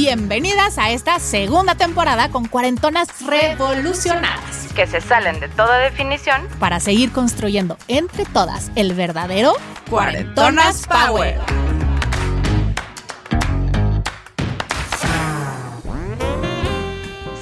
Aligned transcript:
Bienvenidas 0.00 0.78
a 0.78 0.92
esta 0.92 1.18
segunda 1.18 1.74
temporada 1.74 2.30
con 2.30 2.46
cuarentonas 2.46 3.08
revolucionadas. 3.26 4.72
Que 4.76 4.86
se 4.86 5.00
salen 5.00 5.40
de 5.40 5.48
toda 5.48 5.76
definición. 5.78 6.46
Para 6.60 6.78
seguir 6.78 7.10
construyendo 7.10 7.76
entre 7.88 8.24
todas 8.24 8.70
el 8.76 8.94
verdadero 8.94 9.54
Cuarentonas 9.90 10.86
Power. 10.86 11.40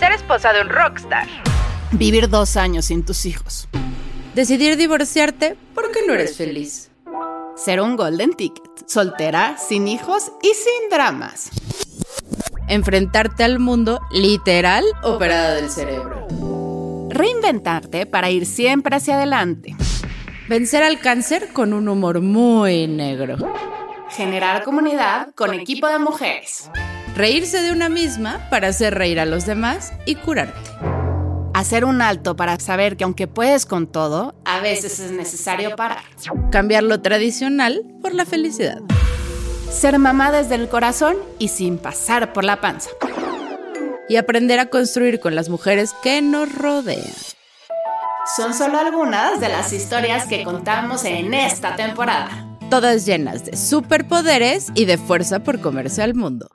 Ser 0.00 0.12
esposa 0.12 0.54
de 0.54 0.62
un 0.62 0.70
rockstar. 0.70 1.28
Vivir 1.92 2.30
dos 2.30 2.56
años 2.56 2.86
sin 2.86 3.04
tus 3.04 3.26
hijos. 3.26 3.68
Decidir 4.34 4.78
divorciarte 4.78 5.58
porque 5.74 5.98
no 6.06 6.14
eres 6.14 6.38
feliz. 6.38 6.90
Ser 7.54 7.82
un 7.82 7.96
golden 7.96 8.32
ticket. 8.32 8.64
Soltera, 8.86 9.58
sin 9.58 9.88
hijos 9.88 10.32
y 10.42 10.54
sin 10.54 10.88
dramas. 10.90 11.50
Enfrentarte 12.68 13.44
al 13.44 13.60
mundo 13.60 14.00
literal 14.10 14.84
operada 15.02 15.54
del 15.54 15.70
cerebro. 15.70 16.26
Reinventarte 17.10 18.06
para 18.06 18.30
ir 18.30 18.44
siempre 18.44 18.96
hacia 18.96 19.16
adelante. 19.16 19.76
Vencer 20.48 20.82
al 20.82 20.98
cáncer 20.98 21.52
con 21.52 21.72
un 21.72 21.88
humor 21.88 22.20
muy 22.20 22.88
negro. 22.88 23.36
Generar 24.10 24.64
comunidad 24.64 25.28
con 25.36 25.54
equipo 25.54 25.86
de 25.86 26.00
mujeres. 26.00 26.68
Reírse 27.14 27.62
de 27.62 27.70
una 27.70 27.88
misma 27.88 28.48
para 28.50 28.68
hacer 28.68 28.94
reír 28.94 29.20
a 29.20 29.26
los 29.26 29.46
demás 29.46 29.92
y 30.04 30.16
curarte. 30.16 30.70
Hacer 31.54 31.84
un 31.84 32.02
alto 32.02 32.34
para 32.34 32.58
saber 32.58 32.96
que 32.96 33.04
aunque 33.04 33.28
puedes 33.28 33.64
con 33.64 33.86
todo, 33.86 34.34
a 34.44 34.60
veces 34.60 34.98
es 34.98 35.12
necesario 35.12 35.76
parar. 35.76 36.02
Cambiar 36.50 36.82
lo 36.82 37.00
tradicional 37.00 37.82
por 38.02 38.12
la 38.12 38.26
felicidad. 38.26 38.80
Ser 39.70 39.98
mamá 39.98 40.30
desde 40.30 40.54
el 40.54 40.68
corazón 40.68 41.16
y 41.38 41.48
sin 41.48 41.78
pasar 41.78 42.32
por 42.32 42.44
la 42.44 42.60
panza. 42.60 42.90
Y 44.08 44.16
aprender 44.16 44.60
a 44.60 44.66
construir 44.66 45.20
con 45.20 45.34
las 45.34 45.48
mujeres 45.48 45.92
que 46.02 46.22
nos 46.22 46.52
rodean. 46.54 47.12
Son 48.36 48.54
solo 48.54 48.78
algunas 48.78 49.40
de 49.40 49.48
las 49.48 49.72
historias 49.72 50.26
que 50.26 50.44
contamos 50.44 51.04
en 51.04 51.34
esta 51.34 51.76
temporada. 51.76 52.58
Todas 52.70 53.06
llenas 53.06 53.44
de 53.44 53.56
superpoderes 53.56 54.68
y 54.74 54.84
de 54.84 54.98
fuerza 54.98 55.40
por 55.40 55.60
comerse 55.60 56.02
al 56.02 56.14
mundo. 56.14 56.48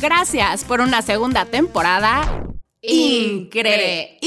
Gracias 0.00 0.64
por 0.64 0.80
una 0.80 1.02
segunda 1.02 1.44
temporada 1.46 2.44
increíble. 2.82 4.18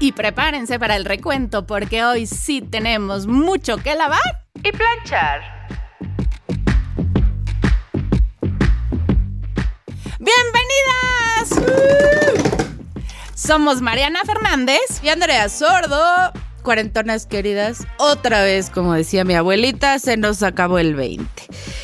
Y 0.00 0.12
prepárense 0.12 0.78
para 0.78 0.96
el 0.96 1.04
recuento 1.04 1.66
porque 1.66 2.04
hoy 2.04 2.26
sí 2.26 2.62
tenemos 2.62 3.26
mucho 3.26 3.76
que 3.76 3.94
lavar 3.94 4.41
Y 4.64 4.70
planchar. 4.70 5.40
¡Bienvenidas! 10.20 11.50
Somos 13.34 13.80
Mariana 13.80 14.20
Fernández. 14.24 15.00
Y 15.02 15.08
Andrea 15.08 15.48
Sordo. 15.48 16.32
Cuarentonas 16.62 17.26
queridas, 17.26 17.86
otra 17.98 18.42
vez, 18.42 18.70
como 18.70 18.94
decía 18.94 19.24
mi 19.24 19.34
abuelita, 19.34 19.98
se 19.98 20.16
nos 20.16 20.42
acabó 20.42 20.78
el 20.78 20.94
20. 20.94 21.26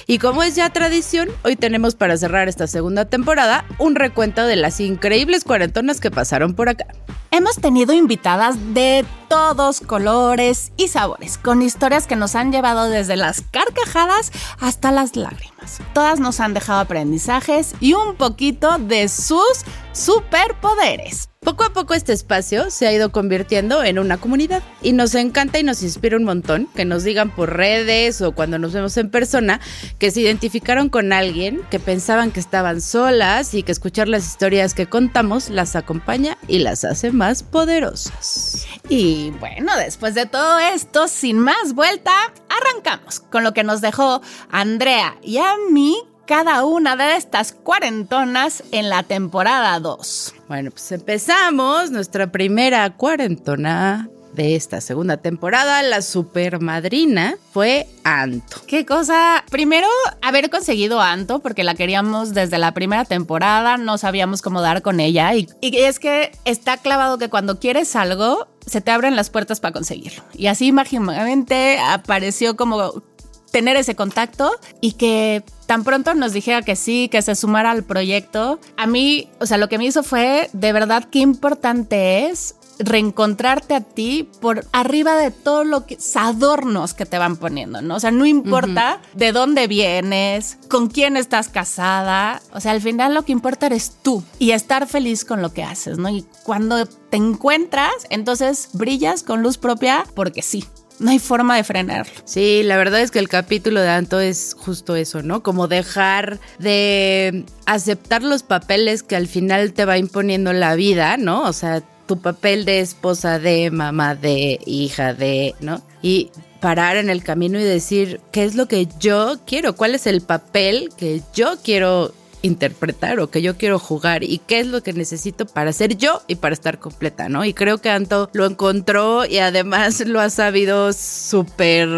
Y 0.07 0.19
como 0.19 0.43
es 0.43 0.55
ya 0.55 0.71
tradición, 0.71 1.29
hoy 1.43 1.57
tenemos 1.57 1.94
para 1.97 2.16
cerrar 2.16 2.49
esta 2.49 2.66
segunda 2.66 3.05
temporada 3.05 3.65
un 3.78 3.97
recuento 3.97 4.47
de 4.47 4.56
las 4.56 4.81
increíbles 4.81 5.44
cuarentonas 5.44 6.00
que 6.00 6.11
pasaron 6.11 6.55
por 6.55 6.69
acá. 6.69 6.87
Hemos 7.31 7.56
tenido 7.56 7.93
invitadas 7.93 8.56
de 8.72 9.05
todos 9.28 9.81
colores 9.81 10.72
y 10.77 10.88
sabores, 10.88 11.37
con 11.37 11.61
historias 11.61 12.06
que 12.06 12.17
nos 12.17 12.34
han 12.34 12.53
llevado 12.53 12.88
desde 12.88 13.17
las 13.17 13.43
carcajadas 13.50 14.33
hasta 14.61 14.91
las 14.93 15.15
lágrimas. 15.15 15.81
Todas 15.93 16.21
nos 16.21 16.41
han 16.41 16.55
dejado 16.55 16.81
aprendizajes 16.81 17.75
y 17.81 17.93
un 17.93 18.15
poquito 18.17 18.78
de 18.78 19.09
sus 19.09 19.65
superpoderes. 19.93 21.28
Poco 21.48 21.64
a 21.64 21.70
poco 21.70 21.94
este 21.94 22.12
espacio 22.12 22.70
se 22.70 22.86
ha 22.86 22.92
ido 22.92 23.10
convirtiendo 23.10 23.82
en 23.82 23.98
una 23.98 24.19
comunidad 24.19 24.62
y 24.82 24.92
nos 24.92 25.14
encanta 25.14 25.59
y 25.59 25.62
nos 25.62 25.82
inspira 25.82 26.19
un 26.19 26.25
montón 26.25 26.69
que 26.76 26.84
nos 26.84 27.04
digan 27.04 27.34
por 27.34 27.56
redes 27.56 28.20
o 28.20 28.32
cuando 28.32 28.59
nos 28.59 28.75
vemos 28.75 28.98
en 28.98 29.09
persona 29.09 29.58
que 29.98 30.10
se 30.10 30.20
identificaron 30.20 30.91
con 30.91 31.10
alguien, 31.10 31.62
que 31.70 31.81
pensaban 31.81 32.32
que 32.32 32.41
estaban 32.41 32.82
solas 32.82 33.54
y 33.54 33.62
que 33.62 33.72
escuchar 33.72 34.08
las 34.08 34.26
historias 34.26 34.75
que 34.75 34.88
contamos 34.88 35.48
las 35.48 35.75
acompaña 35.75 36.37
y 36.48 36.58
las 36.58 36.84
hace 36.84 37.12
más 37.12 37.42
poderosas. 37.44 38.66
Y 38.91 39.31
bueno, 39.41 39.75
después 39.78 40.14
de 40.14 40.26
todo 40.26 40.58
esto, 40.58 41.08
sin 41.08 41.38
más 41.38 41.72
vuelta, 41.72 42.12
arrancamos 42.50 43.20
con 43.20 43.42
lo 43.42 43.54
que 43.54 43.64
nos 43.64 43.81
dejó 43.81 44.20
Andrea 44.50 45.16
y 45.22 45.38
a 45.38 45.54
mí 45.70 45.97
cada 46.28 46.66
una 46.66 46.94
de 46.94 47.16
estas 47.16 47.53
cuarentonas 47.55 48.62
en 48.71 48.91
la 48.91 49.03
temporada 49.03 49.81
2. 49.81 50.34
Bueno, 50.47 50.71
pues 50.71 50.93
empezamos 50.93 51.91
nuestra 51.91 52.31
primera 52.31 52.91
cuarentona 52.91 54.11
de 54.34 54.55
esta 54.55 54.83
segunda 54.83 55.17
temporada. 55.17 55.83
La 55.83 56.03
supermadrina 56.03 57.37
fue 57.55 57.88
Anto. 58.05 58.59
Qué 58.67 58.84
cosa. 58.84 59.43
Primero, 59.50 59.88
haber 60.21 60.50
conseguido 60.50 61.00
a 61.00 61.12
Anto, 61.12 61.38
porque 61.38 61.65
la 61.65 61.75
queríamos 61.75 62.34
desde 62.34 62.59
la 62.59 62.75
primera 62.75 63.06
temporada, 63.06 63.78
no 63.78 63.97
sabíamos 63.97 64.43
cómo 64.43 64.61
dar 64.61 64.83
con 64.83 65.00
ella. 65.00 65.34
Y, 65.34 65.49
y 65.62 65.78
es 65.78 65.99
que 65.99 66.33
está 66.44 66.77
clavado 66.77 67.17
que 67.17 67.31
cuando 67.31 67.59
quieres 67.59 67.97
algo, 67.97 68.49
se 68.67 68.83
te 68.83 68.91
abren 68.91 69.17
las 69.17 69.31
puertas 69.31 69.61
para 69.61 69.72
conseguirlo. 69.72 70.22
Y 70.34 70.49
así 70.49 70.72
mágicamente 70.72 71.78
apareció 71.78 72.55
como 72.55 73.03
tener 73.50 73.76
ese 73.76 73.94
contacto 73.94 74.50
y 74.81 74.92
que 74.92 75.42
tan 75.66 75.84
pronto 75.84 76.14
nos 76.14 76.32
dijera 76.32 76.62
que 76.62 76.76
sí, 76.76 77.09
que 77.09 77.22
se 77.22 77.34
sumara 77.34 77.70
al 77.70 77.84
proyecto. 77.84 78.59
A 78.76 78.86
mí, 78.86 79.28
o 79.41 79.47
sea, 79.47 79.59
lo 79.59 79.69
que 79.69 79.78
me 79.78 79.84
hizo 79.84 80.03
fue 80.03 80.50
de 80.53 80.72
verdad 80.72 81.04
qué 81.10 81.19
importante 81.19 82.26
es 82.26 82.54
reencontrarte 82.78 83.75
a 83.75 83.81
ti 83.81 84.28
por 84.41 84.64
arriba 84.72 85.16
de 85.16 85.31
todo 85.31 85.64
lo 85.64 85.87
que 85.87 85.98
adornos 86.14 86.94
que 86.94 87.06
te 87.06 87.19
van 87.19 87.37
poniendo, 87.37 87.82
¿no? 87.82 87.97
O 87.97 88.00
sea, 88.00 88.10
no 88.10 88.26
importa 88.26 89.00
de 89.14 89.32
dónde 89.32 89.66
vienes, 89.66 90.58
con 90.69 90.88
quién 90.88 91.16
estás 91.16 91.48
casada, 91.48 92.41
o 92.53 92.60
sea, 92.60 92.72
al 92.72 92.81
final 92.81 93.14
lo 93.14 93.25
que 93.25 93.32
importa 93.32 93.66
eres 93.66 93.92
tú 94.03 94.22
y 94.38 94.53
estar 94.53 94.87
feliz 94.87 95.25
con 95.25 95.42
lo 95.42 95.53
que 95.53 95.62
haces, 95.62 95.98
¿no? 95.98 96.08
Y 96.08 96.25
cuando 96.44 96.87
te 96.87 97.16
encuentras, 97.16 97.92
entonces 98.10 98.70
brillas 98.72 99.22
con 99.22 99.42
luz 99.42 99.58
propia 99.58 100.04
porque 100.14 100.42
sí. 100.42 100.64
No 100.98 101.10
hay 101.10 101.19
forma 101.19 101.56
de 101.56 101.64
frenarlo. 101.64 102.12
Sí, 102.25 102.62
la 102.64 102.76
verdad 102.76 103.00
es 103.00 103.10
que 103.10 103.19
el 103.19 103.28
capítulo 103.28 103.81
de 103.81 103.88
Anto 103.88 104.20
es 104.20 104.56
justo 104.59 104.97
eso, 104.97 105.22
¿no? 105.22 105.42
Como 105.42 105.69
dejar 105.69 106.41
de 106.59 107.44
aceptar 107.66 108.22
los 108.22 108.42
papeles 108.42 109.03
que 109.03 109.16
al 109.16 109.28
final 109.28 109.72
te 109.72 109.84
va 109.84 109.98
imponiendo 109.98 110.53
la 110.53 110.75
vida, 110.75 111.16
¿no? 111.16 111.42
O 111.42 111.53
sea, 111.53 111.82
tu 112.06 112.20
papel 112.20 112.64
de 112.64 112.81
esposa 112.81 113.38
de, 113.38 113.70
mamá 113.70 114.14
de, 114.14 114.58
hija 114.66 115.14
de, 115.14 115.54
¿no? 115.60 115.82
Y 116.03 116.31
parar 116.60 116.97
en 116.97 117.10
el 117.10 117.22
camino 117.22 117.60
y 117.60 117.64
decir, 117.64 118.20
¿qué 118.32 118.44
es 118.44 118.54
lo 118.54 118.66
que 118.66 118.88
yo 118.98 119.38
quiero? 119.47 119.76
¿Cuál 119.76 119.94
es 119.94 120.06
el 120.06 120.22
papel 120.22 120.91
que 120.97 121.22
yo 121.34 121.56
quiero 121.62 122.12
interpretar 122.43 123.21
o 123.21 123.31
que 123.31 123.43
yo 123.43 123.56
quiero 123.56 123.78
jugar 123.78 124.22
y 124.25 124.38
qué 124.38 124.60
es 124.60 124.66
lo 124.66 124.82
que 124.82 124.93
necesito 124.93 125.47
para 125.47 125.72
ser 125.72 125.97
yo 125.97 126.22
y 126.26 126.37
para 126.37 126.53
estar 126.54 126.78
completa, 126.78 127.28
¿no? 127.28 127.44
Y 127.44 127.54
creo 127.54 127.78
que 127.78 127.91
Anto 127.91 128.31
lo 128.32 128.47
encontró 128.47 129.25
y 129.25 129.38
además 129.38 130.00
lo 130.06 130.20
ha 130.20 130.31
sabido 130.31 130.93
súper 130.93 131.88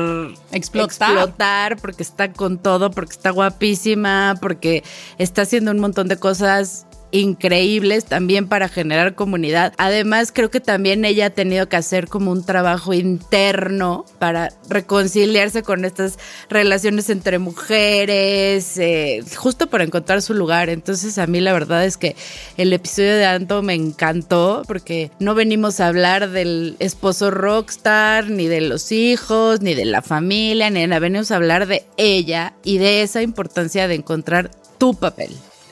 Explotar. 0.52 0.88
explotar 0.90 1.76
porque 1.78 2.02
está 2.02 2.32
con 2.32 2.58
todo, 2.58 2.90
porque 2.90 3.12
está 3.12 3.30
guapísima, 3.30 4.36
porque 4.40 4.82
está 5.18 5.42
haciendo 5.42 5.70
un 5.70 5.78
montón 5.80 6.08
de 6.08 6.16
cosas 6.16 6.86
increíbles 7.12 8.04
también 8.04 8.48
para 8.48 8.68
generar 8.68 9.14
comunidad. 9.14 9.72
Además, 9.78 10.32
creo 10.32 10.50
que 10.50 10.60
también 10.60 11.04
ella 11.04 11.26
ha 11.26 11.30
tenido 11.30 11.68
que 11.68 11.76
hacer 11.76 12.08
como 12.08 12.32
un 12.32 12.44
trabajo 12.44 12.94
interno 12.94 14.04
para 14.18 14.52
reconciliarse 14.68 15.62
con 15.62 15.84
estas 15.84 16.18
relaciones 16.48 17.10
entre 17.10 17.38
mujeres, 17.38 18.78
eh, 18.78 19.22
justo 19.36 19.68
para 19.68 19.84
encontrar 19.84 20.22
su 20.22 20.34
lugar. 20.34 20.68
Entonces, 20.68 21.18
a 21.18 21.26
mí 21.26 21.40
la 21.40 21.52
verdad 21.52 21.84
es 21.84 21.96
que 21.96 22.16
el 22.56 22.72
episodio 22.72 23.16
de 23.16 23.26
Anto 23.26 23.62
me 23.62 23.74
encantó 23.74 24.62
porque 24.66 25.10
no 25.18 25.34
venimos 25.34 25.80
a 25.80 25.88
hablar 25.88 26.30
del 26.30 26.76
esposo 26.78 27.30
rockstar, 27.30 28.28
ni 28.30 28.46
de 28.46 28.60
los 28.60 28.92
hijos, 28.92 29.60
ni 29.60 29.74
de 29.74 29.84
la 29.84 30.02
familia, 30.02 30.70
ni 30.70 30.86
nada. 30.86 31.00
Venimos 31.00 31.30
a 31.30 31.36
hablar 31.36 31.66
de 31.66 31.84
ella 31.96 32.54
y 32.64 32.78
de 32.78 33.02
esa 33.02 33.22
importancia 33.22 33.88
de 33.88 33.94
encontrar 33.96 34.50
tu 34.78 34.94
papel. 34.94 35.30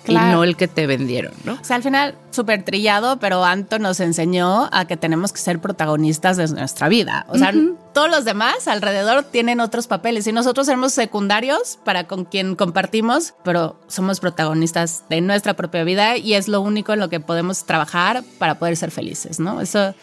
Y 0.08 0.14
no 0.14 0.44
el 0.44 0.56
que 0.56 0.68
te 0.68 0.86
vendieron, 0.86 1.32
¿no? 1.44 1.54
O 1.54 1.64
sea, 1.64 1.76
al 1.76 1.82
final, 1.82 2.14
súper 2.30 2.64
trillado, 2.64 3.18
pero 3.18 3.44
Anto 3.44 3.78
nos 3.78 4.00
enseñó 4.00 4.68
a 4.72 4.86
que 4.86 4.96
tenemos 4.96 5.32
que 5.32 5.40
ser 5.40 5.60
protagonistas 5.60 6.36
de 6.36 6.48
nuestra 6.48 6.88
vida. 6.88 7.26
O 7.28 7.38
sea, 7.38 7.52
todos 7.92 8.10
los 8.10 8.24
demás 8.24 8.68
alrededor 8.68 9.24
tienen 9.24 9.60
otros 9.60 9.86
papeles 9.86 10.26
y 10.26 10.32
nosotros 10.32 10.66
somos 10.66 10.92
secundarios 10.92 11.78
para 11.84 12.06
con 12.06 12.24
quien 12.24 12.56
compartimos, 12.56 13.34
pero 13.44 13.78
somos 13.88 14.20
protagonistas 14.20 15.04
de 15.08 15.20
nuestra 15.20 15.54
propia 15.54 15.84
vida 15.84 16.16
y 16.16 16.34
es 16.34 16.48
lo 16.48 16.60
único 16.60 16.92
en 16.92 17.00
lo 17.00 17.08
que 17.08 17.20
podemos 17.20 17.64
trabajar 17.64 18.22
para 18.38 18.58
poder 18.58 18.76
ser 18.76 18.90
felices, 18.90 19.40
¿no? 19.40 19.60
Eso 19.60 19.94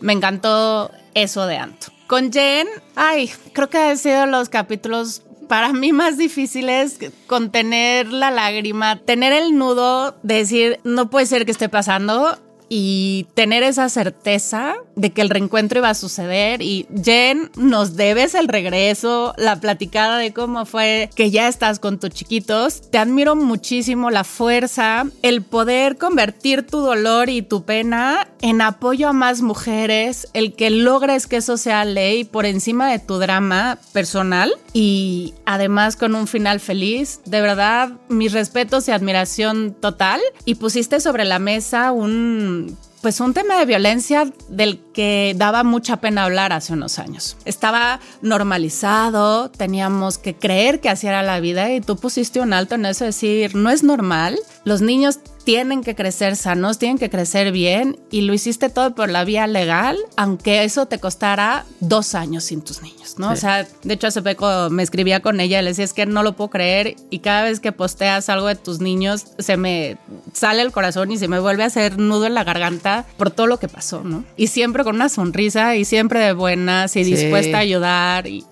me 0.00 0.12
encantó 0.12 0.90
eso 1.14 1.46
de 1.46 1.56
Anto. 1.56 1.88
Con 2.06 2.32
Jen, 2.32 2.68
ay, 2.94 3.30
creo 3.52 3.68
que 3.68 3.78
han 3.78 3.98
sido 3.98 4.26
los 4.26 4.48
capítulos 4.48 5.22
para 5.46 5.72
mí 5.72 5.92
más 5.92 6.18
difíciles 6.18 6.98
contener 7.26 8.12
la 8.12 8.30
lágrima, 8.30 8.96
tener 8.96 9.32
el 9.32 9.56
nudo, 9.56 10.16
decir, 10.22 10.80
no 10.84 11.10
puede 11.10 11.26
ser 11.26 11.44
que 11.44 11.52
esté 11.52 11.68
pasando 11.68 12.38
y 12.68 13.26
tener 13.34 13.62
esa 13.62 13.88
certeza 13.88 14.74
de 14.96 15.10
que 15.10 15.20
el 15.20 15.30
reencuentro 15.30 15.78
iba 15.78 15.90
a 15.90 15.94
suceder 15.94 16.62
y 16.62 16.86
Jen 17.02 17.50
nos 17.56 17.96
debes 17.96 18.34
el 18.34 18.48
regreso, 18.48 19.34
la 19.36 19.60
platicada 19.60 20.18
de 20.18 20.32
cómo 20.32 20.64
fue 20.64 21.10
que 21.14 21.30
ya 21.30 21.48
estás 21.48 21.78
con 21.78 22.00
tus 22.00 22.10
chiquitos. 22.10 22.90
Te 22.90 22.98
admiro 22.98 23.36
muchísimo 23.36 24.10
la 24.10 24.24
fuerza, 24.24 25.06
el 25.22 25.42
poder 25.42 25.98
convertir 25.98 26.66
tu 26.66 26.78
dolor 26.78 27.28
y 27.28 27.42
tu 27.42 27.64
pena 27.64 28.28
en 28.40 28.60
apoyo 28.60 29.08
a 29.08 29.12
más 29.12 29.42
mujeres, 29.42 30.28
el 30.32 30.54
que 30.54 30.70
logres 30.70 31.26
que 31.26 31.36
eso 31.36 31.56
sea 31.56 31.84
ley 31.84 32.24
por 32.24 32.46
encima 32.46 32.90
de 32.90 32.98
tu 32.98 33.18
drama 33.18 33.78
personal 33.92 34.54
y 34.72 35.34
además 35.44 35.96
con 35.96 36.14
un 36.14 36.26
final 36.26 36.60
feliz. 36.60 37.20
De 37.26 37.40
verdad, 37.40 37.92
mis 38.08 38.32
respetos 38.32 38.88
y 38.88 38.92
admiración 38.92 39.74
total 39.78 40.20
y 40.44 40.56
pusiste 40.56 41.00
sobre 41.00 41.24
la 41.24 41.38
mesa 41.38 41.92
un 41.92 42.55
pues 43.02 43.20
un 43.20 43.34
tema 43.34 43.58
de 43.58 43.66
violencia 43.66 44.32
del 44.48 44.80
que 44.92 45.34
daba 45.36 45.62
mucha 45.62 45.98
pena 45.98 46.24
hablar 46.24 46.52
hace 46.52 46.72
unos 46.72 46.98
años. 46.98 47.36
Estaba 47.44 48.00
normalizado, 48.20 49.50
teníamos 49.50 50.18
que 50.18 50.34
creer 50.34 50.80
que 50.80 50.88
así 50.88 51.06
era 51.06 51.22
la 51.22 51.38
vida 51.38 51.72
y 51.72 51.80
tú 51.80 51.96
pusiste 51.96 52.40
un 52.40 52.52
alto 52.52 52.74
en 52.74 52.86
eso, 52.86 53.04
decir, 53.04 53.54
no 53.54 53.70
es 53.70 53.84
normal, 53.84 54.38
los 54.64 54.80
niños 54.80 55.20
tienen 55.46 55.84
que 55.84 55.94
crecer 55.94 56.34
sanos, 56.34 56.76
tienen 56.76 56.98
que 56.98 57.08
crecer 57.08 57.52
bien 57.52 58.00
y 58.10 58.22
lo 58.22 58.34
hiciste 58.34 58.68
todo 58.68 58.96
por 58.96 59.08
la 59.10 59.24
vía 59.24 59.46
legal, 59.46 59.96
aunque 60.16 60.64
eso 60.64 60.86
te 60.86 60.98
costara 60.98 61.64
dos 61.78 62.16
años 62.16 62.42
sin 62.42 62.62
tus 62.62 62.82
niños, 62.82 63.14
¿no? 63.16 63.30
O 63.30 63.36
sea, 63.36 63.64
de 63.84 63.94
hecho 63.94 64.08
hace 64.08 64.22
poco 64.22 64.70
me 64.70 64.82
escribía 64.82 65.20
con 65.20 65.38
ella 65.38 65.60
y 65.60 65.62
le 65.62 65.70
decía, 65.70 65.84
es 65.84 65.92
que 65.92 66.04
no 66.04 66.24
lo 66.24 66.34
puedo 66.34 66.50
creer 66.50 66.96
y 67.10 67.20
cada 67.20 67.44
vez 67.44 67.60
que 67.60 67.70
posteas 67.70 68.28
algo 68.28 68.48
de 68.48 68.56
tus 68.56 68.80
niños 68.80 69.24
se 69.38 69.56
me 69.56 69.98
sale 70.32 70.62
el 70.62 70.72
corazón 70.72 71.12
y 71.12 71.16
se 71.16 71.28
me 71.28 71.38
vuelve 71.38 71.62
a 71.62 71.66
hacer 71.66 71.96
nudo 71.96 72.26
en 72.26 72.34
la 72.34 72.42
garganta 72.42 73.06
por 73.16 73.30
todo 73.30 73.46
lo 73.46 73.60
que 73.60 73.68
pasó, 73.68 74.02
¿no? 74.02 74.24
Y 74.36 74.48
siempre 74.48 74.82
con 74.82 74.96
una 74.96 75.08
sonrisa 75.08 75.76
y 75.76 75.84
siempre 75.84 76.18
de 76.18 76.32
buenas 76.32 76.96
y 76.96 77.04
dispuesta 77.04 77.58
a 77.58 77.60
ayudar 77.60 78.26
y... 78.26 78.44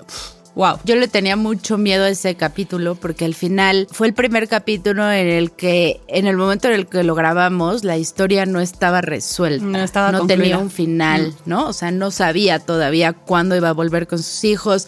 Wow. 0.55 0.79
Yo 0.85 0.95
le 0.95 1.09
tenía 1.09 1.37
mucho 1.37 1.79
miedo 1.79 2.05
a 2.05 2.09
ese 2.09 2.37
capítulo 2.37 2.95
porque 2.95 3.25
al 3.25 3.35
final 3.35 3.89
fue 3.91 4.07
el 4.07 4.15
primer 4.15 4.49
capítulo 4.49 5.11
en 5.11 5.27
el 5.27 5.51
que, 5.51 6.01
en 6.07 6.27
el 6.27 6.37
momento 6.37 6.69
en 6.69 6.75
el 6.75 6.87
que 6.87 7.03
lo 7.03 7.15
grabamos, 7.15 7.83
la 7.83 7.97
historia 7.97 8.47
no 8.47 8.61
estaba 8.61 9.01
resuelta. 9.01 9.65
No 9.65 9.79
estaba 9.79 10.13
No 10.13 10.27
tenía 10.27 10.59
un 10.59 10.71
final, 10.71 11.29
mm. 11.29 11.49
¿no? 11.49 11.67
O 11.67 11.73
sea, 11.73 11.91
no 11.91 12.11
sabía 12.13 12.61
todavía 12.61 13.13
cuándo 13.13 13.57
iba 13.57 13.71
a 13.71 13.73
volver 13.73 14.07
con 14.07 14.19
sus 14.19 14.45
hijos. 14.45 14.87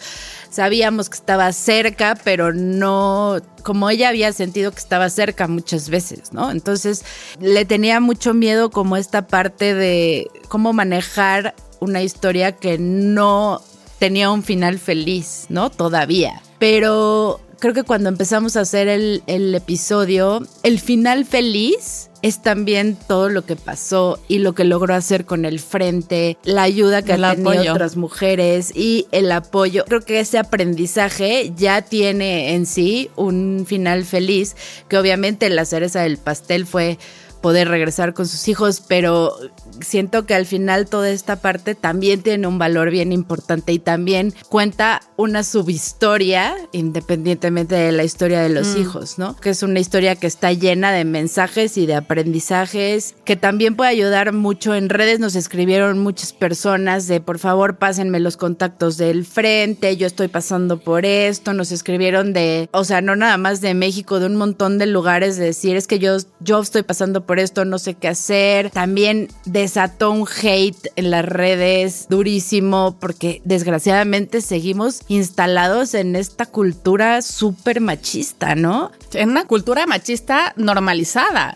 Sabíamos 0.49 1.09
que 1.09 1.17
estaba 1.17 1.51
cerca, 1.51 2.17
pero 2.23 2.53
no, 2.53 3.37
como 3.63 3.89
ella 3.89 4.07
había 4.07 4.31
sentido 4.31 4.71
que 4.71 4.79
estaba 4.79 5.09
cerca 5.09 5.49
muchas 5.49 5.89
veces, 5.89 6.31
¿no? 6.31 6.49
Entonces 6.49 7.03
le 7.41 7.65
tenía 7.65 7.99
mucho 7.99 8.33
miedo 8.33 8.69
como 8.69 8.95
esta 8.95 9.27
parte 9.27 9.73
de 9.73 10.31
cómo 10.47 10.71
manejar 10.71 11.53
una 11.81 12.01
historia 12.01 12.53
que 12.53 12.77
no 12.79 13.61
tenía 13.99 14.31
un 14.31 14.43
final 14.43 14.79
feliz, 14.79 15.45
¿no? 15.49 15.69
Todavía. 15.69 16.41
Pero 16.59 17.39
creo 17.59 17.73
que 17.73 17.83
cuando 17.83 18.09
empezamos 18.09 18.55
a 18.55 18.61
hacer 18.61 18.87
el, 18.87 19.21
episodio, 19.55 20.45
el 20.63 20.79
final 20.79 21.25
feliz 21.25 22.09
es 22.21 22.41
también 22.41 22.97
todo 23.07 23.29
lo 23.29 23.45
que 23.45 23.55
pasó 23.55 24.19
y 24.27 24.39
lo 24.39 24.53
que 24.53 24.63
logró 24.63 24.93
hacer 24.95 25.25
con 25.25 25.45
el 25.45 25.59
frente, 25.59 26.37
la 26.43 26.63
ayuda 26.63 27.03
que 27.03 27.13
ha 27.13 27.35
tenido 27.35 27.71
otras 27.71 27.95
mujeres 27.95 28.75
y 28.75 29.07
el 29.11 29.31
apoyo. 29.31 29.85
Creo 29.85 30.01
que 30.01 30.19
ese 30.19 30.37
aprendizaje 30.39 31.53
ya 31.55 31.83
tiene 31.83 32.55
en 32.55 32.65
sí 32.65 33.09
un 33.15 33.65
final 33.67 34.03
feliz, 34.03 34.55
que 34.87 34.97
obviamente 34.97 35.49
la 35.49 35.65
cereza 35.65 36.01
del 36.01 36.17
pastel 36.17 36.65
fue 36.65 36.97
poder 37.47 37.69
regresar 37.69 38.13
con 38.13 38.27
sus 38.27 38.49
hijos, 38.49 38.83
pero 38.85 39.33
siento 39.79 40.25
que 40.25 40.35
al 40.35 40.45
final 40.45 40.85
toda 40.85 41.09
esta 41.09 41.37
parte 41.37 41.75
también 41.75 42.21
tiene 42.21 42.45
un 42.45 42.59
valor 42.59 42.89
bien 42.89 43.13
importante 43.13 43.71
y 43.71 43.79
también 43.79 44.33
cuenta 44.49 44.99
una 45.15 45.45
subhistoria 45.45 46.53
independientemente 46.73 47.75
de 47.75 47.93
la 47.93 48.03
historia 48.03 48.41
de 48.41 48.49
los 48.49 48.75
mm. 48.75 48.81
hijos, 48.81 49.17
¿no? 49.17 49.37
Que 49.37 49.51
es 49.51 49.63
una 49.63 49.79
historia 49.79 50.17
que 50.17 50.27
está 50.27 50.51
llena 50.51 50.91
de 50.91 51.05
mensajes 51.05 51.77
y 51.77 51.85
de 51.85 51.95
aprendizajes, 51.95 53.15
que 53.23 53.37
también 53.37 53.77
puede 53.77 53.91
ayudar 53.91 54.33
mucho. 54.33 54.75
En 54.75 54.89
redes 54.89 55.21
nos 55.21 55.35
escribieron 55.35 55.99
muchas 55.99 56.33
personas 56.33 57.07
de 57.07 57.21
por 57.21 57.39
favor 57.39 57.77
pásenme 57.77 58.19
los 58.19 58.35
contactos 58.35 58.97
del 58.97 59.23
frente, 59.23 59.95
yo 59.95 60.05
estoy 60.05 60.27
pasando 60.27 60.81
por 60.81 61.05
esto, 61.05 61.53
nos 61.53 61.71
escribieron 61.71 62.33
de, 62.33 62.67
o 62.73 62.83
sea, 62.83 62.99
no 62.99 63.15
nada 63.15 63.37
más 63.37 63.61
de 63.61 63.73
México, 63.73 64.19
de 64.19 64.25
un 64.25 64.35
montón 64.35 64.79
de 64.79 64.87
lugares 64.87 65.37
de 65.37 65.45
decir, 65.45 65.77
es 65.77 65.87
que 65.87 65.99
yo, 65.99 66.17
yo 66.41 66.59
estoy 66.59 66.83
pasando 66.83 67.25
por 67.25 67.36
esto, 67.39 67.65
no 67.65 67.79
sé 67.79 67.93
qué 67.93 68.07
hacer. 68.07 68.69
También 68.71 69.29
desató 69.45 70.11
un 70.11 70.27
hate 70.27 70.89
en 70.95 71.11
las 71.11 71.25
redes 71.25 72.07
durísimo 72.09 72.97
porque 72.99 73.41
desgraciadamente 73.45 74.41
seguimos 74.41 75.01
instalados 75.07 75.93
en 75.93 76.15
esta 76.15 76.45
cultura 76.45 77.21
súper 77.21 77.81
machista, 77.81 78.55
¿no? 78.55 78.91
En 79.13 79.29
una 79.29 79.45
cultura 79.45 79.85
machista 79.85 80.53
normalizada. 80.57 81.55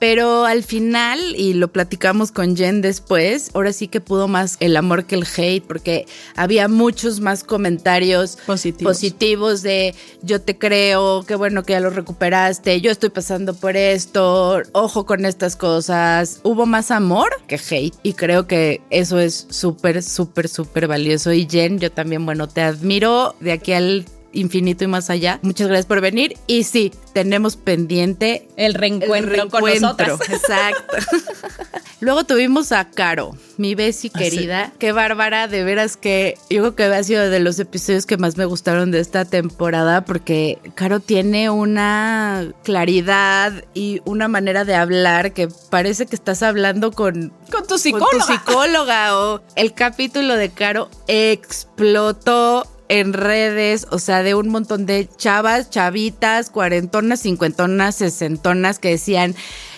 Pero 0.00 0.46
al 0.46 0.64
final, 0.64 1.20
y 1.36 1.52
lo 1.52 1.68
platicamos 1.68 2.32
con 2.32 2.56
Jen 2.56 2.80
después, 2.80 3.50
ahora 3.52 3.74
sí 3.74 3.86
que 3.86 4.00
pudo 4.00 4.28
más 4.28 4.56
el 4.60 4.78
amor 4.78 5.04
que 5.04 5.14
el 5.14 5.26
hate, 5.36 5.62
porque 5.62 6.06
había 6.34 6.68
muchos 6.68 7.20
más 7.20 7.44
comentarios 7.44 8.38
positivos, 8.46 8.94
positivos 8.94 9.62
de 9.62 9.94
yo 10.22 10.40
te 10.40 10.56
creo, 10.56 11.22
qué 11.28 11.34
bueno 11.34 11.64
que 11.64 11.74
ya 11.74 11.80
lo 11.80 11.90
recuperaste, 11.90 12.80
yo 12.80 12.90
estoy 12.90 13.10
pasando 13.10 13.52
por 13.52 13.76
esto, 13.76 14.62
ojo 14.72 15.04
con 15.04 15.26
estas 15.26 15.54
cosas. 15.54 16.40
Hubo 16.44 16.64
más 16.64 16.90
amor 16.90 17.28
que 17.46 17.56
hate, 17.56 17.94
y 18.02 18.14
creo 18.14 18.46
que 18.46 18.80
eso 18.88 19.18
es 19.18 19.48
súper, 19.50 20.02
súper, 20.02 20.48
súper 20.48 20.88
valioso. 20.88 21.30
Y 21.30 21.46
Jen, 21.46 21.78
yo 21.78 21.92
también, 21.92 22.24
bueno, 22.24 22.48
te 22.48 22.62
admiro 22.62 23.34
de 23.40 23.52
aquí 23.52 23.74
al 23.74 24.06
infinito 24.32 24.84
y 24.84 24.86
más 24.86 25.10
allá. 25.10 25.38
Muchas 25.42 25.68
gracias 25.68 25.86
por 25.86 26.00
venir. 26.00 26.36
Y 26.46 26.64
sí, 26.64 26.92
tenemos 27.12 27.56
pendiente 27.56 28.48
el 28.56 28.74
reencuentro, 28.74 29.48
con 29.48 29.64
nosotras. 29.64 30.20
Exacto. 30.28 30.96
Luego 32.00 32.24
tuvimos 32.24 32.72
a 32.72 32.88
Caro, 32.90 33.36
mi 33.58 33.74
Bessie 33.74 34.10
ah, 34.14 34.18
querida. 34.18 34.72
Qué 34.78 34.92
bárbara, 34.92 35.48
de 35.48 35.64
veras 35.64 35.98
que 35.98 36.38
yo 36.48 36.62
creo 36.62 36.74
que 36.74 36.84
ha 36.84 37.02
sido 37.04 37.28
de 37.28 37.40
los 37.40 37.58
episodios 37.58 38.06
que 38.06 38.16
más 38.16 38.38
me 38.38 38.46
gustaron 38.46 38.90
de 38.90 39.00
esta 39.00 39.26
temporada 39.26 40.06
porque 40.06 40.58
Caro 40.74 41.00
tiene 41.00 41.50
una 41.50 42.54
claridad 42.64 43.64
y 43.74 44.00
una 44.06 44.28
manera 44.28 44.64
de 44.64 44.76
hablar 44.76 45.34
que 45.34 45.48
parece 45.68 46.06
que 46.06 46.16
estás 46.16 46.42
hablando 46.42 46.90
con, 46.90 47.34
con 47.52 47.66
tu 47.66 47.76
psicóloga. 47.76 48.10
Con 48.10 48.18
tu 48.18 48.26
psicóloga 48.26 49.18
o 49.18 49.42
el 49.54 49.74
capítulo 49.74 50.36
de 50.36 50.48
Caro 50.48 50.88
explotó 51.06 52.66
en 52.90 53.12
redes, 53.12 53.86
o 53.90 54.00
sea, 54.00 54.24
de 54.24 54.34
un 54.34 54.48
montón 54.48 54.84
de 54.84 55.08
chavas, 55.16 55.70
chavitas, 55.70 56.50
cuarentonas, 56.50 57.20
cincuentonas, 57.20 57.94
sesentonas 57.94 58.80
que 58.80 58.88
decían, 58.88 59.36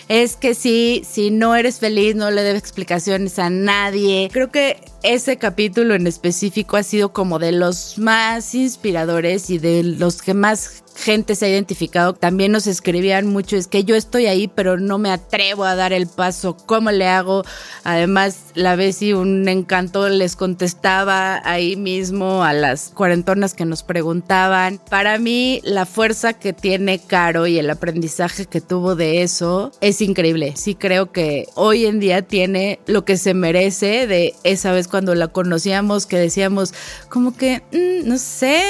es 0.09 0.35
que 0.35 0.55
sí, 0.55 1.05
si 1.07 1.29
no 1.29 1.55
eres 1.55 1.79
feliz, 1.79 2.15
no 2.15 2.31
le 2.31 2.41
debes 2.41 2.63
explicaciones 2.63 3.37
a 3.37 3.51
nadie. 3.51 4.29
Creo 4.33 4.51
que 4.51 4.77
ese 5.03 5.37
capítulo 5.37 5.93
en 5.95 6.07
específico 6.07 6.77
ha 6.77 6.83
sido 6.83 7.13
como 7.13 7.37
de 7.37 7.51
los 7.51 7.97
más 7.97 8.55
inspiradores 8.55 9.49
y 9.49 9.57
de 9.59 9.83
los 9.83 10.21
que 10.21 10.33
más 10.33 10.83
gente 10.95 11.35
se 11.35 11.45
ha 11.45 11.49
identificado. 11.49 12.13
También 12.13 12.51
nos 12.51 12.67
escribían 12.67 13.27
mucho, 13.27 13.55
es 13.55 13.67
que 13.67 13.83
yo 13.83 13.95
estoy 13.95 14.27
ahí, 14.27 14.47
pero 14.47 14.77
no 14.77 14.97
me 14.97 15.11
atrevo 15.11 15.63
a 15.63 15.75
dar 15.75 15.93
el 15.93 16.07
paso. 16.07 16.55
¿Cómo 16.65 16.91
le 16.91 17.07
hago? 17.07 17.43
Además, 17.83 18.37
la 18.53 18.73
y 18.83 19.13
un 19.13 19.47
encanto 19.47 20.09
les 20.09 20.35
contestaba 20.35 21.41
ahí 21.45 21.75
mismo 21.75 22.43
a 22.43 22.53
las 22.53 22.89
cuarentonas 22.89 23.53
que 23.53 23.65
nos 23.65 23.83
preguntaban. 23.83 24.79
Para 24.89 25.17
mí, 25.19 25.61
la 25.63 25.85
fuerza 25.85 26.33
que 26.33 26.53
tiene 26.53 26.99
Caro 26.99 27.47
y 27.47 27.59
el 27.59 27.69
aprendizaje 27.69 28.45
que 28.45 28.59
tuvo 28.59 28.95
de 28.95 29.21
eso 29.21 29.71
es 29.79 30.01
increíble. 30.01 30.53
Sí 30.57 30.75
creo 30.75 31.11
que 31.11 31.47
hoy 31.55 31.85
en 31.85 31.99
día 31.99 32.23
tiene 32.23 32.79
lo 32.87 33.05
que 33.05 33.17
se 33.17 33.33
merece 33.33 34.05
de 34.07 34.35
esa 34.43 34.71
vez 34.71 34.87
cuando 34.93 35.15
la 35.15 35.27
conocíamos, 35.27 36.05
que 36.05 36.17
decíamos 36.19 36.71
como 37.09 37.35
que, 37.35 37.63
mm, 37.71 38.07
no 38.07 38.19
sé, 38.19 38.61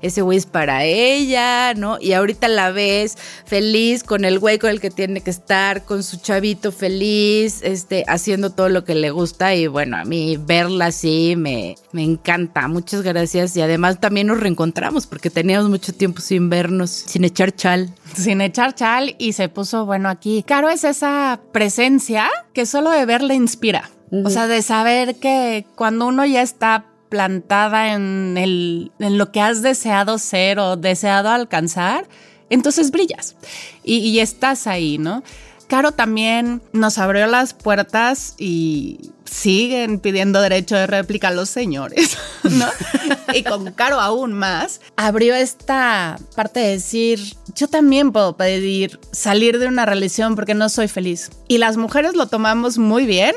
ese 0.00 0.22
güey 0.22 0.38
es 0.38 0.46
para 0.46 0.84
ella, 0.84 1.74
¿no? 1.74 1.98
Y 2.00 2.12
ahorita 2.12 2.46
la 2.46 2.70
ves 2.70 3.18
feliz 3.44 4.04
con 4.04 4.24
el 4.24 4.38
güey 4.38 4.60
con 4.60 4.70
el 4.70 4.80
que 4.80 4.92
tiene 4.92 5.22
que 5.22 5.30
estar, 5.30 5.84
con 5.84 6.04
su 6.04 6.18
chavito 6.18 6.70
feliz, 6.70 7.62
este, 7.64 8.04
haciendo 8.06 8.50
todo 8.50 8.68
lo 8.68 8.84
que 8.84 8.94
le 8.94 9.10
gusta 9.10 9.56
y 9.56 9.66
bueno, 9.66 9.96
a 9.96 10.04
mí 10.04 10.36
verla 10.36 10.86
así 10.86 11.34
me, 11.36 11.74
me 11.90 12.04
encanta. 12.04 12.68
Muchas 12.68 13.02
gracias 13.02 13.56
y 13.56 13.60
además 13.60 13.98
también 13.98 14.28
nos 14.28 14.38
reencontramos 14.38 15.08
porque 15.08 15.30
teníamos 15.30 15.68
mucho 15.68 15.92
tiempo 15.92 16.20
sin 16.20 16.48
vernos, 16.48 16.90
sin 16.90 17.24
echar 17.24 17.50
chal. 17.56 17.92
Sin 18.14 18.40
echar 18.40 18.76
chal 18.76 19.16
y 19.18 19.32
se 19.32 19.48
puso 19.48 19.84
bueno 19.84 20.08
aquí. 20.08 20.44
Caro 20.46 20.70
es 20.70 20.84
esa 20.84 21.40
presencia 21.50 22.28
que 22.52 22.66
solo 22.66 22.90
de 22.90 23.04
verla 23.04 23.34
inspira. 23.34 23.90
O 24.12 24.28
sea, 24.28 24.46
de 24.46 24.60
saber 24.60 25.16
que 25.16 25.64
cuando 25.74 26.06
uno 26.06 26.26
ya 26.26 26.42
está 26.42 26.84
plantada 27.08 27.94
en, 27.94 28.36
el, 28.36 28.92
en 28.98 29.18
lo 29.18 29.32
que 29.32 29.40
has 29.40 29.62
deseado 29.62 30.18
ser 30.18 30.58
o 30.58 30.76
deseado 30.76 31.30
alcanzar, 31.30 32.06
entonces 32.50 32.90
brillas 32.90 33.36
y, 33.82 33.98
y 33.98 34.20
estás 34.20 34.66
ahí, 34.66 34.98
¿no? 34.98 35.22
Caro 35.66 35.92
también 35.92 36.60
nos 36.72 36.98
abrió 36.98 37.26
las 37.26 37.54
puertas 37.54 38.34
y 38.36 39.12
siguen 39.24 40.00
pidiendo 40.00 40.42
derecho 40.42 40.76
de 40.76 40.86
réplica 40.86 41.28
a 41.28 41.30
los 41.30 41.48
señores, 41.48 42.18
¿no? 42.42 42.66
y 43.32 43.42
con 43.42 43.72
Caro 43.72 43.98
aún 43.98 44.34
más, 44.34 44.82
abrió 44.96 45.34
esta 45.34 46.18
parte 46.36 46.60
de 46.60 46.68
decir, 46.72 47.36
yo 47.54 47.68
también 47.68 48.12
puedo 48.12 48.36
pedir 48.36 49.00
salir 49.12 49.58
de 49.58 49.66
una 49.66 49.86
relación 49.86 50.34
porque 50.36 50.52
no 50.52 50.68
soy 50.68 50.88
feliz. 50.88 51.30
Y 51.48 51.56
las 51.56 51.78
mujeres 51.78 52.14
lo 52.14 52.26
tomamos 52.26 52.76
muy 52.76 53.06
bien 53.06 53.34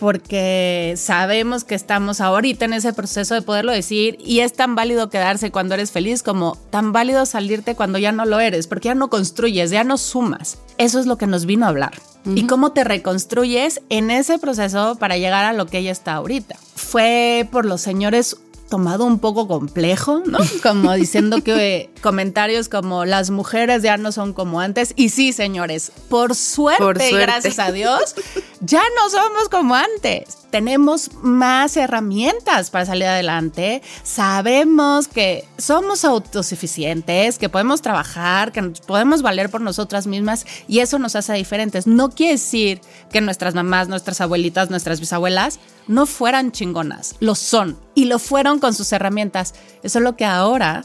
porque 0.00 0.94
sabemos 0.96 1.62
que 1.64 1.74
estamos 1.74 2.22
ahorita 2.22 2.64
en 2.64 2.72
ese 2.72 2.94
proceso 2.94 3.34
de 3.34 3.42
poderlo 3.42 3.70
decir 3.70 4.16
y 4.24 4.40
es 4.40 4.54
tan 4.54 4.74
válido 4.74 5.10
quedarse 5.10 5.52
cuando 5.52 5.74
eres 5.74 5.92
feliz 5.92 6.22
como 6.22 6.56
tan 6.70 6.92
válido 6.92 7.26
salirte 7.26 7.76
cuando 7.76 7.98
ya 7.98 8.10
no 8.10 8.24
lo 8.24 8.40
eres, 8.40 8.66
porque 8.66 8.88
ya 8.88 8.94
no 8.94 9.10
construyes, 9.10 9.70
ya 9.70 9.84
no 9.84 9.98
sumas. 9.98 10.58
Eso 10.78 10.98
es 10.98 11.06
lo 11.06 11.18
que 11.18 11.26
nos 11.26 11.44
vino 11.44 11.66
a 11.66 11.68
hablar. 11.68 11.92
Y 12.24 12.46
cómo 12.46 12.72
te 12.72 12.84
reconstruyes 12.84 13.80
en 13.88 14.10
ese 14.10 14.38
proceso 14.38 14.96
para 14.96 15.16
llegar 15.16 15.44
a 15.44 15.54
lo 15.54 15.66
que 15.66 15.78
ella 15.78 15.92
está 15.92 16.14
ahorita. 16.14 16.56
Fue 16.74 17.48
por 17.50 17.64
los 17.64 17.80
señores 17.80 18.36
tomado 18.70 19.04
un 19.04 19.18
poco 19.18 19.46
complejo, 19.46 20.22
¿no? 20.24 20.38
Como 20.62 20.94
diciendo 20.94 21.42
que 21.42 21.90
comentarios 22.00 22.68
como 22.68 23.04
las 23.04 23.30
mujeres 23.30 23.82
ya 23.82 23.98
no 23.98 24.12
son 24.12 24.32
como 24.32 24.60
antes. 24.60 24.94
Y 24.96 25.10
sí, 25.10 25.32
señores, 25.32 25.92
por 26.08 26.34
suerte, 26.34 26.82
por 26.82 26.96
suerte. 26.98 27.18
gracias 27.18 27.58
a 27.58 27.72
Dios, 27.72 28.14
ya 28.60 28.82
no 28.96 29.10
somos 29.10 29.48
como 29.50 29.74
antes. 29.74 30.38
Tenemos 30.50 31.10
más 31.22 31.76
herramientas 31.76 32.70
para 32.70 32.86
salir 32.86 33.06
adelante. 33.06 33.82
Sabemos 34.02 35.08
que 35.08 35.44
somos 35.58 36.04
autosuficientes, 36.04 37.38
que 37.38 37.48
podemos 37.48 37.82
trabajar, 37.82 38.52
que 38.52 38.62
nos 38.62 38.80
podemos 38.80 39.22
valer 39.22 39.50
por 39.50 39.60
nosotras 39.60 40.06
mismas 40.06 40.46
y 40.68 40.78
eso 40.78 40.98
nos 40.98 41.16
hace 41.16 41.34
diferentes. 41.34 41.86
No 41.86 42.10
quiere 42.10 42.32
decir 42.32 42.80
que 43.10 43.20
nuestras 43.20 43.54
mamás, 43.54 43.88
nuestras 43.88 44.20
abuelitas, 44.20 44.70
nuestras 44.70 45.00
bisabuelas 45.00 45.58
no 45.90 46.06
fueran 46.06 46.52
chingonas. 46.52 47.16
Lo 47.20 47.34
son 47.34 47.76
y 47.94 48.06
lo 48.06 48.18
fueron 48.18 48.60
con 48.60 48.74
sus 48.74 48.92
herramientas. 48.92 49.54
Eso 49.82 49.98
es 49.98 50.04
lo 50.04 50.16
que 50.16 50.24
ahora 50.24 50.84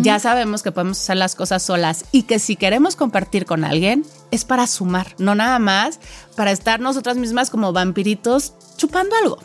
ya 0.00 0.18
sabemos 0.18 0.62
que 0.62 0.72
podemos 0.72 0.98
hacer 0.98 1.18
las 1.18 1.34
cosas 1.34 1.62
solas 1.62 2.06
y 2.10 2.22
que 2.22 2.38
si 2.38 2.56
queremos 2.56 2.96
compartir 2.96 3.44
con 3.44 3.64
alguien 3.64 4.06
es 4.30 4.46
para 4.46 4.66
sumar, 4.66 5.14
no 5.18 5.34
nada 5.34 5.58
más 5.58 6.00
para 6.36 6.52
estar 6.52 6.80
nosotras 6.80 7.18
mismas 7.18 7.50
como 7.50 7.70
vampiritos 7.74 8.54
chupando 8.78 9.14
algo, 9.16 9.38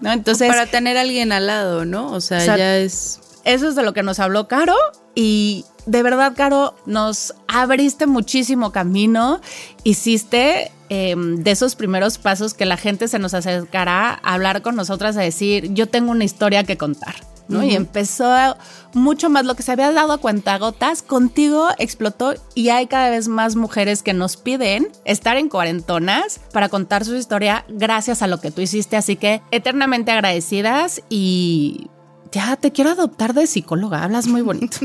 ¿no? 0.00 0.12
Entonces... 0.12 0.48
para 0.48 0.66
tener 0.66 0.98
a 0.98 1.00
alguien 1.00 1.32
al 1.32 1.46
lado, 1.46 1.86
¿no? 1.86 2.12
O 2.12 2.20
sea, 2.20 2.44
ya 2.44 2.76
es... 2.76 3.20
Eso 3.44 3.66
es 3.66 3.76
de 3.76 3.82
lo 3.82 3.94
que 3.94 4.02
nos 4.02 4.18
habló 4.18 4.46
Caro 4.46 4.76
y 5.14 5.64
de 5.86 6.02
verdad, 6.02 6.34
Caro, 6.36 6.74
nos 6.84 7.34
abriste 7.46 8.06
muchísimo 8.06 8.72
camino, 8.72 9.40
hiciste 9.84 10.70
em, 10.88 11.42
de 11.42 11.50
esos 11.50 11.76
primeros 11.76 12.18
pasos 12.18 12.54
que 12.54 12.66
la 12.66 12.76
gente 12.76 13.08
se 13.08 13.18
nos 13.18 13.34
acercará 13.34 14.20
a 14.22 14.34
hablar 14.34 14.62
con 14.62 14.76
nosotras, 14.76 15.16
a 15.16 15.20
decir, 15.20 15.72
yo 15.74 15.88
tengo 15.88 16.10
una 16.10 16.24
historia 16.24 16.64
que 16.64 16.76
contar. 16.76 17.14
Y 17.48 17.74
empezó 17.74 18.56
mucho 18.92 19.30
más 19.30 19.46
lo 19.46 19.54
que 19.54 19.62
se 19.62 19.72
había 19.72 19.90
dado 19.90 20.12
a 20.12 20.18
cuentagotas, 20.18 21.02
contigo 21.02 21.68
explotó 21.78 22.34
y 22.54 22.68
hay 22.68 22.86
cada 22.86 23.08
vez 23.08 23.28
más 23.28 23.56
mujeres 23.56 24.02
que 24.02 24.12
nos 24.12 24.36
piden 24.36 24.88
estar 25.04 25.36
en 25.36 25.48
cuarentonas 25.48 26.40
para 26.52 26.68
contar 26.68 27.04
su 27.06 27.16
historia 27.16 27.64
gracias 27.68 28.20
a 28.20 28.26
lo 28.26 28.40
que 28.40 28.50
tú 28.50 28.60
hiciste, 28.60 28.96
así 28.96 29.16
que 29.16 29.40
eternamente 29.50 30.10
agradecidas 30.10 31.02
y 31.08 31.88
ya 32.32 32.56
te 32.56 32.70
quiero 32.70 32.90
adoptar 32.90 33.32
de 33.32 33.46
psicóloga, 33.46 34.04
hablas 34.04 34.26
muy 34.26 34.42
bonito. 34.42 34.78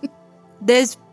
Después 0.60 1.09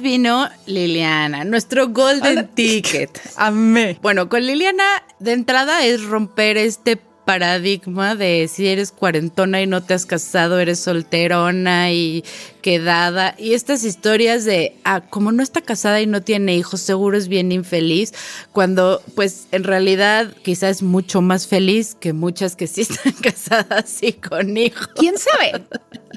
vino 0.00 0.48
Liliana, 0.66 1.44
nuestro 1.44 1.88
golden 1.88 2.48
ticket. 2.54 3.18
Amé. 3.36 3.98
Bueno, 4.02 4.28
con 4.28 4.44
Liliana 4.46 4.84
de 5.18 5.32
entrada 5.32 5.84
es 5.84 6.04
romper 6.04 6.58
este 6.58 7.00
paradigma 7.24 8.14
de 8.14 8.48
si 8.48 8.68
eres 8.68 8.92
cuarentona 8.92 9.60
y 9.60 9.66
no 9.66 9.82
te 9.82 9.94
has 9.94 10.06
casado, 10.06 10.60
eres 10.60 10.78
solterona 10.78 11.90
y 11.90 12.22
quedada. 12.62 13.34
Y 13.38 13.54
estas 13.54 13.82
historias 13.82 14.44
de, 14.44 14.76
ah, 14.84 15.00
como 15.00 15.32
no 15.32 15.42
está 15.42 15.60
casada 15.60 16.00
y 16.00 16.06
no 16.06 16.22
tiene 16.22 16.54
hijos, 16.54 16.80
seguro 16.80 17.16
es 17.16 17.26
bien 17.26 17.50
infeliz, 17.50 18.12
cuando 18.52 19.02
pues 19.14 19.48
en 19.52 19.64
realidad 19.64 20.32
quizás 20.42 20.76
es 20.76 20.82
mucho 20.82 21.20
más 21.20 21.46
feliz 21.46 21.96
que 21.98 22.12
muchas 22.12 22.56
que 22.56 22.66
sí 22.66 22.82
están 22.82 23.12
casadas 23.22 24.02
y 24.02 24.12
con 24.12 24.56
hijos. 24.56 24.88
¿Quién 24.96 25.14
sabe? 25.18 25.64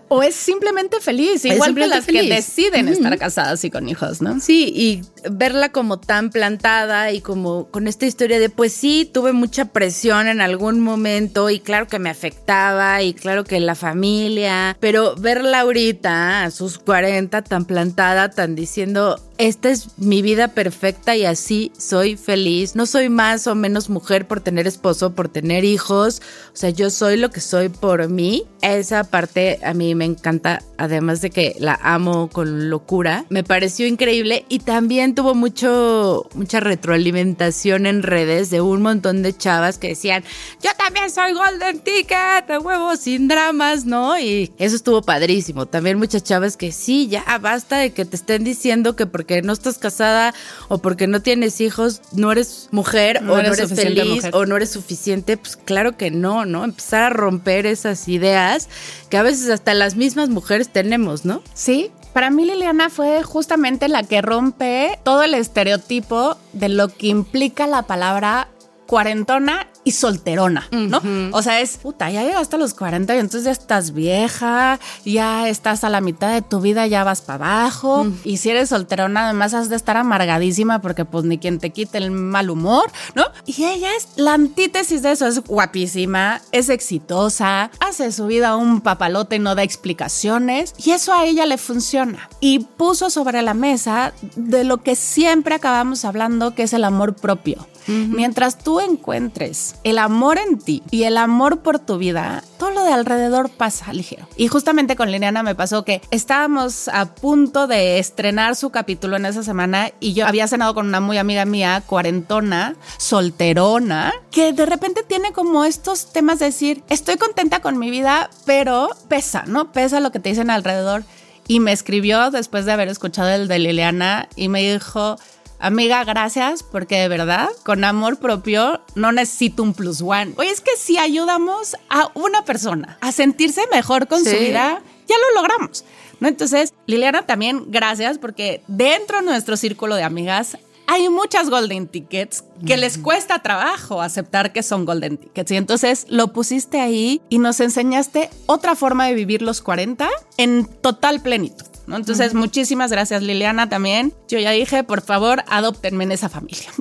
O 0.09 0.23
es 0.23 0.35
simplemente 0.35 0.99
feliz, 0.99 1.45
igual 1.45 1.75
que 1.75 1.87
las 1.87 2.05
que 2.05 2.23
deciden 2.23 2.87
estar 2.87 3.17
casadas 3.17 3.63
y 3.63 3.69
con 3.69 3.87
hijos, 3.87 4.21
¿no? 4.21 4.39
Sí, 4.39 4.73
y 4.75 5.01
verla 5.29 5.69
como 5.69 5.99
tan 5.99 6.31
plantada 6.31 7.11
y 7.11 7.21
como 7.21 7.67
con 7.67 7.87
esta 7.87 8.05
historia 8.05 8.39
de, 8.39 8.49
pues 8.49 8.73
sí, 8.73 9.09
tuve 9.11 9.33
mucha 9.33 9.65
presión 9.65 10.27
en 10.27 10.41
algún 10.41 10.79
momento 10.79 11.49
y 11.49 11.59
claro 11.59 11.87
que 11.87 11.99
me 11.99 12.09
afectaba 12.09 13.01
y 13.03 13.13
claro 13.13 13.43
que 13.43 13.59
la 13.59 13.75
familia, 13.75 14.75
pero 14.79 15.15
verla 15.15 15.61
ahorita 15.61 16.43
a 16.43 16.51
sus 16.51 16.79
40 16.79 17.43
tan 17.43 17.65
plantada, 17.65 18.29
tan 18.31 18.55
diciendo, 18.55 19.19
esta 19.39 19.69
es 19.69 19.97
mi 19.97 20.21
vida 20.21 20.49
perfecta 20.49 21.15
y 21.15 21.23
así 21.23 21.71
soy 21.77 22.17
feliz. 22.17 22.75
No 22.75 22.85
soy 22.85 23.07
más 23.07 23.47
o 23.47 23.55
menos 23.55 23.89
mujer 23.89 24.27
por 24.27 24.41
tener 24.41 24.67
esposo, 24.67 25.15
por 25.15 25.29
tener 25.29 25.63
hijos. 25.63 26.21
O 26.53 26.57
sea, 26.57 26.71
yo 26.71 26.89
soy 26.89 27.15
lo 27.15 27.31
que 27.31 27.39
soy 27.39 27.69
por 27.69 28.09
mí. 28.09 28.43
Esa 28.61 29.05
parte 29.05 29.57
a 29.63 29.73
mí 29.73 29.95
me 29.95 30.03
encanta, 30.03 30.61
además 30.77 31.21
de 31.21 31.29
que 31.29 31.55
la 31.57 31.79
amo 31.81 32.29
con 32.29 32.69
locura. 32.69 33.23
Me 33.29 33.45
pareció 33.45 33.87
increíble 33.87 34.43
y 34.49 34.59
también 34.59 35.15
tuvo 35.15 35.33
mucho, 35.35 36.27
mucha 36.33 36.59
retroalimentación 36.59 37.85
en 37.85 38.03
redes 38.03 38.49
de 38.49 38.59
un 38.59 38.81
montón 38.81 39.23
de 39.23 39.37
chavas 39.37 39.77
que 39.77 39.87
decían, 39.87 40.25
yo 40.61 40.71
también 40.77 41.09
soy 41.09 41.31
Golden 41.31 41.79
Ticket, 41.79 42.45
de 42.45 42.57
huevo, 42.57 42.97
sin 42.97 43.29
dramas, 43.29 43.85
¿no? 43.85 44.19
Y 44.19 44.51
eso 44.57 44.75
estuvo 44.75 45.01
padrísimo. 45.01 45.65
También 45.65 45.97
muchas 45.97 46.23
chavas 46.23 46.57
que 46.57 46.73
sí, 46.73 47.07
ya 47.07 47.23
basta 47.37 47.77
de 47.77 47.93
que 47.93 48.03
te 48.03 48.17
estén 48.17 48.43
diciendo 48.43 48.97
que 48.97 49.05
porque 49.05 49.28
porque 49.29 49.43
no 49.43 49.53
estás 49.53 49.77
casada 49.77 50.33
o 50.69 50.79
porque 50.79 51.05
no 51.05 51.21
tienes 51.21 51.61
hijos, 51.61 52.01
no 52.13 52.31
eres 52.31 52.67
mujer 52.71 53.17
o 53.17 53.35
no 53.37 53.53
eres 53.53 53.71
feliz 53.75 54.25
o 54.33 54.47
no 54.47 54.55
eres 54.55 54.71
suficiente, 54.71 55.37
pues 55.37 55.55
claro 55.55 55.95
que 55.97 56.09
no, 56.09 56.45
¿no? 56.45 56.63
Empezar 56.63 57.03
a 57.03 57.09
romper 57.11 57.67
esas 57.67 58.07
ideas 58.07 58.69
que 59.07 59.17
a 59.17 59.21
veces 59.21 59.51
hasta 59.51 59.75
las 59.75 59.95
mismas 59.95 60.29
mujeres 60.29 60.69
tenemos, 60.69 61.25
¿no? 61.25 61.43
Sí, 61.53 61.91
para 62.11 62.31
mí 62.31 62.43
Liliana 62.43 62.89
fue 62.89 63.21
justamente 63.21 63.87
la 63.87 64.01
que 64.01 64.23
rompe 64.23 64.97
todo 65.03 65.21
el 65.21 65.35
estereotipo 65.35 66.35
de 66.53 66.69
lo 66.69 66.87
que 66.87 67.09
implica 67.09 67.67
la 67.67 67.83
palabra 67.83 68.47
cuarentona 68.87 69.67
y 69.83 69.91
solterona, 69.91 70.67
¿no? 70.71 71.01
O 71.31 71.41
sea, 71.41 71.61
es, 71.61 71.77
puta, 71.77 72.09
ya 72.09 72.23
llegaste 72.23 72.55
a 72.55 72.59
los 72.59 72.73
40 72.73 73.15
y 73.15 73.19
entonces 73.19 73.45
ya 73.45 73.51
estás 73.51 73.93
vieja, 73.93 74.79
ya 75.05 75.47
estás 75.47 75.83
a 75.83 75.89
la 75.89 76.01
mitad 76.01 76.31
de 76.33 76.41
tu 76.41 76.59
vida, 76.59 76.85
ya 76.87 77.03
vas 77.03 77.21
para 77.21 77.63
abajo. 77.63 78.07
Y 78.23 78.37
si 78.37 78.49
eres 78.49 78.69
solterona, 78.69 79.25
además 79.25 79.53
has 79.53 79.69
de 79.69 79.75
estar 79.75 79.97
amargadísima 79.97 80.81
porque 80.81 81.05
pues 81.05 81.25
ni 81.25 81.37
quien 81.37 81.59
te 81.59 81.71
quite 81.71 81.97
el 81.97 82.11
mal 82.11 82.49
humor, 82.49 82.91
¿no? 83.15 83.25
Y 83.45 83.63
ella 83.63 83.89
es 83.95 84.09
la 84.15 84.33
antítesis 84.33 85.01
de 85.01 85.13
eso, 85.13 85.27
es 85.27 85.43
guapísima, 85.43 86.41
es 86.51 86.69
exitosa, 86.69 87.71
hace 87.79 88.11
su 88.11 88.27
vida 88.27 88.55
un 88.55 88.81
papalote 88.81 89.37
y 89.37 89.39
no 89.39 89.55
da 89.55 89.63
explicaciones. 89.63 90.73
Y 90.77 90.91
eso 90.91 91.13
a 91.13 91.25
ella 91.25 91.45
le 91.45 91.57
funciona. 91.57 92.29
Y 92.39 92.59
puso 92.59 93.09
sobre 93.09 93.41
la 93.41 93.53
mesa 93.53 94.13
de 94.35 94.63
lo 94.63 94.77
que 94.83 94.95
siempre 94.95 95.55
acabamos 95.55 96.05
hablando, 96.05 96.53
que 96.53 96.63
es 96.63 96.73
el 96.73 96.83
amor 96.83 97.15
propio. 97.15 97.67
Mientras 97.87 98.59
tú 98.59 98.79
encuentres 98.79 99.75
el 99.83 99.97
amor 99.97 100.37
en 100.37 100.59
ti 100.59 100.83
y 100.91 101.03
el 101.03 101.17
amor 101.17 101.59
por 101.59 101.79
tu 101.79 101.97
vida, 101.97 102.43
todo 102.57 102.71
lo 102.71 102.83
de 102.83 102.93
alrededor 102.93 103.49
pasa 103.49 103.93
ligero. 103.93 104.27
Y 104.35 104.47
justamente 104.47 104.95
con 104.95 105.11
Liliana 105.11 105.43
me 105.43 105.55
pasó 105.55 105.83
que 105.85 106.01
estábamos 106.11 106.87
a 106.89 107.13
punto 107.15 107.67
de 107.67 107.99
estrenar 107.99 108.55
su 108.55 108.69
capítulo 108.69 109.15
en 109.15 109.25
esa 109.25 109.43
semana 109.43 109.91
y 109.99 110.13
yo 110.13 110.27
había 110.27 110.47
cenado 110.47 110.73
con 110.73 110.87
una 110.87 110.99
muy 110.99 111.17
amiga 111.17 111.45
mía, 111.45 111.83
cuarentona, 111.85 112.75
solterona, 112.97 114.13
que 114.31 114.53
de 114.53 114.65
repente 114.65 115.03
tiene 115.03 115.31
como 115.31 115.65
estos 115.65 116.11
temas 116.11 116.39
de 116.39 116.45
decir, 116.45 116.83
estoy 116.89 117.17
contenta 117.17 117.61
con 117.61 117.77
mi 117.77 117.89
vida, 117.89 118.29
pero 118.45 118.89
pesa, 119.07 119.43
¿no? 119.47 119.71
Pesa 119.71 119.99
lo 119.99 120.11
que 120.11 120.19
te 120.19 120.29
dicen 120.29 120.49
alrededor. 120.49 121.03
y 121.47 121.59
me 121.59 121.71
escribió 121.71 122.29
después 122.29 122.65
de 122.65 122.73
haber 122.73 122.89
escuchado 122.89 123.29
el 123.29 123.47
de 123.47 123.57
Liliana 123.57 124.29
y 124.35 124.49
me 124.49 124.71
dijo, 124.71 125.17
amiga, 125.59 126.03
gracias, 126.03 126.63
porque 126.63 126.97
de 126.97 127.07
verdad, 127.07 127.49
con 127.63 127.83
amor 127.83 128.19
propio, 128.19 128.81
no 128.95 129.11
necesito 129.11 129.63
un 129.63 129.73
plus 129.73 130.01
one. 130.01 130.33
Oye, 130.37 130.49
es 130.49 130.61
que 130.61 130.75
si 130.77 130.97
ayudamos 130.97 131.75
a 131.89 132.09
una 132.15 132.43
persona 132.45 132.97
a 133.01 133.11
sentirse 133.11 133.61
mejor 133.71 134.07
con 134.07 134.23
su 134.23 134.31
vida, 134.31 134.81
ya 135.07 135.15
lo 135.17 135.41
logramos. 135.41 135.85
¿no? 136.19 136.27
Entonces, 136.27 136.73
Liliana, 136.87 137.25
también 137.25 137.65
gracias, 137.67 138.17
porque 138.17 138.63
dentro 138.67 139.19
de 139.19 139.25
nuestro 139.25 139.57
círculo 139.57 139.95
de 139.95 140.03
amigas 140.03 140.57
hay 140.91 141.07
muchas 141.07 141.51
golden 141.51 141.87
tickets 141.87 142.43
que 142.65 142.75
les 142.75 142.97
cuesta 142.97 143.43
trabajo 143.43 144.01
aceptar 144.01 144.51
que 144.51 144.63
son 144.63 144.85
golden 144.85 145.17
tickets. 145.17 145.51
Y 145.51 145.55
entonces 145.55 146.07
lo 146.09 146.33
pusiste 146.33 146.81
ahí 146.81 147.21
y 147.29 147.37
nos 147.37 147.59
enseñaste 147.59 148.31
otra 148.47 148.73
forma 148.75 149.05
de 149.05 149.13
vivir 149.13 149.43
los 149.43 149.61
40 149.61 150.09
en 150.37 150.65
total 150.65 151.21
plenitud. 151.21 151.67
¿No? 151.89 151.97
Entonces, 151.97 152.33
muchísimas 152.33 152.91
gracias 152.91 153.21
Liliana 153.21 153.67
también. 153.67 154.13
Yo 154.27 154.39
ya 154.39 154.51
dije, 154.51 154.83
por 154.83 155.01
favor, 155.01 155.43
adoptenme 155.47 156.05
en 156.05 156.13
esa 156.13 156.29
familia. 156.29 156.69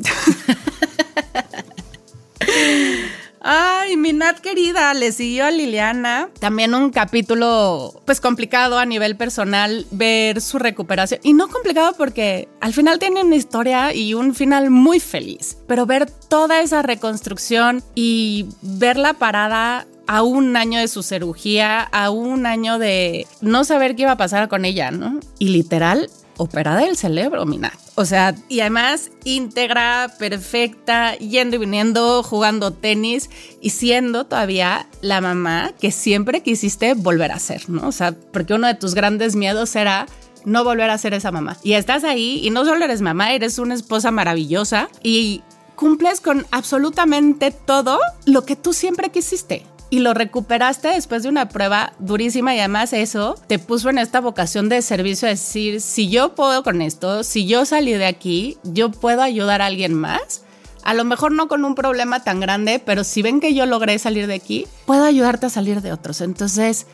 Ay, 3.40 3.96
mi 3.96 4.12
Nat 4.12 4.40
querida, 4.40 4.92
le 4.94 5.12
siguió 5.12 5.46
a 5.46 5.50
Liliana. 5.50 6.28
También 6.38 6.74
un 6.74 6.90
capítulo, 6.90 8.02
pues 8.04 8.20
complicado 8.20 8.78
a 8.78 8.84
nivel 8.84 9.16
personal, 9.16 9.86
ver 9.90 10.40
su 10.40 10.58
recuperación. 10.58 11.20
Y 11.22 11.32
no 11.32 11.48
complicado 11.48 11.94
porque 11.96 12.48
al 12.60 12.74
final 12.74 12.98
tiene 12.98 13.22
una 13.22 13.36
historia 13.36 13.94
y 13.94 14.14
un 14.14 14.34
final 14.34 14.70
muy 14.70 15.00
feliz. 15.00 15.56
Pero 15.66 15.86
ver 15.86 16.10
toda 16.10 16.60
esa 16.60 16.82
reconstrucción 16.82 17.82
y 17.94 18.46
verla 18.60 19.14
parada 19.14 19.86
a 20.08 20.22
un 20.22 20.56
año 20.56 20.80
de 20.80 20.88
su 20.88 21.02
cirugía, 21.02 21.82
a 21.82 22.10
un 22.10 22.46
año 22.46 22.78
de 22.78 23.26
no 23.42 23.62
saber 23.64 23.94
qué 23.94 24.02
iba 24.02 24.12
a 24.12 24.16
pasar 24.16 24.48
con 24.48 24.64
ella, 24.64 24.90
¿no? 24.90 25.20
Y 25.38 25.50
literal, 25.50 26.10
operada 26.38 26.82
el 26.84 26.96
cerebro, 26.96 27.44
Mina. 27.44 27.72
O 27.94 28.06
sea, 28.06 28.34
y 28.48 28.60
además 28.60 29.10
íntegra, 29.24 30.10
perfecta, 30.18 31.14
yendo 31.16 31.56
y 31.56 31.58
viniendo, 31.58 32.22
jugando 32.22 32.72
tenis 32.72 33.28
y 33.60 33.70
siendo 33.70 34.24
todavía 34.24 34.88
la 35.02 35.20
mamá 35.20 35.72
que 35.78 35.90
siempre 35.90 36.42
quisiste 36.42 36.94
volver 36.94 37.30
a 37.30 37.38
ser, 37.38 37.68
¿no? 37.68 37.86
O 37.86 37.92
sea, 37.92 38.12
porque 38.32 38.54
uno 38.54 38.66
de 38.66 38.74
tus 38.74 38.94
grandes 38.94 39.36
miedos 39.36 39.76
era 39.76 40.06
no 40.46 40.64
volver 40.64 40.88
a 40.88 40.96
ser 40.96 41.12
esa 41.12 41.30
mamá. 41.30 41.58
Y 41.62 41.74
estás 41.74 42.02
ahí 42.04 42.40
y 42.42 42.48
no 42.48 42.64
solo 42.64 42.82
eres 42.82 43.02
mamá, 43.02 43.34
eres 43.34 43.58
una 43.58 43.74
esposa 43.74 44.10
maravillosa 44.10 44.88
y 45.02 45.42
cumples 45.76 46.22
con 46.22 46.46
absolutamente 46.50 47.50
todo 47.50 48.00
lo 48.24 48.46
que 48.46 48.56
tú 48.56 48.72
siempre 48.72 49.10
quisiste 49.10 49.66
y 49.90 50.00
lo 50.00 50.14
recuperaste 50.14 50.88
después 50.88 51.23
de 51.23 51.28
una 51.28 51.49
prueba 51.49 51.92
durísima 51.99 52.54
y 52.54 52.59
además 52.59 52.92
eso 52.92 53.37
te 53.47 53.59
puso 53.59 53.88
en 53.90 53.99
esta 53.99 54.21
vocación 54.21 54.68
de 54.68 54.83
servicio, 54.83 55.26
de 55.26 55.35
decir, 55.35 55.80
si 55.80 56.09
yo 56.11 56.35
puedo 56.35 56.62
con 56.62 56.83
esto, 56.83 57.23
si 57.23 57.47
yo 57.47 57.64
salí 57.64 57.92
de 57.92 58.07
aquí, 58.07 58.59
yo 58.64 58.90
puedo 58.90 59.23
ayudar 59.23 59.62
a 59.62 59.66
alguien 59.66 59.95
más. 59.95 60.42
A 60.85 60.95
lo 60.95 61.04
mejor 61.04 61.33
no 61.33 61.49
con 61.49 61.64
un 61.64 61.75
problema 61.75 62.23
tan 62.23 62.40
grande, 62.40 62.80
pero 62.85 63.04
si 63.04 63.23
ven 63.23 63.40
que 63.40 63.54
yo 63.54 63.66
logré 63.66 63.99
salir 63.99 64.26
de 64.26 64.35
aquí, 64.35 64.66
puedo 64.87 65.04
ayudarte 65.04 65.47
a 65.47 65.50
salir 65.50 65.83
de 65.83 65.92
otros. 65.92 66.21
Entonces, 66.21 66.87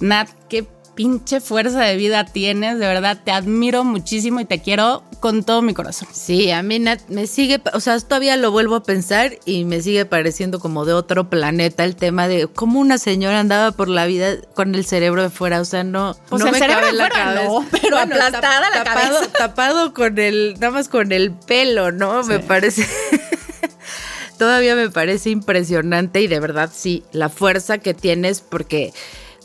Nat, 0.00 0.28
qué 0.48 0.66
pinche 0.96 1.40
fuerza 1.40 1.82
de 1.82 1.94
vida 1.96 2.24
tienes, 2.24 2.78
de 2.78 2.86
verdad 2.86 3.20
te 3.22 3.30
admiro 3.30 3.84
muchísimo 3.84 4.40
y 4.40 4.46
te 4.46 4.60
quiero 4.62 5.04
con 5.20 5.44
todo 5.44 5.62
mi 5.62 5.74
corazón. 5.74 6.08
Sí, 6.10 6.50
a 6.50 6.62
mí 6.62 6.82
me 7.08 7.26
sigue, 7.26 7.60
o 7.74 7.80
sea, 7.80 8.00
todavía 8.00 8.36
lo 8.36 8.50
vuelvo 8.50 8.76
a 8.76 8.82
pensar 8.82 9.38
y 9.44 9.64
me 9.64 9.82
sigue 9.82 10.06
pareciendo 10.06 10.58
como 10.58 10.84
de 10.84 10.94
otro 10.94 11.28
planeta 11.28 11.84
el 11.84 11.94
tema 11.94 12.26
de 12.26 12.48
cómo 12.48 12.80
una 12.80 12.98
señora 12.98 13.38
andaba 13.38 13.72
por 13.72 13.88
la 13.88 14.06
vida 14.06 14.36
con 14.54 14.74
el 14.74 14.84
cerebro 14.84 15.22
de 15.22 15.30
fuera, 15.30 15.60
o 15.60 15.64
sea, 15.64 15.84
no, 15.84 16.16
pues 16.30 16.42
no 16.42 16.48
el 16.48 16.56
cerebro 16.56 16.86
de 16.86 16.92
fuera, 16.92 17.34
no, 17.34 17.66
pero 17.82 17.98
aplastada 17.98 18.70
la 18.70 18.84
tapado, 18.84 19.14
cabeza. 19.14 19.32
Tapado 19.38 19.94
con 19.94 20.18
el, 20.18 20.54
nada 20.54 20.72
más 20.72 20.88
con 20.88 21.12
el 21.12 21.30
pelo, 21.32 21.92
¿no? 21.92 22.22
Me 22.22 22.38
parece 22.38 22.88
todavía 24.38 24.74
me 24.74 24.90
parece 24.90 25.30
impresionante 25.30 26.22
y 26.22 26.26
de 26.26 26.40
verdad 26.40 26.70
sí, 26.74 27.04
la 27.12 27.28
fuerza 27.28 27.78
que 27.78 27.92
tienes 27.92 28.40
porque 28.40 28.92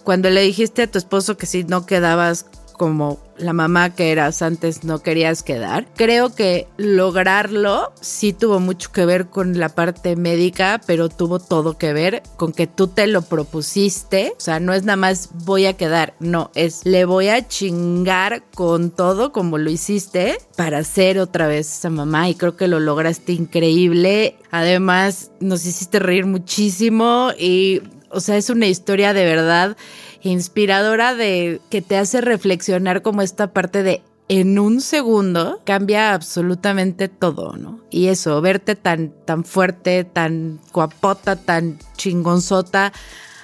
cuando 0.04 0.30
le 0.30 0.42
dijiste 0.42 0.84
a 0.84 0.92
tu 0.92 0.98
esposo 0.98 1.38
que 1.38 1.46
si 1.46 1.64
no 1.64 1.86
quedabas 1.86 2.46
como 2.82 3.20
la 3.38 3.54
mamá 3.54 3.94
que 3.94 4.12
eras 4.12 4.42
antes 4.42 4.84
no 4.84 5.04
querías 5.04 5.44
quedar. 5.44 5.86
Creo 5.96 6.34
que 6.34 6.68
lograrlo 6.78 7.94
sí 8.02 8.34
tuvo 8.34 8.60
mucho 8.60 8.92
que 8.92 9.06
ver 9.06 9.28
con 9.28 9.60
la 9.60 9.70
parte 9.70 10.16
médica, 10.16 10.82
pero 10.88 11.08
tuvo 11.08 11.38
todo 11.38 11.78
que 11.78 11.94
ver 11.94 12.24
con 12.38 12.54
que 12.54 12.66
tú 12.66 12.88
te 12.88 13.06
lo 13.06 13.22
propusiste. 13.22 14.34
O 14.36 14.40
sea, 14.40 14.60
no 14.60 14.74
es 14.74 14.84
nada 14.84 14.96
más 14.96 15.30
voy 15.46 15.68
a 15.68 15.78
quedar, 15.78 16.16
no, 16.20 16.50
es 16.56 16.84
le 16.84 17.06
voy 17.06 17.30
a 17.30 17.48
chingar 17.48 18.44
con 18.56 18.90
todo 18.90 19.32
como 19.32 19.60
lo 19.60 19.70
hiciste 19.70 20.40
para 20.58 20.84
ser 20.84 21.20
otra 21.20 21.46
vez 21.46 21.72
esa 21.78 21.92
mamá 21.92 22.30
y 22.30 22.34
creo 22.36 22.58
que 22.58 22.68
lo 22.68 22.80
lograste 22.80 23.34
increíble. 23.34 24.38
Además, 24.50 25.30
nos 25.40 25.68
hiciste 25.68 26.00
reír 26.00 26.26
muchísimo 26.26 27.30
y 27.38 27.84
o 28.12 28.20
sea, 28.20 28.38
es 28.38 28.50
una 28.50 28.68
historia 28.68 29.14
de 29.14 29.26
verdad 29.26 29.78
inspiradora 30.22 31.16
de 31.16 31.60
que 31.70 31.82
te 31.82 31.98
hace 31.98 32.22
reflexionar 32.22 33.02
como 33.02 33.22
esta 33.22 33.54
parte 33.54 33.84
de 33.84 34.02
en 34.28 34.60
un 34.60 34.80
segundo 34.80 35.60
cambia 35.66 36.14
absolutamente 36.14 37.10
todo, 37.10 37.58
¿no? 37.58 37.82
Y 37.90 38.08
eso, 38.08 38.40
verte 38.40 38.78
tan, 38.78 39.12
tan 39.26 39.44
fuerte, 39.44 40.06
tan 40.06 40.62
guapota, 40.72 41.36
tan 41.36 41.80
chingonzota 41.98 42.94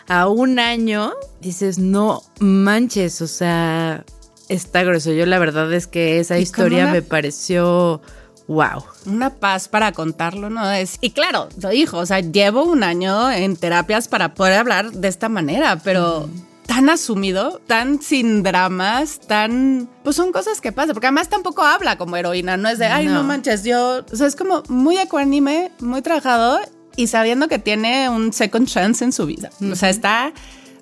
a 0.07 0.29
un 0.29 0.59
año, 0.59 1.13
dices, 1.41 1.77
no 1.77 2.23
manches, 2.39 3.21
o 3.21 3.27
sea, 3.27 4.05
está 4.47 4.83
grueso. 4.83 5.11
Yo 5.11 5.25
la 5.25 5.39
verdad 5.39 5.73
es 5.73 5.87
que 5.87 6.19
esa 6.19 6.39
historia 6.39 6.87
me 6.87 7.01
pareció 7.01 8.01
wow. 8.47 8.83
Una 9.05 9.29
paz 9.29 9.67
para 9.67 9.91
contarlo, 9.91 10.49
¿no? 10.49 10.71
Es, 10.71 10.97
y 11.01 11.11
claro, 11.11 11.49
lo 11.61 11.69
dijo, 11.69 11.97
o 11.97 12.05
sea, 12.05 12.19
llevo 12.19 12.63
un 12.63 12.83
año 12.83 13.31
en 13.31 13.55
terapias 13.55 14.07
para 14.07 14.33
poder 14.33 14.53
hablar 14.53 14.91
de 14.91 15.07
esta 15.07 15.29
manera, 15.29 15.79
pero... 15.83 16.29
Tan 16.67 16.89
asumido, 16.89 17.61
tan 17.65 18.01
sin 18.01 18.43
dramas, 18.43 19.21
tan. 19.21 19.87
Pues 20.03 20.17
son 20.17 20.33
cosas 20.33 20.59
que 20.59 20.73
pasan, 20.73 20.93
porque 20.93 21.07
además 21.07 21.29
tampoco 21.29 21.61
habla 21.61 21.97
como 21.97 22.17
heroína, 22.17 22.57
no 22.57 22.67
es 22.67 22.77
de, 22.77 22.87
ay, 22.87 23.05
no, 23.05 23.23
manches, 23.23 23.63
yo. 23.63 24.03
O 24.11 24.15
sea, 24.17 24.27
es 24.27 24.35
como 24.35 24.63
muy 24.67 24.97
ecuánime, 24.97 25.71
muy 25.79 26.01
trabajado 26.01 26.59
y 26.97 27.07
sabiendo 27.07 27.47
que 27.47 27.57
tiene 27.57 28.09
un 28.09 28.33
second 28.33 28.67
chance 28.67 29.01
en 29.05 29.13
su 29.13 29.25
vida. 29.25 29.49
O 29.61 29.75
sea, 29.77 29.89
está 29.89 30.33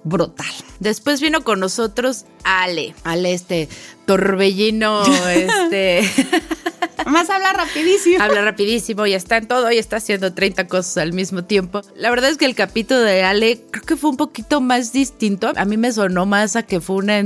brutal. 0.05 0.47
Después 0.79 1.19
vino 1.19 1.43
con 1.43 1.59
nosotros 1.59 2.25
Ale, 2.45 2.95
Ale 3.03 3.33
este 3.33 3.67
torbellino, 4.05 5.03
este... 5.27 6.09
Más 7.05 7.29
habla 7.29 7.53
rapidísimo. 7.53 8.23
Habla 8.23 8.41
rapidísimo 8.41 9.05
y 9.05 9.13
está 9.13 9.37
en 9.37 9.47
todo 9.47 9.71
y 9.71 9.77
está 9.77 9.97
haciendo 9.97 10.33
30 10.33 10.67
cosas 10.67 10.97
al 10.97 11.13
mismo 11.13 11.43
tiempo. 11.43 11.81
La 11.95 12.09
verdad 12.09 12.31
es 12.31 12.37
que 12.37 12.45
el 12.45 12.55
capítulo 12.55 13.01
de 13.01 13.21
Ale 13.23 13.61
creo 13.69 13.83
que 13.83 13.95
fue 13.95 14.09
un 14.09 14.17
poquito 14.17 14.59
más 14.59 14.91
distinto. 14.91 15.51
A 15.55 15.65
mí 15.65 15.77
me 15.77 15.91
sonó 15.91 16.25
más 16.25 16.55
a 16.55 16.63
que 16.63 16.81
fue 16.81 16.95
una 16.95 17.19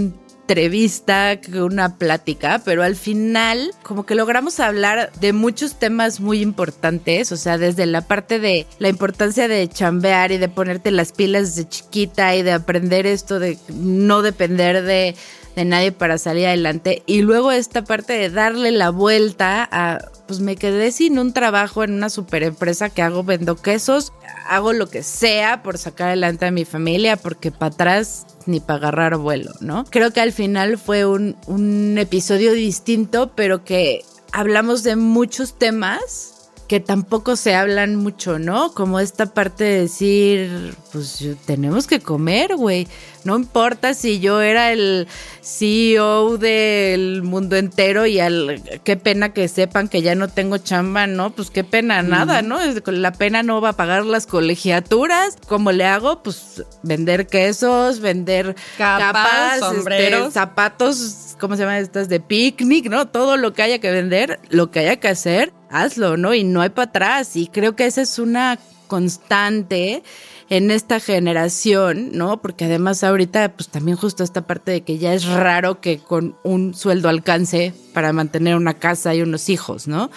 entrevista 0.49 1.39
que 1.39 1.61
una 1.61 1.97
plática, 1.97 2.59
pero 2.65 2.81
al 2.81 2.95
final 2.95 3.71
como 3.83 4.07
que 4.07 4.15
logramos 4.15 4.59
hablar 4.59 5.11
de 5.21 5.31
muchos 5.31 5.77
temas 5.77 6.19
muy 6.19 6.41
importantes, 6.41 7.31
o 7.31 7.37
sea, 7.37 7.59
desde 7.59 7.85
la 7.85 8.01
parte 8.01 8.39
de 8.39 8.65
la 8.79 8.89
importancia 8.89 9.47
de 9.47 9.67
chambear 9.67 10.31
y 10.31 10.39
de 10.39 10.49
ponerte 10.49 10.89
las 10.89 11.11
pilas 11.11 11.55
desde 11.55 11.69
chiquita 11.69 12.35
y 12.35 12.41
de 12.41 12.53
aprender 12.53 13.05
esto 13.05 13.39
de 13.39 13.59
no 13.69 14.23
depender 14.23 14.81
de 14.81 15.15
de 15.59 15.65
nadie 15.65 15.91
para 15.91 16.17
salir 16.17 16.47
adelante. 16.47 17.03
Y 17.05 17.21
luego 17.21 17.51
esta 17.51 17.83
parte 17.83 18.13
de 18.13 18.29
darle 18.29 18.71
la 18.71 18.91
vuelta 18.91 19.67
a, 19.69 19.99
pues 20.25 20.39
me 20.39 20.55
quedé 20.55 20.91
sin 20.91 21.19
un 21.19 21.33
trabajo 21.33 21.83
en 21.83 21.93
una 21.93 22.09
super 22.09 22.43
empresa 22.43 22.89
que 22.89 23.01
hago, 23.01 23.23
vendo 23.25 23.57
quesos, 23.57 24.13
hago 24.47 24.71
lo 24.71 24.89
que 24.89 25.03
sea 25.03 25.61
por 25.61 25.77
sacar 25.77 26.07
adelante 26.07 26.45
a 26.45 26.51
mi 26.51 26.63
familia, 26.63 27.17
porque 27.17 27.51
para 27.51 27.73
atrás 27.73 28.25
ni 28.45 28.61
para 28.61 28.77
agarrar 28.77 29.17
vuelo, 29.17 29.51
¿no? 29.59 29.83
Creo 29.89 30.11
que 30.11 30.21
al 30.21 30.31
final 30.31 30.77
fue 30.77 31.05
un, 31.05 31.35
un 31.45 31.97
episodio 31.97 32.53
distinto, 32.53 33.33
pero 33.35 33.65
que 33.65 34.05
hablamos 34.31 34.83
de 34.83 34.95
muchos 34.95 35.59
temas 35.59 36.39
que 36.69 36.79
tampoco 36.79 37.35
se 37.35 37.55
hablan 37.55 37.95
mucho, 37.95 38.37
¿no? 38.37 38.73
Como 38.73 38.99
esta 38.99 39.25
parte 39.25 39.63
de 39.63 39.81
decir, 39.81 40.75
pues 40.91 41.25
tenemos 41.47 41.87
que 41.87 41.99
comer, 41.99 42.55
güey. 42.55 42.87
No 43.23 43.35
importa 43.35 43.93
si 43.93 44.19
yo 44.19 44.41
era 44.41 44.71
el 44.71 45.07
CEO 45.41 46.37
del 46.37 47.21
mundo 47.23 47.55
entero 47.55 48.05
y 48.05 48.19
al 48.19 48.61
qué 48.83 48.95
pena 48.95 49.33
que 49.33 49.47
sepan 49.47 49.87
que 49.87 50.01
ya 50.01 50.15
no 50.15 50.27
tengo 50.27 50.57
chamba, 50.57 51.07
¿no? 51.07 51.31
Pues 51.31 51.49
qué 51.49 51.63
pena, 51.63 52.01
nada, 52.01 52.41
¿no? 52.41 52.59
La 52.85 53.11
pena 53.11 53.43
no 53.43 53.61
va 53.61 53.69
a 53.69 53.73
pagar 53.73 54.05
las 54.05 54.25
colegiaturas. 54.25 55.37
¿Cómo 55.47 55.71
le 55.71 55.85
hago? 55.85 56.23
Pues 56.23 56.63
vender 56.83 57.27
quesos, 57.27 57.99
vender 57.99 58.55
capas, 58.77 59.55
este, 59.55 59.65
sombreros, 59.65 60.33
zapatos, 60.33 61.35
¿cómo 61.39 61.55
se 61.55 61.63
llaman 61.63 61.77
estas? 61.77 62.09
De 62.09 62.19
picnic, 62.19 62.89
¿no? 62.89 63.07
Todo 63.07 63.37
lo 63.37 63.53
que 63.53 63.63
haya 63.63 63.79
que 63.79 63.91
vender, 63.91 64.39
lo 64.49 64.71
que 64.71 64.79
haya 64.79 64.97
que 64.97 65.09
hacer 65.09 65.53
hazlo, 65.69 66.17
¿no? 66.17 66.33
Y 66.33 66.43
no 66.43 66.61
hay 66.61 66.69
para 66.69 66.89
atrás. 66.89 67.35
Y 67.35 67.47
creo 67.47 67.75
que 67.75 67.85
esa 67.85 68.01
es 68.01 68.19
una 68.19 68.59
constante 68.87 70.03
en 70.49 70.71
esta 70.71 70.99
generación, 70.99 72.11
¿no? 72.13 72.41
Porque 72.41 72.65
además 72.65 73.03
ahorita, 73.03 73.53
pues 73.53 73.69
también 73.69 73.97
justo 73.97 74.23
esta 74.23 74.47
parte 74.47 74.71
de 74.71 74.81
que 74.81 74.97
ya 74.97 75.13
es 75.13 75.25
raro 75.25 75.79
que 75.79 75.99
con 75.99 76.35
un 76.43 76.73
sueldo 76.73 77.09
alcance 77.09 77.73
para 77.93 78.13
mantener 78.13 78.55
una 78.55 78.73
casa 78.73 79.13
y 79.13 79.21
unos 79.21 79.49
hijos, 79.49 79.87
¿no? 79.87 80.09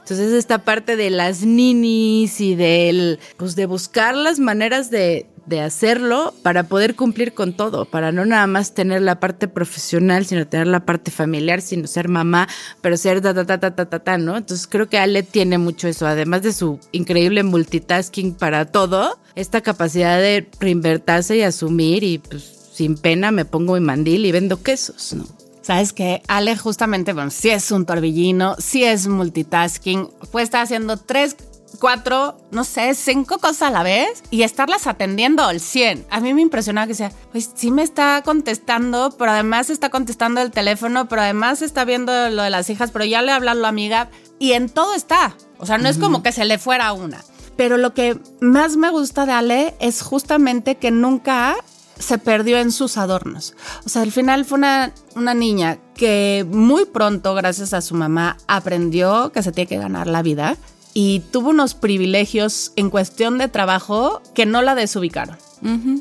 Entonces 0.00 0.32
esta 0.32 0.58
parte 0.64 0.96
de 0.96 1.10
las 1.10 1.42
ninis 1.42 2.40
y 2.40 2.54
del, 2.54 3.18
pues 3.36 3.56
de 3.56 3.66
buscar 3.66 4.14
las 4.14 4.38
maneras 4.38 4.90
de, 4.90 5.26
de 5.48 5.60
hacerlo 5.60 6.34
para 6.42 6.64
poder 6.64 6.94
cumplir 6.94 7.32
con 7.32 7.54
todo, 7.54 7.84
para 7.86 8.12
no 8.12 8.26
nada 8.26 8.46
más 8.46 8.74
tener 8.74 9.02
la 9.02 9.18
parte 9.18 9.48
profesional, 9.48 10.26
sino 10.26 10.46
tener 10.46 10.66
la 10.66 10.84
parte 10.84 11.10
familiar, 11.10 11.60
sino 11.60 11.86
ser 11.86 12.08
mamá, 12.08 12.48
pero 12.80 12.96
ser 12.96 13.20
ta 13.20 13.34
ta 13.34 13.44
ta 13.44 13.58
ta 13.58 13.74
ta 13.74 13.86
ta, 13.86 13.98
ta 14.00 14.18
¿no? 14.18 14.36
Entonces 14.36 14.66
creo 14.66 14.88
que 14.88 14.98
Ale 14.98 15.22
tiene 15.22 15.58
mucho 15.58 15.88
eso, 15.88 16.06
además 16.06 16.42
de 16.42 16.52
su 16.52 16.78
increíble 16.92 17.42
multitasking 17.42 18.34
para 18.34 18.66
todo, 18.66 19.18
esta 19.34 19.60
capacidad 19.60 20.18
de 20.18 20.48
reinvertirse 20.60 21.36
y 21.36 21.42
asumir 21.42 22.04
y 22.04 22.18
pues 22.18 22.42
sin 22.72 22.96
pena 22.96 23.30
me 23.30 23.44
pongo 23.44 23.74
mi 23.74 23.80
mandil 23.80 24.26
y 24.26 24.32
vendo 24.32 24.62
quesos, 24.62 25.14
¿no? 25.14 25.24
Sabes 25.62 25.92
que 25.92 26.22
Ale 26.28 26.56
justamente, 26.56 27.12
bueno, 27.12 27.30
sí 27.30 27.50
es 27.50 27.70
un 27.72 27.84
torbellino, 27.84 28.56
sí 28.58 28.84
es 28.84 29.06
multitasking, 29.06 30.08
puede 30.30 30.44
estar 30.44 30.62
haciendo 30.62 30.96
tres 30.96 31.36
cuatro, 31.78 32.36
no 32.50 32.64
sé, 32.64 32.94
cinco 32.94 33.38
cosas 33.38 33.62
a 33.62 33.70
la 33.70 33.82
vez 33.82 34.22
y 34.30 34.42
estarlas 34.42 34.86
atendiendo 34.86 35.44
al 35.44 35.60
100. 35.60 36.06
A 36.10 36.20
mí 36.20 36.34
me 36.34 36.42
impresionaba 36.42 36.86
que 36.86 36.94
sea, 36.94 37.12
pues 37.32 37.50
sí 37.54 37.70
me 37.70 37.82
está 37.82 38.22
contestando, 38.22 39.14
pero 39.18 39.32
además 39.32 39.70
está 39.70 39.90
contestando 39.90 40.40
el 40.40 40.50
teléfono, 40.50 41.08
pero 41.08 41.22
además 41.22 41.62
está 41.62 41.84
viendo 41.84 42.12
lo 42.30 42.42
de 42.42 42.50
las 42.50 42.70
hijas, 42.70 42.90
pero 42.90 43.04
ya 43.04 43.22
le 43.22 43.32
habla 43.32 43.52
a 43.52 43.54
la 43.54 43.68
amiga 43.68 44.10
y 44.38 44.52
en 44.52 44.68
todo 44.68 44.94
está. 44.94 45.36
O 45.58 45.66
sea, 45.66 45.78
no 45.78 45.88
es 45.88 45.98
como 45.98 46.22
que 46.22 46.32
se 46.32 46.44
le 46.44 46.58
fuera 46.58 46.92
una. 46.92 47.24
Pero 47.56 47.76
lo 47.76 47.92
que 47.92 48.18
más 48.40 48.76
me 48.76 48.90
gusta 48.90 49.26
de 49.26 49.32
Ale 49.32 49.74
es 49.80 50.02
justamente 50.02 50.76
que 50.76 50.92
nunca 50.92 51.56
se 51.98 52.18
perdió 52.18 52.58
en 52.58 52.70
sus 52.70 52.96
adornos. 52.96 53.54
O 53.84 53.88
sea, 53.88 54.02
al 54.02 54.12
final 54.12 54.44
fue 54.44 54.58
una, 54.58 54.92
una 55.16 55.34
niña 55.34 55.78
que 55.94 56.46
muy 56.48 56.84
pronto, 56.84 57.34
gracias 57.34 57.74
a 57.74 57.80
su 57.80 57.96
mamá, 57.96 58.36
aprendió 58.46 59.32
que 59.32 59.42
se 59.42 59.50
tiene 59.50 59.68
que 59.68 59.78
ganar 59.78 60.06
la 60.06 60.22
vida 60.22 60.56
y 61.00 61.20
tuvo 61.20 61.50
unos 61.50 61.74
privilegios 61.74 62.72
en 62.74 62.90
cuestión 62.90 63.38
de 63.38 63.46
trabajo 63.46 64.20
que 64.34 64.46
no 64.46 64.62
la 64.62 64.74
desubicaron. 64.74 65.36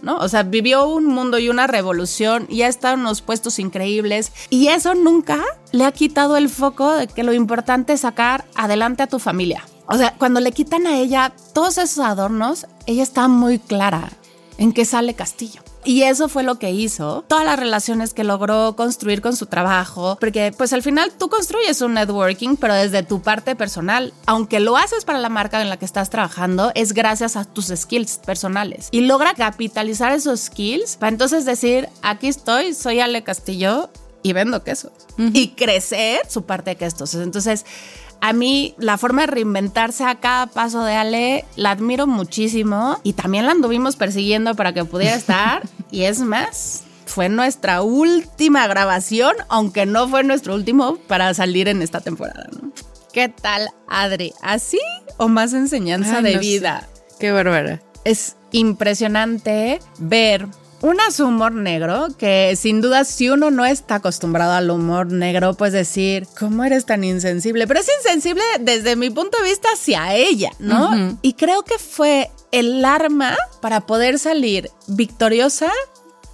¿no? 0.01 0.17
O 0.17 0.27
sea, 0.27 0.41
vivió 0.41 0.89
un 0.89 1.05
mundo 1.05 1.37
y 1.37 1.49
una 1.49 1.67
revolución 1.67 2.47
y 2.49 2.63
ha 2.63 2.67
estado 2.67 2.95
en 2.95 3.01
unos 3.01 3.21
puestos 3.21 3.59
increíbles 3.59 4.31
y 4.49 4.69
eso 4.69 4.95
nunca 4.95 5.43
le 5.71 5.85
ha 5.85 5.91
quitado 5.91 6.35
el 6.35 6.49
foco 6.49 6.95
de 6.95 7.05
que 7.05 7.21
lo 7.21 7.33
importante 7.33 7.93
es 7.93 7.99
sacar 7.99 8.45
adelante 8.55 9.03
a 9.03 9.07
tu 9.07 9.19
familia. 9.19 9.63
O 9.85 9.97
sea, 9.97 10.15
cuando 10.17 10.39
le 10.39 10.51
quitan 10.51 10.87
a 10.87 10.97
ella 10.97 11.31
todos 11.53 11.77
esos 11.77 12.03
adornos, 12.03 12.65
ella 12.87 13.03
está 13.03 13.27
muy 13.27 13.59
clara 13.59 14.09
en 14.57 14.71
que 14.73 14.83
sale 14.83 15.13
Castillo. 15.13 15.61
Y 15.87 16.03
eso 16.03 16.27
fue 16.27 16.43
lo 16.43 16.59
que 16.59 16.71
hizo, 16.71 17.23
todas 17.29 17.45
las 17.45 17.57
relaciones 17.57 18.13
que 18.13 18.25
logró 18.25 18.75
construir 18.75 19.21
con 19.21 19.37
su 19.37 19.45
trabajo, 19.45 20.17
porque 20.19 20.53
pues 20.57 20.73
al 20.73 20.83
final 20.83 21.13
tú 21.17 21.29
construyes 21.29 21.79
un 21.79 21.93
networking, 21.93 22.57
pero 22.57 22.73
desde 22.73 23.03
tu 23.03 23.21
parte 23.21 23.55
personal, 23.55 24.13
aunque 24.25 24.59
lo 24.59 24.75
haces 24.75 25.05
para 25.05 25.17
la 25.19 25.29
marca 25.29 25.61
en 25.61 25.69
la 25.69 25.77
que 25.77 25.85
estás 25.85 26.09
trabajando, 26.09 26.73
es 26.75 26.91
gracias 26.91 27.37
a 27.37 27.45
tus 27.45 27.67
skills 27.73 28.17
personales. 28.17 28.89
Y 28.91 28.99
logra 28.99 29.33
capitalizar 29.33 30.11
esos 30.11 30.41
skills 30.41 30.97
para 30.97 31.07
entonces 31.11 31.45
decir, 31.45 31.87
aquí 32.01 32.27
estoy, 32.27 32.73
soy 32.73 32.99
Ale 32.99 33.23
Castillo 33.23 33.89
y 34.23 34.33
vendo 34.33 34.65
quesos. 34.65 34.91
Y 35.17 35.51
crecer 35.51 36.19
su 36.29 36.43
parte 36.43 36.71
de 36.71 36.75
quesos. 36.75 37.15
Entonces, 37.15 37.65
a 38.21 38.33
mí 38.33 38.75
la 38.77 38.97
forma 38.97 39.21
de 39.21 39.27
reinventarse 39.27 40.03
a 40.03 40.15
cada 40.15 40.47
paso 40.47 40.83
de 40.83 40.95
Ale 40.95 41.45
la 41.55 41.71
admiro 41.71 42.07
muchísimo 42.07 42.99
y 43.03 43.13
también 43.13 43.45
la 43.45 43.51
anduvimos 43.51 43.95
persiguiendo 43.95 44.55
para 44.55 44.73
que 44.73 44.85
pudiera 44.85 45.15
estar 45.15 45.63
y 45.91 46.03
es 46.03 46.19
más, 46.19 46.83
fue 47.05 47.29
nuestra 47.29 47.81
última 47.81 48.67
grabación, 48.67 49.35
aunque 49.49 49.85
no 49.85 50.07
fue 50.07 50.23
nuestro 50.23 50.53
último 50.53 50.97
para 51.07 51.33
salir 51.33 51.67
en 51.67 51.81
esta 51.81 52.01
temporada. 52.01 52.47
¿Qué 53.13 53.29
tal, 53.29 53.69
Adri? 53.87 54.33
¿Así 54.41 54.79
o 55.17 55.27
más 55.27 55.53
enseñanza 55.53 56.21
de 56.21 56.37
vida? 56.37 56.87
Qué 57.19 57.31
bárbara. 57.31 57.81
Es 58.03 58.35
impresionante 58.51 59.79
ver 59.97 60.47
un 60.81 60.97
humor 61.19 61.53
negro 61.53 62.07
que 62.17 62.55
sin 62.55 62.81
duda 62.81 63.03
si 63.03 63.29
uno 63.29 63.49
no 63.49 63.65
está 63.65 63.95
acostumbrado 63.95 64.53
al 64.53 64.69
humor 64.69 65.11
negro, 65.11 65.53
pues 65.53 65.73
decir, 65.73 66.27
¿cómo 66.37 66.63
eres 66.63 66.85
tan 66.85 67.03
insensible? 67.03 67.67
Pero 67.67 67.79
es 67.79 67.89
insensible 68.03 68.43
desde 68.59 68.95
mi 68.95 69.09
punto 69.09 69.37
de 69.39 69.49
vista 69.49 69.69
hacia 69.73 70.13
ella, 70.15 70.51
¿no? 70.59 71.17
Y 71.21 71.33
creo 71.33 71.63
que 71.63 71.77
fue 71.79 72.29
el 72.51 72.83
arma 72.85 73.35
para 73.61 73.81
poder 73.81 74.19
salir 74.19 74.69
victoriosa 74.87 75.71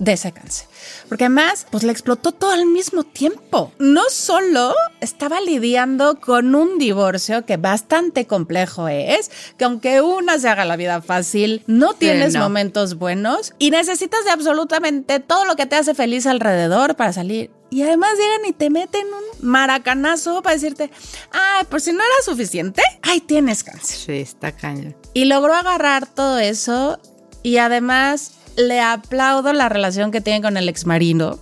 de 0.03 0.13
ese 0.13 0.31
cáncer. 0.31 0.67
Porque 1.07 1.25
además, 1.25 1.65
pues 1.69 1.83
le 1.83 1.91
explotó 1.91 2.31
todo 2.31 2.51
al 2.51 2.65
mismo 2.65 3.03
tiempo. 3.03 3.71
No 3.79 4.03
solo 4.09 4.73
estaba 4.99 5.39
lidiando 5.41 6.19
con 6.19 6.55
un 6.55 6.77
divorcio 6.77 7.45
que 7.45 7.57
bastante 7.57 8.27
complejo 8.27 8.87
es, 8.87 9.31
que 9.57 9.65
aunque 9.65 10.01
una 10.01 10.39
se 10.39 10.49
haga 10.49 10.65
la 10.65 10.75
vida 10.75 11.01
fácil, 11.01 11.63
no 11.67 11.93
tienes 11.93 12.35
momentos 12.35 12.95
buenos 12.95 13.53
y 13.59 13.71
necesitas 13.71 14.25
de 14.25 14.31
absolutamente 14.31 15.19
todo 15.19 15.45
lo 15.45 15.55
que 15.55 15.65
te 15.65 15.75
hace 15.75 15.93
feliz 15.93 16.25
alrededor 16.25 16.95
para 16.95 17.13
salir. 17.13 17.51
Y 17.69 17.81
además 17.81 18.11
llegan 18.13 18.45
y 18.45 18.53
te 18.53 18.69
meten 18.69 19.07
un 19.07 19.49
maracanazo 19.49 20.43
para 20.43 20.53
decirte, 20.53 20.91
ay, 21.31 21.65
por 21.65 21.81
si 21.81 21.91
no 21.91 21.99
era 21.99 22.23
suficiente, 22.23 22.83
ahí 23.01 23.19
tienes 23.19 23.63
cáncer. 23.63 23.97
Sí, 23.97 24.11
está 24.21 24.51
cañón. 24.51 24.95
Y 25.13 25.25
logró 25.25 25.55
agarrar 25.55 26.05
todo 26.05 26.37
eso 26.37 26.99
y 27.41 27.57
además 27.57 28.33
le 28.55 28.81
aplaudo 28.81 29.53
la 29.53 29.69
relación 29.69 30.11
que 30.11 30.21
tiene 30.21 30.41
con 30.41 30.57
el 30.57 30.69
ex 30.69 30.85
marido. 30.85 31.39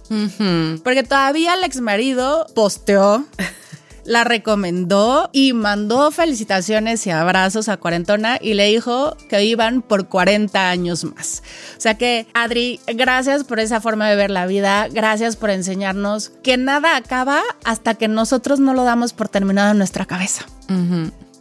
Porque 0.84 1.04
todavía 1.04 1.54
el 1.56 1.64
ex 1.64 1.82
marido 1.82 2.46
posteó, 2.56 3.26
la 4.06 4.24
recomendó 4.24 5.30
y 5.32 5.54
mandó 5.54 6.12
felicitaciones 6.12 7.06
y 7.06 7.12
abrazos 7.12 7.70
a 7.70 7.78
Cuarentona 7.78 8.38
y 8.42 8.54
le 8.56 8.66
dijo 8.66 9.16
que 9.30 9.44
iban 9.46 9.82
por 9.82 10.08
40 10.08 10.70
años 10.70 11.04
más. 11.04 11.44
O 11.78 11.82
sea 11.82 11.98
que, 11.98 12.28
Adri, 12.34 12.80
gracias 12.88 13.44
por 13.44 13.60
esa 13.60 13.82
forma 13.82 14.10
de 14.10 14.16
ver 14.16 14.32
la 14.32 14.46
vida. 14.46 14.88
Gracias 14.90 15.36
por 15.36 15.50
enseñarnos 15.50 16.32
que 16.44 16.58
nada 16.58 16.96
acaba 16.96 17.42
hasta 17.64 17.96
que 17.96 18.08
nosotros 18.08 18.60
no 18.60 18.74
lo 18.74 18.84
damos 18.84 19.14
por 19.14 19.30
terminado 19.30 19.72
en 19.72 19.78
nuestra 19.78 20.06
cabeza 20.06 20.46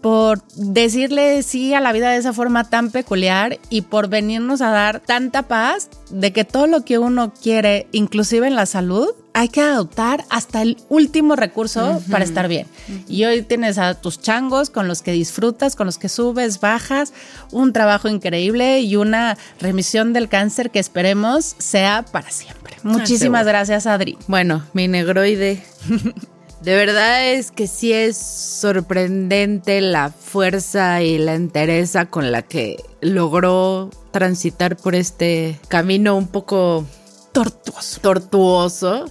por 0.00 0.42
decirle 0.54 1.42
sí 1.42 1.74
a 1.74 1.80
la 1.80 1.92
vida 1.92 2.10
de 2.10 2.16
esa 2.16 2.32
forma 2.32 2.64
tan 2.64 2.90
peculiar 2.90 3.58
y 3.68 3.82
por 3.82 4.08
venirnos 4.08 4.62
a 4.62 4.70
dar 4.70 5.00
tanta 5.00 5.42
paz 5.42 5.90
de 6.10 6.32
que 6.32 6.44
todo 6.44 6.66
lo 6.66 6.84
que 6.84 6.98
uno 6.98 7.32
quiere, 7.34 7.86
inclusive 7.92 8.46
en 8.46 8.56
la 8.56 8.66
salud, 8.66 9.08
hay 9.32 9.48
que 9.48 9.60
adoptar 9.60 10.24
hasta 10.28 10.62
el 10.62 10.76
último 10.88 11.36
recurso 11.36 12.02
para 12.10 12.24
estar 12.24 12.48
bien. 12.48 12.66
Y 13.08 13.24
hoy 13.24 13.42
tienes 13.42 13.78
a 13.78 13.94
tus 13.94 14.20
changos 14.20 14.70
con 14.70 14.88
los 14.88 15.02
que 15.02 15.12
disfrutas, 15.12 15.76
con 15.76 15.86
los 15.86 15.98
que 15.98 16.08
subes, 16.08 16.60
bajas, 16.60 17.12
un 17.52 17.72
trabajo 17.72 18.08
increíble 18.08 18.80
y 18.80 18.96
una 18.96 19.36
remisión 19.60 20.12
del 20.12 20.28
cáncer 20.28 20.70
que 20.70 20.78
esperemos 20.78 21.54
sea 21.58 22.04
para 22.10 22.30
siempre. 22.30 22.74
Ah, 22.78 22.80
Muchísimas 22.82 23.46
gracias, 23.46 23.86
Adri. 23.86 24.18
Bueno, 24.26 24.64
mi 24.72 24.88
negroide. 24.88 25.62
De 26.62 26.74
verdad 26.74 27.32
es 27.32 27.50
que 27.50 27.66
sí 27.66 27.92
es 27.92 28.18
sorprendente 28.18 29.80
la 29.80 30.10
fuerza 30.10 31.02
y 31.02 31.16
la 31.16 31.34
entereza 31.34 32.06
con 32.06 32.32
la 32.32 32.42
que 32.42 32.76
logró 33.00 33.88
transitar 34.10 34.76
por 34.76 34.94
este 34.94 35.58
camino 35.68 36.16
un 36.16 36.28
poco 36.28 36.86
tortuoso. 37.32 38.00
Tortuoso. 38.02 39.04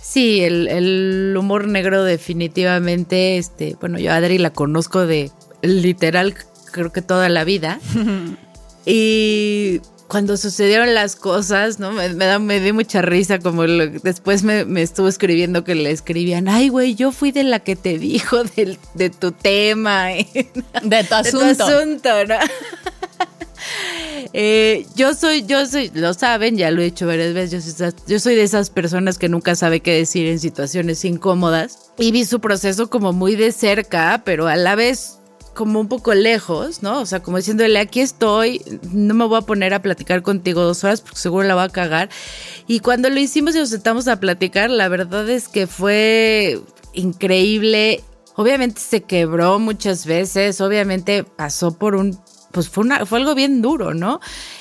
Sí, 0.00 0.42
el, 0.42 1.34
humor 1.36 1.66
negro 1.66 2.04
definitivamente, 2.04 3.38
este, 3.38 3.76
bueno, 3.80 3.98
yo 3.98 4.12
a 4.12 4.16
Adri 4.16 4.38
la 4.38 4.50
conozco 4.50 5.06
de 5.06 5.32
literal 5.62 6.34
creo 6.70 6.92
que 6.92 7.02
toda 7.02 7.28
la 7.28 7.42
vida. 7.42 7.80
y 8.86 9.80
cuando 10.08 10.36
sucedieron 10.36 10.94
las 10.94 11.16
cosas, 11.16 11.78
¿no? 11.78 11.92
Me, 11.92 12.08
da, 12.14 12.38
me 12.38 12.60
dio 12.60 12.74
mucha 12.74 13.02
risa, 13.02 13.38
como 13.38 13.62
después 13.64 14.42
me, 14.42 14.64
estuvo 14.82 15.08
escribiendo 15.08 15.64
que 15.64 15.74
le 15.74 15.90
escribían, 15.90 16.48
ay, 16.48 16.68
güey, 16.68 16.94
yo 16.94 17.12
fui 17.12 17.32
de 17.32 17.44
la 17.44 17.60
que 17.60 17.76
te 17.76 17.98
dijo 17.98 18.42
de 18.94 19.10
tu 19.10 19.32
tema. 19.32 20.08
De 20.82 21.04
tu 21.04 21.14
asunto. 21.14 21.46
De 21.46 21.54
tu 21.54 21.62
asunto, 21.62 22.24
¿no? 22.26 22.34
Eh, 24.32 24.86
yo 24.94 25.14
soy, 25.14 25.46
yo 25.46 25.64
soy, 25.64 25.90
lo 25.94 26.12
saben, 26.12 26.56
ya 26.56 26.70
lo 26.70 26.82
he 26.82 26.86
hecho 26.86 27.06
varias 27.06 27.32
veces, 27.34 27.76
yo 28.06 28.18
soy 28.18 28.34
de 28.34 28.42
esas 28.42 28.68
personas 28.68 29.16
que 29.16 29.28
nunca 29.28 29.54
sabe 29.54 29.80
qué 29.80 29.92
decir 29.92 30.26
en 30.26 30.40
situaciones 30.40 31.04
incómodas 31.04 31.92
y 31.98 32.10
vi 32.10 32.24
su 32.24 32.40
proceso 32.40 32.90
como 32.90 33.12
muy 33.12 33.36
de 33.36 33.52
cerca, 33.52 34.22
pero 34.24 34.48
a 34.48 34.56
la 34.56 34.74
vez 34.74 35.18
como 35.54 35.80
un 35.80 35.88
poco 35.88 36.12
lejos, 36.14 36.82
¿no? 36.82 37.00
O 37.00 37.06
sea, 37.06 37.22
como 37.22 37.38
diciéndole, 37.38 37.78
aquí 37.78 38.00
estoy, 38.00 38.60
no 38.92 39.14
me 39.14 39.24
voy 39.24 39.38
a 39.38 39.42
poner 39.42 39.72
a 39.72 39.82
platicar 39.82 40.22
contigo 40.22 40.62
dos 40.62 40.84
horas 40.84 41.00
porque 41.00 41.18
seguro 41.18 41.46
la 41.46 41.54
va 41.54 41.64
a 41.64 41.68
cagar. 41.68 42.10
Y 42.66 42.80
cuando 42.80 43.08
lo 43.08 43.18
hicimos 43.18 43.54
y 43.54 43.58
nos 43.58 43.70
sentamos 43.70 44.08
a 44.08 44.20
platicar, 44.20 44.70
la 44.70 44.88
verdad 44.88 45.28
es 45.30 45.48
que 45.48 45.66
fue 45.66 46.60
increíble. 46.92 48.02
Obviamente 48.36 48.80
se 48.80 49.02
quebró 49.02 49.58
muchas 49.58 50.06
veces, 50.06 50.60
obviamente 50.60 51.24
pasó 51.24 51.78
por 51.78 51.94
un 51.94 52.18
pues 52.54 52.68
fue, 52.68 52.84
una, 52.84 53.04
fue 53.04 53.18
algo 53.18 53.34
bien 53.34 53.62
duro, 53.62 53.94
¿no? 53.94 54.20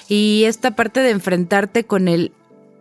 Y 0.10 0.46
esta 0.46 0.72
parte 0.72 1.02
de 1.02 1.12
enfrentarte 1.12 1.86
con 1.86 2.08
el, 2.08 2.32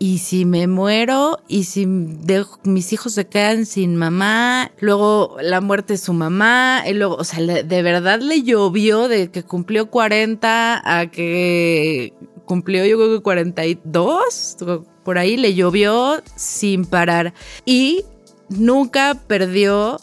y 0.03 0.19
si 0.19 0.45
me 0.45 0.67
muero 0.67 1.39
y 1.47 1.63
si 1.63 1.87
mis 1.87 2.93
hijos 2.93 3.13
se 3.13 3.29
quedan 3.29 3.67
sin 3.67 3.95
mamá, 3.95 4.73
luego 4.81 5.37
la 5.41 5.61
muerte 5.61 5.93
de 5.93 5.99
su 5.99 6.13
mamá, 6.13 6.83
y 6.85 6.93
luego, 6.93 7.15
o 7.15 7.23
sea, 7.23 7.39
de 7.39 7.83
verdad 7.83 8.21
le 8.21 8.43
llovió 8.43 9.07
de 9.07 9.31
que 9.31 9.45
cumplió 9.45 9.91
40 9.91 10.83
a 10.85 11.07
que 11.07 12.15
cumplió 12.47 12.85
yo 12.85 12.97
creo 12.97 13.17
que 13.17 13.23
42, 13.23 14.57
por 15.05 15.19
ahí 15.19 15.37
le 15.37 15.55
llovió 15.55 16.21
sin 16.35 16.85
parar. 16.85 17.33
Y 17.65 18.05
nunca 18.49 19.23
perdió 19.29 20.01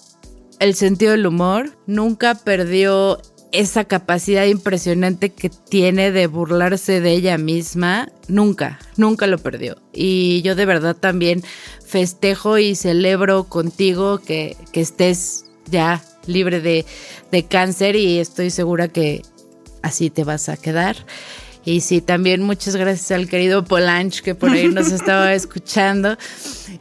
el 0.59 0.75
sentido 0.75 1.11
del 1.11 1.27
humor, 1.27 1.77
nunca 1.87 2.35
perdió 2.35 3.19
esa 3.51 3.83
capacidad 3.85 4.45
impresionante 4.45 5.29
que 5.29 5.49
tiene 5.49 6.11
de 6.11 6.27
burlarse 6.27 7.01
de 7.01 7.11
ella 7.11 7.37
misma, 7.37 8.11
nunca, 8.27 8.79
nunca 8.97 9.27
lo 9.27 9.37
perdió. 9.37 9.77
Y 9.93 10.41
yo 10.43 10.55
de 10.55 10.65
verdad 10.65 10.95
también 10.95 11.43
festejo 11.85 12.57
y 12.57 12.75
celebro 12.75 13.45
contigo 13.45 14.19
que, 14.19 14.55
estés 14.73 15.45
ya 15.69 16.03
libre 16.25 16.61
de, 16.61 16.85
de 17.31 17.43
cáncer 17.43 17.95
y 17.95 18.19
estoy 18.19 18.49
segura 18.49 18.87
que 18.87 19.23
así 19.81 20.09
te 20.09 20.23
vas 20.23 20.49
a 20.49 20.57
quedar. 20.57 20.95
Y 21.65 21.81
sí, 21.81 22.01
también 22.01 22.41
muchas 22.41 22.75
gracias 22.75 23.11
al 23.11 23.27
querido 23.27 23.65
Polanch 23.65 24.21
que 24.21 24.33
por 24.33 24.51
ahí 24.51 24.69
nos 24.69 24.91
estaba 24.91 25.33
escuchando. 25.33 26.17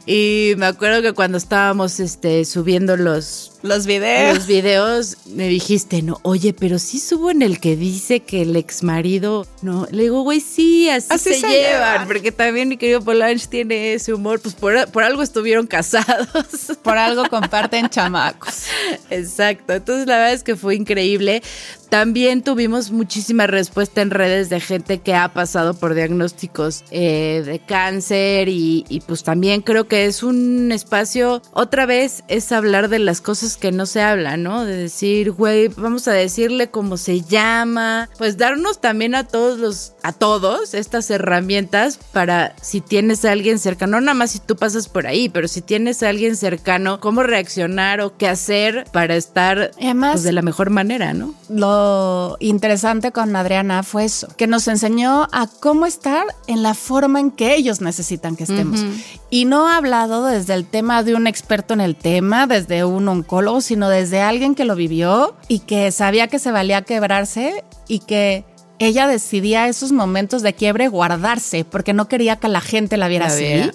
Y 0.05 0.53
me 0.57 0.65
acuerdo 0.65 1.01
que 1.01 1.13
cuando 1.13 1.37
estábamos 1.37 1.99
este, 1.99 2.45
subiendo 2.45 2.95
los, 2.95 3.58
los 3.61 3.85
videos. 3.85 4.37
Los 4.37 4.47
videos 4.47 5.17
me 5.25 5.47
dijiste, 5.47 6.01
no, 6.01 6.19
oye, 6.23 6.53
pero 6.53 6.79
sí 6.79 6.99
subo 6.99 7.31
en 7.31 7.41
el 7.41 7.59
que 7.59 7.75
dice 7.75 8.21
que 8.21 8.43
el 8.43 8.55
ex 8.55 8.83
marido, 8.83 9.45
no, 9.61 9.87
le 9.91 10.03
digo, 10.03 10.21
güey, 10.21 10.39
sí, 10.39 10.89
así, 10.89 11.17
se, 11.17 11.39
llevan, 11.39 12.07
porque 12.07 12.31
también 12.31 12.69
mi 12.69 12.77
querido 12.77 13.01
Polanch 13.01 13.47
tiene 13.47 13.93
ese 13.93 14.13
humor, 14.13 14.39
pues 14.39 14.55
por, 14.55 14.89
por 14.91 15.03
algo 15.03 15.21
estuvieron 15.21 15.67
casados. 15.67 16.27
Por 16.83 16.97
algo 16.97 17.23
comparten 17.29 17.89
chamacos. 17.89 18.65
Exacto, 19.09 19.73
entonces 19.73 20.07
la 20.07 20.17
verdad 20.17 20.33
es 20.33 20.43
que 20.43 20.55
fue 20.55 20.75
increíble. 20.75 21.41
También 21.89 22.43
tuvimos 22.43 22.91
muchísima 22.91 23.47
respuesta 23.47 24.01
en 24.01 24.11
redes 24.11 24.49
de 24.49 24.59
gente 24.59 24.99
que 24.99 25.15
ha 25.15 25.33
pasado 25.33 25.73
por 25.73 25.95
diagnósticos 25.95 26.83
eh, 26.91 27.41
de 27.43 27.59
cáncer 27.59 28.47
y, 28.47 28.85
y 28.89 29.01
pues 29.01 29.23
también 29.23 29.61
creo 29.61 29.87
que 29.87 30.05
es 30.05 30.21
un 30.21 30.71
espacio, 30.71 31.41
otra 31.51 31.87
vez, 31.87 32.23
es 32.27 32.51
hablar 32.51 32.89
de 32.89 32.99
las 32.99 33.21
cosas 33.21 33.48
que 33.57 33.71
no 33.71 33.85
se 33.85 34.01
habla, 34.01 34.37
¿no? 34.37 34.65
De 34.65 34.75
decir, 34.75 35.31
güey, 35.31 35.67
vamos 35.67 36.07
a 36.07 36.11
decirle 36.11 36.69
cómo 36.69 36.97
se 36.97 37.21
llama, 37.21 38.09
pues 38.17 38.37
darnos 38.37 38.81
también 38.81 39.15
a 39.15 39.25
todos 39.25 39.59
los, 39.59 39.93
a 40.03 40.13
todos 40.13 40.73
estas 40.73 41.09
herramientas 41.09 41.99
para 42.11 42.55
si 42.61 42.81
tienes 42.81 43.25
a 43.25 43.31
alguien 43.31 43.59
cercano, 43.59 43.93
no 43.93 44.01
nada 44.01 44.13
más 44.13 44.31
si 44.31 44.39
tú 44.39 44.55
pasas 44.55 44.87
por 44.87 45.07
ahí, 45.07 45.29
pero 45.29 45.47
si 45.47 45.61
tienes 45.61 46.03
a 46.03 46.09
alguien 46.09 46.35
cercano, 46.35 46.99
cómo 46.99 47.23
reaccionar 47.23 48.01
o 48.01 48.17
qué 48.17 48.27
hacer 48.27 48.85
para 48.91 49.15
estar 49.15 49.71
pues, 49.77 50.23
de 50.23 50.31
la 50.31 50.41
mejor 50.41 50.69
manera, 50.69 51.13
¿no? 51.13 51.33
Lo 51.49 52.37
interesante 52.39 53.11
con 53.11 53.35
Adriana 53.35 53.83
fue 53.83 54.05
eso, 54.05 54.27
que 54.37 54.47
nos 54.47 54.67
enseñó 54.67 55.27
a 55.31 55.47
cómo 55.47 55.85
estar 55.85 56.25
en 56.47 56.63
la 56.63 56.73
forma 56.73 57.19
en 57.19 57.31
que 57.31 57.55
ellos 57.55 57.81
necesitan 57.81 58.35
que 58.35 58.43
estemos. 58.43 58.83
Y 59.31 59.45
no 59.45 59.67
ha 59.67 59.77
hablado 59.77 60.25
desde 60.25 60.55
el 60.55 60.65
tema 60.65 61.03
de 61.03 61.13
un 61.13 61.27
experto 61.27 61.73
en 61.73 61.81
el 61.81 61.95
tema, 61.95 62.47
desde 62.47 62.83
un 62.83 63.07
oncólogo, 63.07 63.61
sino 63.61 63.87
desde 63.89 64.21
alguien 64.21 64.55
que 64.55 64.65
lo 64.65 64.75
vivió 64.75 65.35
y 65.47 65.59
que 65.59 65.91
sabía 65.91 66.27
que 66.27 66.39
se 66.39 66.51
valía 66.51 66.81
quebrarse 66.81 67.63
y 67.87 67.99
que 67.99 68.43
ella 68.79 69.07
decidía 69.07 69.67
esos 69.67 69.91
momentos 69.91 70.41
de 70.41 70.53
quiebre 70.53 70.87
guardarse 70.87 71.65
porque 71.65 71.93
no 71.93 72.07
quería 72.07 72.37
que 72.37 72.47
la 72.47 72.61
gente 72.61 72.97
la 72.97 73.07
viera 73.07 73.27
así. 73.27 73.69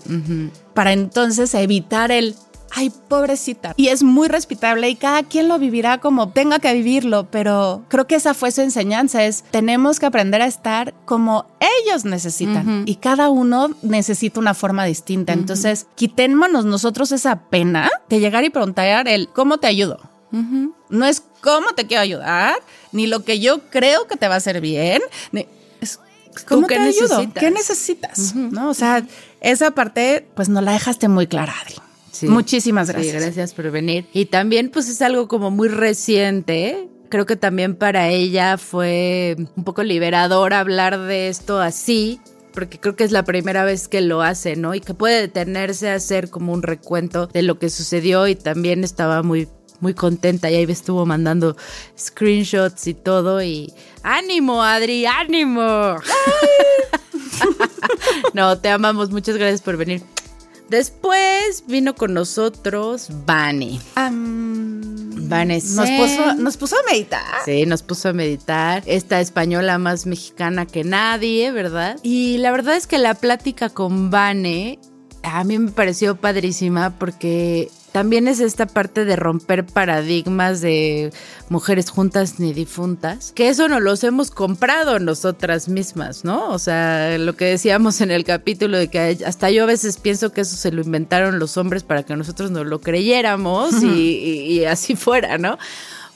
Para 0.73 0.93
entonces 0.93 1.55
evitar 1.55 2.11
el 2.11 2.35
ay, 2.75 2.93
pobrecita. 3.09 3.73
Y 3.77 3.89
es 3.89 4.03
muy 4.03 4.29
respetable 4.29 4.89
y 4.89 4.97
cada 4.97 5.23
quien 5.23 5.49
lo 5.49 5.59
vivirá 5.59 5.99
como 5.99 6.31
tenga 6.31 6.59
que 6.59 6.73
vivirlo, 6.75 7.31
pero 7.31 7.85
creo 7.89 8.07
que 8.07 8.17
esa 8.17 8.35
fue 8.35 8.51
su 8.51 8.61
enseñanza, 8.61 9.25
es 9.25 9.45
tenemos 9.51 10.01
que 10.01 10.07
aprender 10.07 10.43
a 10.43 10.47
estar 10.47 10.93
como 11.05 11.47
ellos 11.85 12.05
necesitan. 12.05 12.83
Y 12.87 12.97
cada 12.97 13.31
uno 13.31 13.71
necesita 13.83 14.41
una 14.41 14.55
forma 14.55 14.85
distinta. 14.85 15.33
Entonces, 15.33 15.87
quitémonos 15.95 16.65
nosotros 16.65 17.13
esa 17.13 17.49
pena 17.49 17.91
de 18.09 18.21
llegar 18.21 18.45
y 18.45 18.51
preguntar 18.51 19.09
el 19.09 19.29
cómo 19.29 19.59
te 19.59 19.67
ayudo. 19.67 20.01
No 20.89 21.07
es 21.07 21.23
cómo 21.41 21.75
te 21.77 21.87
quiero 21.87 22.03
ayudar, 22.03 22.57
ni 22.91 23.07
lo 23.07 23.25
que 23.25 23.39
yo 23.39 23.61
creo 23.71 24.09
que 24.09 24.17
te 24.17 24.27
va 24.27 24.35
a 24.35 24.39
hacer 24.39 24.61
bien, 24.61 25.01
es 25.81 26.01
cómo 26.45 26.67
te 26.67 26.77
ayudo, 26.77 27.25
qué 27.35 27.53
necesitas, 27.53 28.35
¿no? 28.35 28.71
O 28.71 28.75
sea, 28.75 29.07
esa 29.41 29.71
parte 29.71 30.27
pues 30.35 30.49
no 30.49 30.61
la 30.61 30.73
dejaste 30.73 31.07
muy 31.07 31.29
clara, 31.29 31.55
Adri. 31.63 31.77
Muchísimas 32.23 32.89
gracias. 32.89 33.23
gracias 33.23 33.55
por 33.55 33.71
venir. 33.71 34.07
Y 34.13 34.27
también 34.27 34.71
pues 34.71 34.89
es 34.89 35.03
algo 35.03 35.29
como 35.29 35.51
muy 35.51 35.69
reciente. 35.69 36.89
Creo 37.09 37.27
que 37.27 37.37
también 37.37 37.77
para 37.77 38.09
ella 38.09 38.59
fue 38.59 39.37
un 39.57 39.65
poco 39.65 39.83
liberador 39.83 40.53
hablar 40.55 40.99
de 40.99 41.29
esto 41.29 41.61
así, 41.61 42.21
porque 42.53 42.81
creo 42.81 42.97
que 42.97 43.05
es 43.05 43.13
la 43.13 43.25
primera 43.25 43.65
vez 43.65 43.89
que 43.89 44.01
lo 44.01 44.23
hace, 44.23 44.57
¿no? 44.57 44.75
Y 44.75 44.81
que 44.81 44.95
puede 44.95 45.21
detenerse 45.21 45.91
a 45.91 45.95
hacer 45.95 46.31
como 46.31 46.53
un 46.53 46.63
recuento 46.63 47.27
de 47.27 47.43
lo 47.43 47.59
que 47.59 47.71
sucedió 47.71 48.27
y 48.27 48.35
también 48.35 48.85
estaba 48.85 49.23
muy 49.23 49.49
muy 49.81 49.93
contenta 49.93 50.51
y 50.51 50.55
ahí 50.55 50.65
estuvo 50.69 51.05
mandando 51.05 51.57
screenshots 51.99 52.87
y 52.87 52.95
todo 52.95 53.43
y 53.43 53.73
ánimo 54.03 54.63
Adri, 54.63 55.05
ánimo. 55.05 55.97
no, 58.35 58.59
te 58.59 58.71
amamos, 58.71 59.11
muchas 59.11 59.37
gracias 59.37 59.61
por 59.61 59.77
venir. 59.77 60.14
Después 60.69 61.65
vino 61.67 61.95
con 61.95 62.15
nosotros 62.15 63.09
Vane. 63.27 63.81
Um, 63.97 64.95
nos 65.29 65.91
puso, 65.91 66.35
nos 66.35 66.57
puso 66.57 66.77
a 66.77 66.83
meditar. 66.91 67.23
Sí, 67.45 67.67
nos 67.67 67.83
puso 67.83 68.11
a 68.11 68.13
meditar. 68.13 68.83
Esta 68.87 69.21
española 69.21 69.79
más 69.79 70.07
mexicana 70.07 70.67
que 70.67 70.85
nadie, 70.85 71.51
¿verdad? 71.51 71.99
Y 72.03 72.39
la 72.39 72.51
verdad 72.53 72.77
es 72.77 72.87
que 72.87 72.99
la 72.99 73.15
plática 73.15 73.69
con 73.69 74.11
Vane 74.11 74.79
a 75.25 75.43
mí 75.45 75.59
me 75.59 75.71
pareció 75.71 76.17
padrísima 76.17 76.91
porque 76.91 77.71
también 77.93 78.27
es 78.27 78.41
esta 78.41 78.67
parte 78.67 79.05
de 79.05 79.15
romper 79.15 79.65
paradigmas 79.65 80.61
de 80.61 81.13
mujeres 81.49 81.91
juntas 81.91 82.41
ni 82.41 82.53
difuntas, 82.53 83.31
que 83.33 83.49
eso 83.49 83.69
no 83.69 83.79
los 83.79 84.03
hemos 84.03 84.33
comprado 84.33 84.99
nosotras 84.99 85.69
mismas, 85.69 86.25
¿no? 86.25 86.51
O 86.51 86.59
sea, 86.59 87.17
lo 87.19 87.37
que 87.37 87.45
decíamos 87.45 88.01
en 88.01 88.11
el 88.11 88.25
capítulo 88.25 88.79
de 88.79 88.89
que 88.89 89.19
hasta 89.25 89.51
yo 89.51 89.63
a 89.63 89.67
veces 89.67 89.99
pienso 89.99 90.33
que 90.33 90.41
eso 90.41 90.57
se 90.57 90.73
lo 90.73 90.83
inventaron 90.83 91.39
los 91.39 91.57
hombres 91.57 91.85
para 91.85 92.03
que 92.03 92.17
nosotros 92.17 92.51
no 92.51 92.65
lo 92.65 92.81
creyéramos 92.81 93.81
y, 93.83 94.65
así 94.65 94.97
fuera, 94.97 95.39
¿no? 95.39 95.57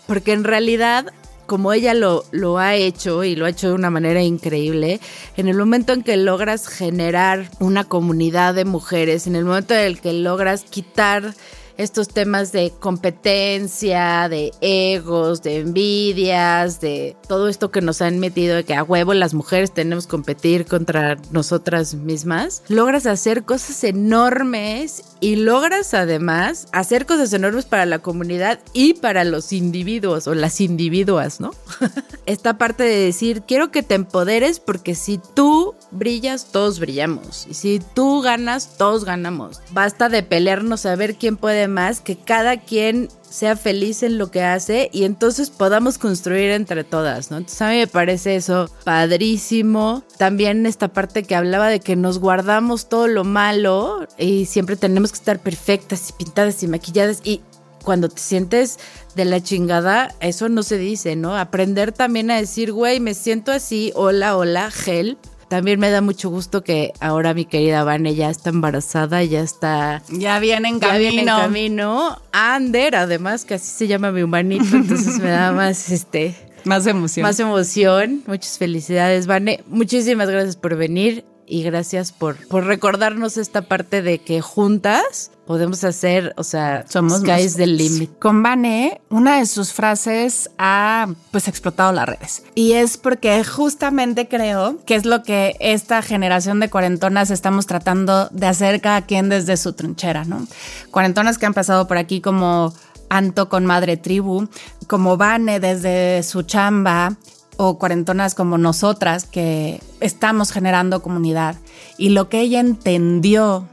Porque 0.09 0.33
en 0.33 0.43
realidad 0.43 1.13
como 1.49 1.73
ella 1.73 1.95
lo, 1.95 2.27
lo, 2.31 2.59
ha 2.59 2.75
hecho 2.75 3.25
y 3.25 3.35
lo 3.35 3.47
ha 3.47 3.49
hecho 3.49 3.69
de 3.69 3.75
una 3.75 3.89
manera 3.89 4.23
increíble, 4.23 5.01
en 5.39 5.49
el 5.49 5.57
momento 5.57 5.95
en 5.95 6.03
que 6.03 6.19
logras 6.19 6.69
generar 6.69 7.51
una 7.59 7.85
comunidad 7.85 8.55
de 8.55 8.67
mujeres, 8.67 9.27
en 9.27 9.35
el 9.35 9.47
momento 9.47 9.73
en 9.73 9.81
el 9.81 9.99
que 9.99 10.13
logras 10.13 10.65
quitar 10.65 11.35
estos 11.79 12.09
temas 12.09 12.53
de 12.53 12.73
competencia, 12.79 14.29
de 14.29 14.53
egos, 14.61 15.43
de 15.43 15.61
envidias, 15.61 16.81
de 16.81 17.17
todo 17.27 17.49
esto 17.49 17.71
que 17.71 17.81
nos 17.81 18.03
han 18.03 18.19
metido 18.19 18.57
de 18.57 18.65
que 18.65 18.75
a 18.75 18.83
huevo 18.83 19.15
las 19.15 19.33
mujeres 19.33 19.73
tenemos 19.73 20.07
que 20.07 20.11
competir 20.11 20.67
contra 20.67 21.17
nosotras 21.31 21.95
mismas, 21.95 22.63
logras 22.69 23.07
hacer 23.07 23.45
cosas 23.45 23.83
enormes 23.85 25.05
y 25.21 25.37
logras 25.37 25.95
además 25.95 26.67
hacer 26.73 27.07
cosas 27.07 27.33
enormes 27.33 27.65
para 27.65 27.87
la 27.87 28.01
comunidad 28.01 28.61
y 28.73 28.95
para 28.95 29.25
los 29.25 29.53
individuos 29.53 30.27
o 30.27 30.35
las 30.35 30.61
individuas, 30.61 31.41
¿no? 31.41 31.53
Esta 32.27 32.59
parte 32.59 32.83
de 32.83 33.05
decir, 33.05 33.43
quiero 33.47 33.71
que 33.71 33.83
te 33.83 33.95
empoderes 33.95 34.61
porque 34.61 34.95
si 34.95 35.21
tú 35.35 35.75
brillas, 35.91 36.51
todos 36.53 36.81
brillamos. 36.81 37.47
Y 37.49 37.55
si 37.55 37.81
tú 37.95 38.21
ganas, 38.21 38.77
todos 38.77 39.05
ganamos. 39.05 39.61
Basta 39.71 40.09
de 40.09 40.23
pelearnos 40.23 40.87
a 40.87 40.97
ver 40.97 41.15
quién 41.15 41.37
puede 41.37 41.68
más, 41.69 42.01
que 42.01 42.17
cada 42.17 42.59
quien 42.59 43.09
sea 43.29 43.57
feliz 43.57 44.03
en 44.03 44.19
lo 44.19 44.31
que 44.31 44.43
hace 44.43 44.91
y 44.93 45.05
entonces 45.05 45.51
podamos 45.51 45.99
construir 45.99 46.51
entre 46.51 46.83
todas, 46.83 47.31
¿no? 47.31 47.37
Entonces 47.37 47.63
a 47.63 47.71
mí 47.71 47.77
me 47.77 47.87
parece 47.87 48.37
eso 48.37 48.71
padrísimo. 48.85 50.03
También 50.17 50.67
esta 50.67 50.89
parte 50.89 51.23
que 51.23 51.35
hablaba 51.35 51.69
de 51.69 51.81
que 51.81 51.95
nos 51.95 52.19
guardamos 52.19 52.89
todo 52.89 53.07
lo 53.07 53.25
malo 53.25 54.07
y 54.19 54.47
siempre 54.47 54.77
tenemos 54.77 55.13
que 55.13 55.19
estar 55.19 55.39
perfectas 55.39 56.11
y 56.11 56.13
pintadas 56.25 56.63
y 56.63 56.69
maquilladas 56.69 57.21
y 57.23 57.43
cuando 57.85 58.09
te 58.09 58.21
sientes 58.21 58.79
de 59.15 59.25
la 59.25 59.43
chingada, 59.43 60.15
eso 60.21 60.49
no 60.49 60.63
se 60.63 60.77
dice, 60.79 61.17
¿no? 61.17 61.37
Aprender 61.37 61.93
también 61.93 62.31
a 62.31 62.37
decir, 62.37 62.73
güey, 62.73 63.01
me 63.01 63.15
siento 63.15 63.53
así, 63.53 63.93
hola, 63.95 64.37
hola, 64.37 64.71
help 64.87 65.19
también 65.49 65.81
me 65.81 65.91
da 65.91 66.01
mucho 66.01 66.31
gusto 66.31 66.63
que 66.63 66.93
ahora 67.01 67.35
mi 67.35 67.45
querida 67.45 67.85
Vane 67.85 68.15
ya 68.15 68.31
está 68.31 68.51
embarazada, 68.51 69.23
ya 69.25 69.41
está. 69.41 70.03
Ya 70.11 70.39
viene 70.41 70.69
en 70.69 70.79
camino. 70.79 70.99
viene 70.99 71.21
en 71.21 71.27
camino. 71.27 72.19
Ander, 72.33 72.97
además, 72.97 73.45
que 73.45 73.55
así 73.55 73.71
se 73.71 73.87
llama 73.87 74.13
mi 74.13 74.23
humanito, 74.23 74.77
entonces 74.77 75.19
me 75.19 75.31
da 75.31 75.53
más 75.53 75.91
este 75.91 76.35
Más 76.65 76.87
emoción. 76.87 77.23
Más 77.23 77.41
emoción. 77.41 78.23
Muchas 78.27 78.59
felicidades, 78.59 79.27
Vane. 79.27 79.65
Muchísimas 79.67 80.29
gracias 80.29 80.57
por 80.57 80.77
venir 80.77 81.25
y 81.49 81.63
gracias 81.63 82.13
por, 82.13 82.37
por 82.49 82.65
recordarnos 82.65 83.37
esta 83.37 83.63
parte 83.63 84.03
de 84.03 84.19
que 84.19 84.41
juntas 84.41 85.31
podemos 85.47 85.83
hacer, 85.83 86.35
o 86.37 86.45
sea, 86.45 86.85
somos 86.87 87.23
guys 87.23 87.57
del 87.57 87.79
limit. 87.79 88.19
Con 88.19 88.43
Vane, 88.43 89.01
una 89.09 89.39
de 89.39 89.47
sus 89.47 89.73
frases 89.73 90.51
ha 90.59 91.09
pues 91.31 91.49
explotado 91.49 91.91
las 91.93 92.07
redes. 92.07 92.43
Y 92.55 92.73
es 92.73 92.99
porque 92.99 93.43
justamente 93.45 94.29
creo 94.29 94.77
que 94.85 94.95
es 94.95 95.07
lo 95.07 95.23
que 95.23 95.57
esta 95.59 96.03
generación 96.03 96.61
de 96.61 96.69
cuarentonas 96.69 97.31
estamos 97.31 97.67
tratando 97.67 98.29
de 98.29 98.47
hacer 98.47 98.83
cada 98.83 99.03
quien 99.03 99.31
desde 99.31 99.57
su 99.57 99.73
trinchera, 99.73 100.25
¿no? 100.25 100.47
Cuarentonas 100.91 101.39
que 101.39 101.47
han 101.47 101.55
pasado 101.55 101.89
por 101.89 101.97
aquí 101.97 102.21
como 102.21 102.75
Anto 103.09 103.49
con 103.49 103.65
Madre 103.65 103.97
Tribu, 103.97 104.49
como 104.87 105.17
Vane 105.17 105.61
desde 105.61 106.23
su 106.25 106.43
chamba, 106.43 107.17
o 107.59 107.77
cuarentonas 107.77 108.35
como 108.35 108.57
nosotras 108.57 109.27
que 109.27 109.83
estamos 110.01 110.53
generando 110.53 111.03
comunidad 111.03 111.57
y 111.99 112.11
lo 112.11 112.29
que 112.29 112.41
ella 112.41 112.61
entendió 112.61 113.67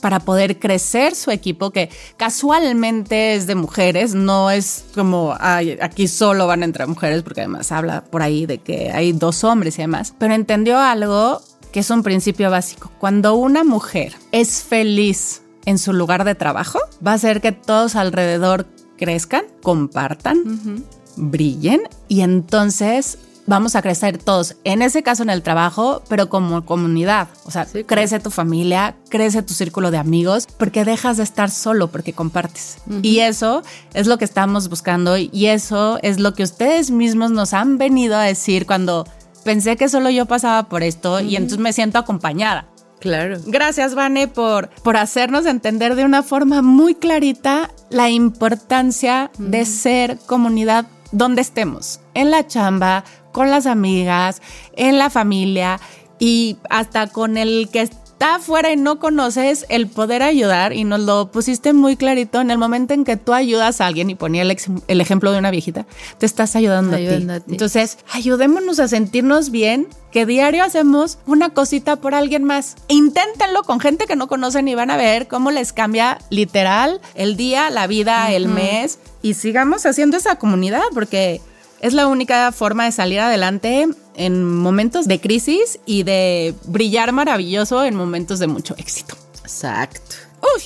para 0.00 0.20
poder 0.20 0.58
crecer 0.58 1.14
su 1.14 1.30
equipo, 1.30 1.70
que 1.70 1.90
casualmente 2.16 3.34
es 3.34 3.46
de 3.46 3.54
mujeres, 3.54 4.14
no 4.14 4.50
es 4.50 4.84
como 4.94 5.36
aquí 5.38 6.08
solo 6.08 6.46
van 6.46 6.62
entre 6.62 6.86
mujeres, 6.86 7.22
porque 7.22 7.40
además 7.40 7.72
habla 7.72 8.04
por 8.04 8.22
ahí 8.22 8.46
de 8.46 8.58
que 8.58 8.90
hay 8.92 9.12
dos 9.12 9.44
hombres 9.44 9.78
y 9.78 9.82
demás, 9.82 10.14
pero 10.18 10.34
entendió 10.34 10.78
algo 10.78 11.40
que 11.72 11.80
es 11.80 11.90
un 11.90 12.02
principio 12.02 12.50
básico. 12.50 12.90
Cuando 12.98 13.34
una 13.34 13.64
mujer 13.64 14.14
es 14.32 14.62
feliz 14.62 15.42
en 15.64 15.78
su 15.78 15.92
lugar 15.92 16.24
de 16.24 16.34
trabajo, 16.34 16.78
va 17.06 17.12
a 17.12 17.14
hacer 17.14 17.40
que 17.40 17.52
todos 17.52 17.96
alrededor 17.96 18.66
crezcan, 18.96 19.44
compartan, 19.62 20.84
brillen 21.16 21.82
y 22.08 22.22
entonces 22.22 23.18
vamos 23.50 23.74
a 23.74 23.82
crecer 23.82 24.16
todos, 24.16 24.54
en 24.62 24.80
ese 24.80 25.02
caso 25.02 25.24
en 25.24 25.30
el 25.30 25.42
trabajo, 25.42 26.02
pero 26.08 26.28
como 26.28 26.64
comunidad. 26.64 27.26
O 27.44 27.50
sea, 27.50 27.66
crece 27.84 28.20
tu 28.20 28.30
familia, 28.30 28.94
crece 29.08 29.42
tu 29.42 29.54
círculo 29.54 29.90
de 29.90 29.98
amigos, 29.98 30.46
porque 30.56 30.84
dejas 30.84 31.16
de 31.16 31.24
estar 31.24 31.50
solo, 31.50 31.88
porque 31.88 32.12
compartes. 32.12 32.78
Y 33.02 33.18
eso 33.18 33.64
es 33.92 34.06
lo 34.06 34.18
que 34.18 34.24
estamos 34.24 34.68
buscando 34.68 35.18
y 35.18 35.46
eso 35.46 35.98
es 36.02 36.20
lo 36.20 36.32
que 36.32 36.44
ustedes 36.44 36.92
mismos 36.92 37.32
nos 37.32 37.52
han 37.52 37.76
venido 37.76 38.16
a 38.16 38.22
decir 38.22 38.66
cuando 38.66 39.04
pensé 39.44 39.76
que 39.76 39.88
solo 39.88 40.10
yo 40.10 40.26
pasaba 40.26 40.68
por 40.68 40.84
esto 40.84 41.20
y 41.20 41.34
entonces 41.34 41.58
me 41.58 41.72
siento 41.72 41.98
acompañada. 41.98 42.68
Claro. 43.00 43.38
Gracias, 43.46 43.96
Vane, 43.96 44.28
por, 44.28 44.70
por 44.84 44.96
hacernos 44.96 45.46
entender 45.46 45.96
de 45.96 46.04
una 46.04 46.22
forma 46.22 46.62
muy 46.62 46.94
clarita 46.94 47.70
la 47.88 48.10
importancia 48.10 49.32
de 49.38 49.64
ser 49.64 50.18
comunidad 50.26 50.86
donde 51.12 51.40
estemos, 51.40 52.00
en 52.14 52.30
la 52.30 52.46
chamba, 52.46 53.04
con 53.32 53.50
las 53.50 53.66
amigas, 53.66 54.42
en 54.74 54.98
la 54.98 55.10
familia 55.10 55.80
y 56.18 56.58
hasta 56.68 57.06
con 57.08 57.36
el 57.36 57.68
que 57.72 57.88
está 58.20 58.34
afuera 58.34 58.70
y 58.70 58.76
no 58.76 58.98
conoces 58.98 59.64
el 59.70 59.86
poder 59.86 60.22
ayudar 60.22 60.74
y 60.74 60.84
nos 60.84 61.00
lo 61.00 61.30
pusiste 61.30 61.72
muy 61.72 61.96
clarito 61.96 62.42
en 62.42 62.50
el 62.50 62.58
momento 62.58 62.92
en 62.92 63.04
que 63.04 63.16
tú 63.16 63.32
ayudas 63.32 63.80
a 63.80 63.86
alguien 63.86 64.10
y 64.10 64.14
ponía 64.14 64.42
el, 64.42 65.00
ejemplo 65.00 65.32
de 65.32 65.38
una 65.38 65.50
viejita, 65.50 65.86
te 66.18 66.26
estás 66.26 66.54
ayudando, 66.54 66.96
a, 66.96 66.98
ti. 66.98 67.06
a, 67.06 67.40
ti. 67.40 67.52
Entonces, 67.52 67.96
ayudémonos 68.12 68.78
a 68.78 68.88
sentirnos 68.88 69.50
bien, 69.50 69.88
que 70.12 70.26
diario 70.26 70.64
hacemos 70.64 71.16
una 71.24 71.50
cosita 71.50 71.96
por 71.96 72.14
alguien 72.14 72.44
más. 72.44 72.76
Inténtenlo 72.88 73.62
con 73.62 73.80
gente 73.80 74.04
que 74.06 74.16
no 74.16 74.28
conocen 74.28 74.68
y 74.68 74.74
van 74.74 74.90
a 74.90 74.98
ver 74.98 75.26
cómo 75.26 75.50
les 75.50 75.72
cambia 75.72 76.18
literal 76.28 77.00
el 77.14 77.38
día, 77.38 77.70
la 77.70 77.86
vida, 77.86 78.30
el 78.32 78.48
mes 78.48 78.98
y 79.22 79.32
sigamos 79.32 79.86
haciendo 79.86 80.18
esa 80.18 80.36
comunidad 80.36 80.82
porque 80.92 81.40
es 81.80 81.94
la 81.94 82.06
única 82.06 82.52
forma 82.52 82.84
de 82.84 82.92
salir 82.92 83.20
adelante 83.20 83.88
en 84.14 84.44
momentos 84.44 85.06
de 85.06 85.20
crisis 85.20 85.78
y 85.86 86.02
de 86.02 86.54
brillar 86.64 87.12
maravilloso 87.12 87.84
en 87.84 87.94
momentos 87.94 88.38
de 88.38 88.46
mucho 88.46 88.74
éxito. 88.76 89.16
Exacto. 89.42 90.16
Uy. 90.42 90.62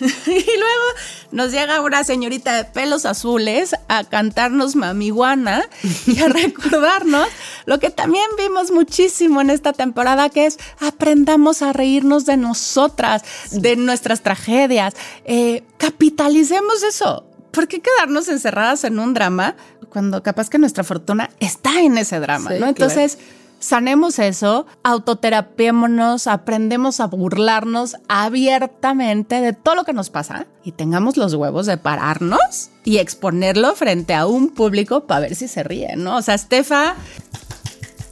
y 0.00 0.58
luego 0.58 0.84
nos 1.30 1.52
llega 1.52 1.80
una 1.80 2.02
señorita 2.02 2.56
de 2.56 2.64
pelos 2.64 3.06
azules 3.06 3.76
a 3.86 4.02
cantarnos 4.02 4.74
mamiguana 4.74 5.68
y 6.06 6.20
a 6.20 6.28
recordarnos 6.28 7.28
lo 7.64 7.78
que 7.78 7.90
también 7.90 8.26
vimos 8.36 8.72
muchísimo 8.72 9.40
en 9.40 9.50
esta 9.50 9.72
temporada, 9.72 10.30
que 10.30 10.46
es 10.46 10.58
aprendamos 10.80 11.62
a 11.62 11.72
reírnos 11.72 12.26
de 12.26 12.36
nosotras, 12.36 13.22
de 13.52 13.76
nuestras 13.76 14.22
tragedias. 14.22 14.94
Eh, 15.24 15.62
capitalicemos 15.76 16.82
eso. 16.82 17.24
¿por 17.50 17.66
qué 17.66 17.80
quedarnos 17.80 18.28
encerradas 18.28 18.84
en 18.84 18.98
un 19.00 19.14
drama 19.14 19.56
cuando 19.90 20.22
capaz 20.22 20.50
que 20.50 20.58
nuestra 20.58 20.84
fortuna 20.84 21.30
está 21.40 21.80
en 21.80 21.98
ese 21.98 22.20
drama? 22.20 22.50
¿no? 22.58 22.66
Entonces, 22.66 23.18
sanemos 23.58 24.18
eso, 24.18 24.66
autoterapiémonos, 24.82 26.26
aprendemos 26.26 27.00
a 27.00 27.06
burlarnos 27.06 27.96
abiertamente 28.08 29.40
de 29.40 29.52
todo 29.52 29.74
lo 29.74 29.84
que 29.84 29.92
nos 29.92 30.10
pasa 30.10 30.46
y 30.64 30.72
tengamos 30.72 31.16
los 31.16 31.34
huevos 31.34 31.66
de 31.66 31.76
pararnos 31.76 32.70
y 32.84 32.98
exponerlo 32.98 33.74
frente 33.74 34.14
a 34.14 34.26
un 34.26 34.50
público 34.50 35.06
para 35.06 35.20
ver 35.20 35.34
si 35.34 35.48
se 35.48 35.62
ríe, 35.62 35.96
¿no? 35.96 36.16
O 36.16 36.22
sea, 36.22 36.34
Estefa, 36.34 36.94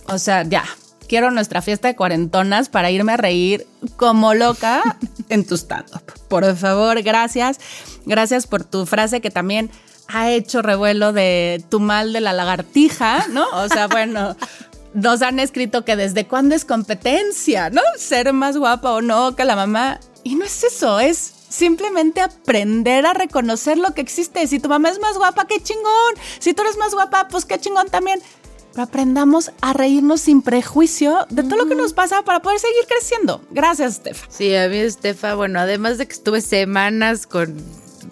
o 0.09 0.19
sea, 0.19 0.43
ya, 0.43 0.65
quiero 1.07 1.31
nuestra 1.31 1.62
fiesta 1.62 1.89
de 1.89 1.97
cuarentonas 1.97 2.69
para 2.69 2.91
irme 2.91 3.12
a 3.12 3.17
reír 3.17 3.67
como 3.97 4.35
loca 4.35 4.99
en 5.29 5.47
tu 5.47 5.57
stand-up. 5.57 6.03
Por 6.29 6.57
favor, 6.57 7.03
gracias. 7.03 7.59
Gracias 8.05 8.47
por 8.47 8.65
tu 8.65 8.87
frase 8.87 9.21
que 9.21 9.31
también 9.31 9.71
ha 10.09 10.31
hecho 10.31 10.62
revuelo 10.62 11.12
de 11.12 11.64
tu 11.69 11.81
mal 11.81 12.12
de 12.12 12.21
la 12.21 12.33
lagartija, 12.33 13.27
¿no? 13.29 13.47
O 13.53 13.69
sea, 13.69 13.87
bueno, 13.88 14.37
nos 14.95 15.23
han 15.23 15.38
escrito 15.38 15.85
que 15.85 15.97
desde 15.97 16.27
cuándo 16.27 16.55
es 16.55 16.64
competencia, 16.64 17.71
¿no? 17.71 17.83
Ser 17.99 18.33
más 18.33 18.57
guapa 18.57 18.92
o 18.92 19.03
no 19.03 19.37
que 19.37 19.45
la 19.45 19.57
mamá. 19.57 20.01
Y 20.25 20.35
no 20.35 20.45
es 20.45 20.64
eso, 20.64 20.99
es 20.99 21.33
simplemente 21.49 22.21
aprender 22.21 23.07
a 23.07 23.14
reconocer 23.14 23.79
lo 23.79 23.95
que 23.95 24.01
existe. 24.01 24.47
Si 24.47 24.59
tu 24.59 24.69
mamá 24.69 24.90
es 24.90 25.01
más 25.01 25.16
guapa, 25.16 25.47
qué 25.47 25.62
chingón. 25.62 26.14
Si 26.38 26.55
tú 26.55 26.62
eres 26.62 26.77
más 26.77 26.95
guapa, 26.95 27.29
pues 27.29 27.45
qué 27.45 27.59
chingón 27.59 27.88
también. 27.88 28.21
Pero 28.73 28.85
aprendamos 28.85 29.53
a 29.62 29.73
reírnos 29.73 30.21
sin 30.23 30.42
prejuicio 30.42 31.27
de 31.31 31.42
todo 31.45 31.57
lo 31.57 31.66
que 31.66 31.75
nos 31.75 31.95
pasa 31.95 32.23
para 32.23 32.40
poder 32.40 32.59
seguir 32.59 32.85
creciendo. 32.87 33.40
Gracias, 33.51 33.95
Estefa. 33.95 34.27
Sí, 34.29 34.55
a 34.55 34.69
mí, 34.69 34.77
Estefa, 34.77 35.35
bueno, 35.35 35.61
además 35.61 35.99
de 35.99 36.07
que 36.07 36.12
estuve 36.12 36.40
semanas 36.42 37.27
con 37.27 37.57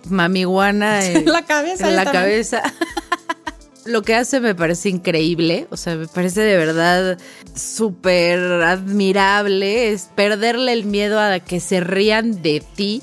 mamiguana 0.08 1.04
en, 1.06 1.26
la 1.26 1.42
cabeza. 1.42 1.88
En 1.88 1.96
la 1.96 2.04
cabeza. 2.04 2.62
Lo 3.84 4.00
que 4.00 4.14
hace 4.14 4.40
me 4.40 4.54
parece 4.54 4.88
increíble, 4.88 5.66
o 5.70 5.76
sea, 5.76 5.94
me 5.96 6.06
parece 6.06 6.40
de 6.40 6.56
verdad 6.56 7.18
súper 7.54 8.40
admirable, 8.62 9.92
es 9.92 10.08
perderle 10.14 10.72
el 10.72 10.86
miedo 10.86 11.20
a 11.20 11.38
que 11.40 11.60
se 11.60 11.80
rían 11.80 12.40
de 12.40 12.62
ti 12.74 13.02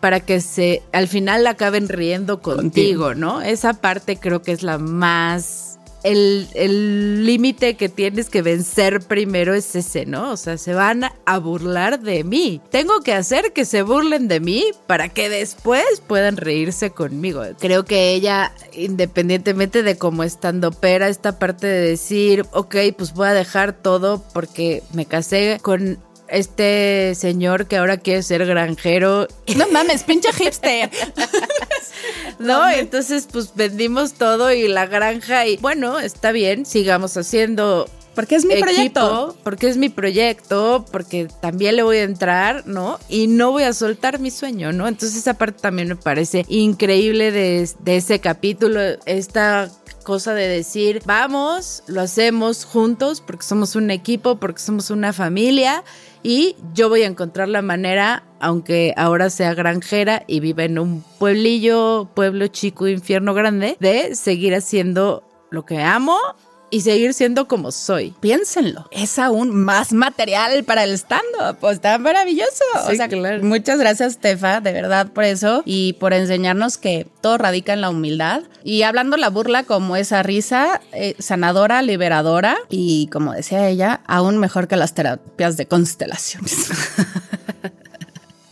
para 0.00 0.20
que 0.20 0.40
se 0.40 0.82
al 0.92 1.08
final 1.08 1.46
acaben 1.46 1.88
riendo 1.88 2.40
contigo, 2.40 3.14
¿no? 3.14 3.42
Esa 3.42 3.74
parte 3.74 4.16
creo 4.16 4.40
que 4.40 4.52
es 4.52 4.62
la 4.62 4.78
más 4.78 5.73
el 6.04 7.24
límite 7.26 7.74
que 7.74 7.88
tienes 7.88 8.28
que 8.28 8.42
vencer 8.42 9.00
primero 9.00 9.54
es 9.54 9.74
ese, 9.74 10.06
¿no? 10.06 10.32
O 10.32 10.36
sea, 10.36 10.58
se 10.58 10.74
van 10.74 11.04
a 11.24 11.38
burlar 11.38 12.00
de 12.00 12.24
mí. 12.24 12.60
Tengo 12.70 13.00
que 13.00 13.14
hacer 13.14 13.52
que 13.52 13.64
se 13.64 13.82
burlen 13.82 14.28
de 14.28 14.40
mí 14.40 14.64
para 14.86 15.08
que 15.08 15.28
después 15.28 15.84
puedan 16.06 16.36
reírse 16.36 16.90
conmigo. 16.90 17.42
Creo 17.58 17.84
que 17.84 18.12
ella, 18.12 18.52
independientemente 18.72 19.82
de 19.82 19.96
cómo 19.96 20.22
estando 20.22 20.70
pera, 20.70 21.08
esta 21.08 21.38
parte 21.38 21.66
de 21.66 21.88
decir, 21.88 22.46
ok, 22.52 22.76
pues 22.96 23.14
voy 23.14 23.28
a 23.28 23.34
dejar 23.34 23.72
todo 23.72 24.22
porque 24.32 24.82
me 24.92 25.06
casé 25.06 25.58
con 25.62 25.98
este 26.28 27.14
señor 27.14 27.66
que 27.66 27.76
ahora 27.76 27.96
quiere 27.98 28.22
ser 28.22 28.44
granjero. 28.46 29.28
No 29.56 29.68
mames, 29.68 30.02
pinche 30.02 30.32
hipster. 30.32 30.90
no, 32.38 32.68
entonces 32.68 33.28
pues 33.30 33.54
vendimos 33.54 34.14
todo 34.14 34.52
y 34.52 34.66
la 34.66 34.86
granja 34.86 35.46
y 35.46 35.58
bueno, 35.58 36.00
está 36.00 36.32
bien, 36.32 36.66
sigamos 36.66 37.16
haciendo 37.16 37.86
porque 38.14 38.36
es 38.36 38.44
mi 38.44 38.56
proyecto. 38.56 39.36
Porque 39.42 39.68
es 39.68 39.76
mi 39.76 39.88
proyecto, 39.88 40.84
porque 40.90 41.28
también 41.40 41.76
le 41.76 41.82
voy 41.82 41.98
a 41.98 42.02
entrar, 42.04 42.66
¿no? 42.66 42.98
Y 43.08 43.26
no 43.26 43.50
voy 43.50 43.64
a 43.64 43.72
soltar 43.72 44.20
mi 44.20 44.30
sueño, 44.30 44.72
¿no? 44.72 44.86
Entonces 44.86 45.18
esa 45.18 45.34
parte 45.34 45.60
también 45.60 45.88
me 45.88 45.96
parece 45.96 46.44
increíble 46.48 47.32
de, 47.32 47.68
de 47.80 47.96
ese 47.96 48.20
capítulo, 48.20 48.80
esta 49.06 49.70
cosa 50.04 50.34
de 50.34 50.46
decir, 50.46 51.02
vamos, 51.06 51.82
lo 51.86 52.02
hacemos 52.02 52.64
juntos 52.64 53.20
porque 53.20 53.44
somos 53.44 53.74
un 53.74 53.90
equipo, 53.90 54.36
porque 54.36 54.60
somos 54.60 54.90
una 54.90 55.12
familia 55.12 55.82
y 56.24 56.56
yo 56.72 56.88
voy 56.88 57.02
a 57.02 57.06
encontrar 57.06 57.48
la 57.48 57.60
manera, 57.60 58.24
aunque 58.40 58.94
ahora 58.96 59.28
sea 59.28 59.52
granjera 59.52 60.24
y 60.26 60.40
viva 60.40 60.64
en 60.64 60.78
un 60.78 61.04
pueblillo, 61.18 62.08
pueblo 62.14 62.46
chico, 62.46 62.88
infierno 62.88 63.34
grande, 63.34 63.76
de 63.78 64.14
seguir 64.16 64.54
haciendo 64.54 65.22
lo 65.50 65.66
que 65.66 65.80
amo 65.82 66.18
y 66.74 66.80
seguir 66.80 67.14
siendo 67.14 67.46
como 67.46 67.70
soy. 67.70 68.12
Piénsenlo. 68.18 68.88
Es 68.90 69.20
aún 69.20 69.54
más 69.54 69.92
material 69.92 70.64
para 70.64 70.82
el 70.82 70.90
stand-up. 70.98 71.58
Pues 71.60 71.76
está 71.76 71.98
maravilloso. 71.98 72.64
o 72.88 72.92
sea, 72.92 73.06
claro. 73.06 73.44
muchas 73.44 73.78
gracias, 73.78 74.18
Tefa, 74.18 74.60
de 74.60 74.72
verdad, 74.72 75.06
por 75.12 75.22
eso 75.22 75.62
y 75.64 75.92
por 75.94 76.12
enseñarnos 76.12 76.76
que 76.76 77.06
todo 77.20 77.38
radica 77.38 77.74
en 77.74 77.80
la 77.80 77.90
humildad. 77.90 78.42
Y 78.64 78.82
hablando 78.82 79.16
la 79.16 79.30
burla 79.30 79.62
como 79.62 79.94
esa 79.94 80.24
risa 80.24 80.80
eh, 80.92 81.14
sanadora, 81.20 81.80
liberadora 81.82 82.56
y, 82.68 83.08
como 83.12 83.32
decía 83.34 83.68
ella, 83.68 84.00
aún 84.08 84.38
mejor 84.38 84.66
que 84.66 84.74
las 84.74 84.94
terapias 84.94 85.56
de 85.56 85.66
constelaciones. 85.66 86.70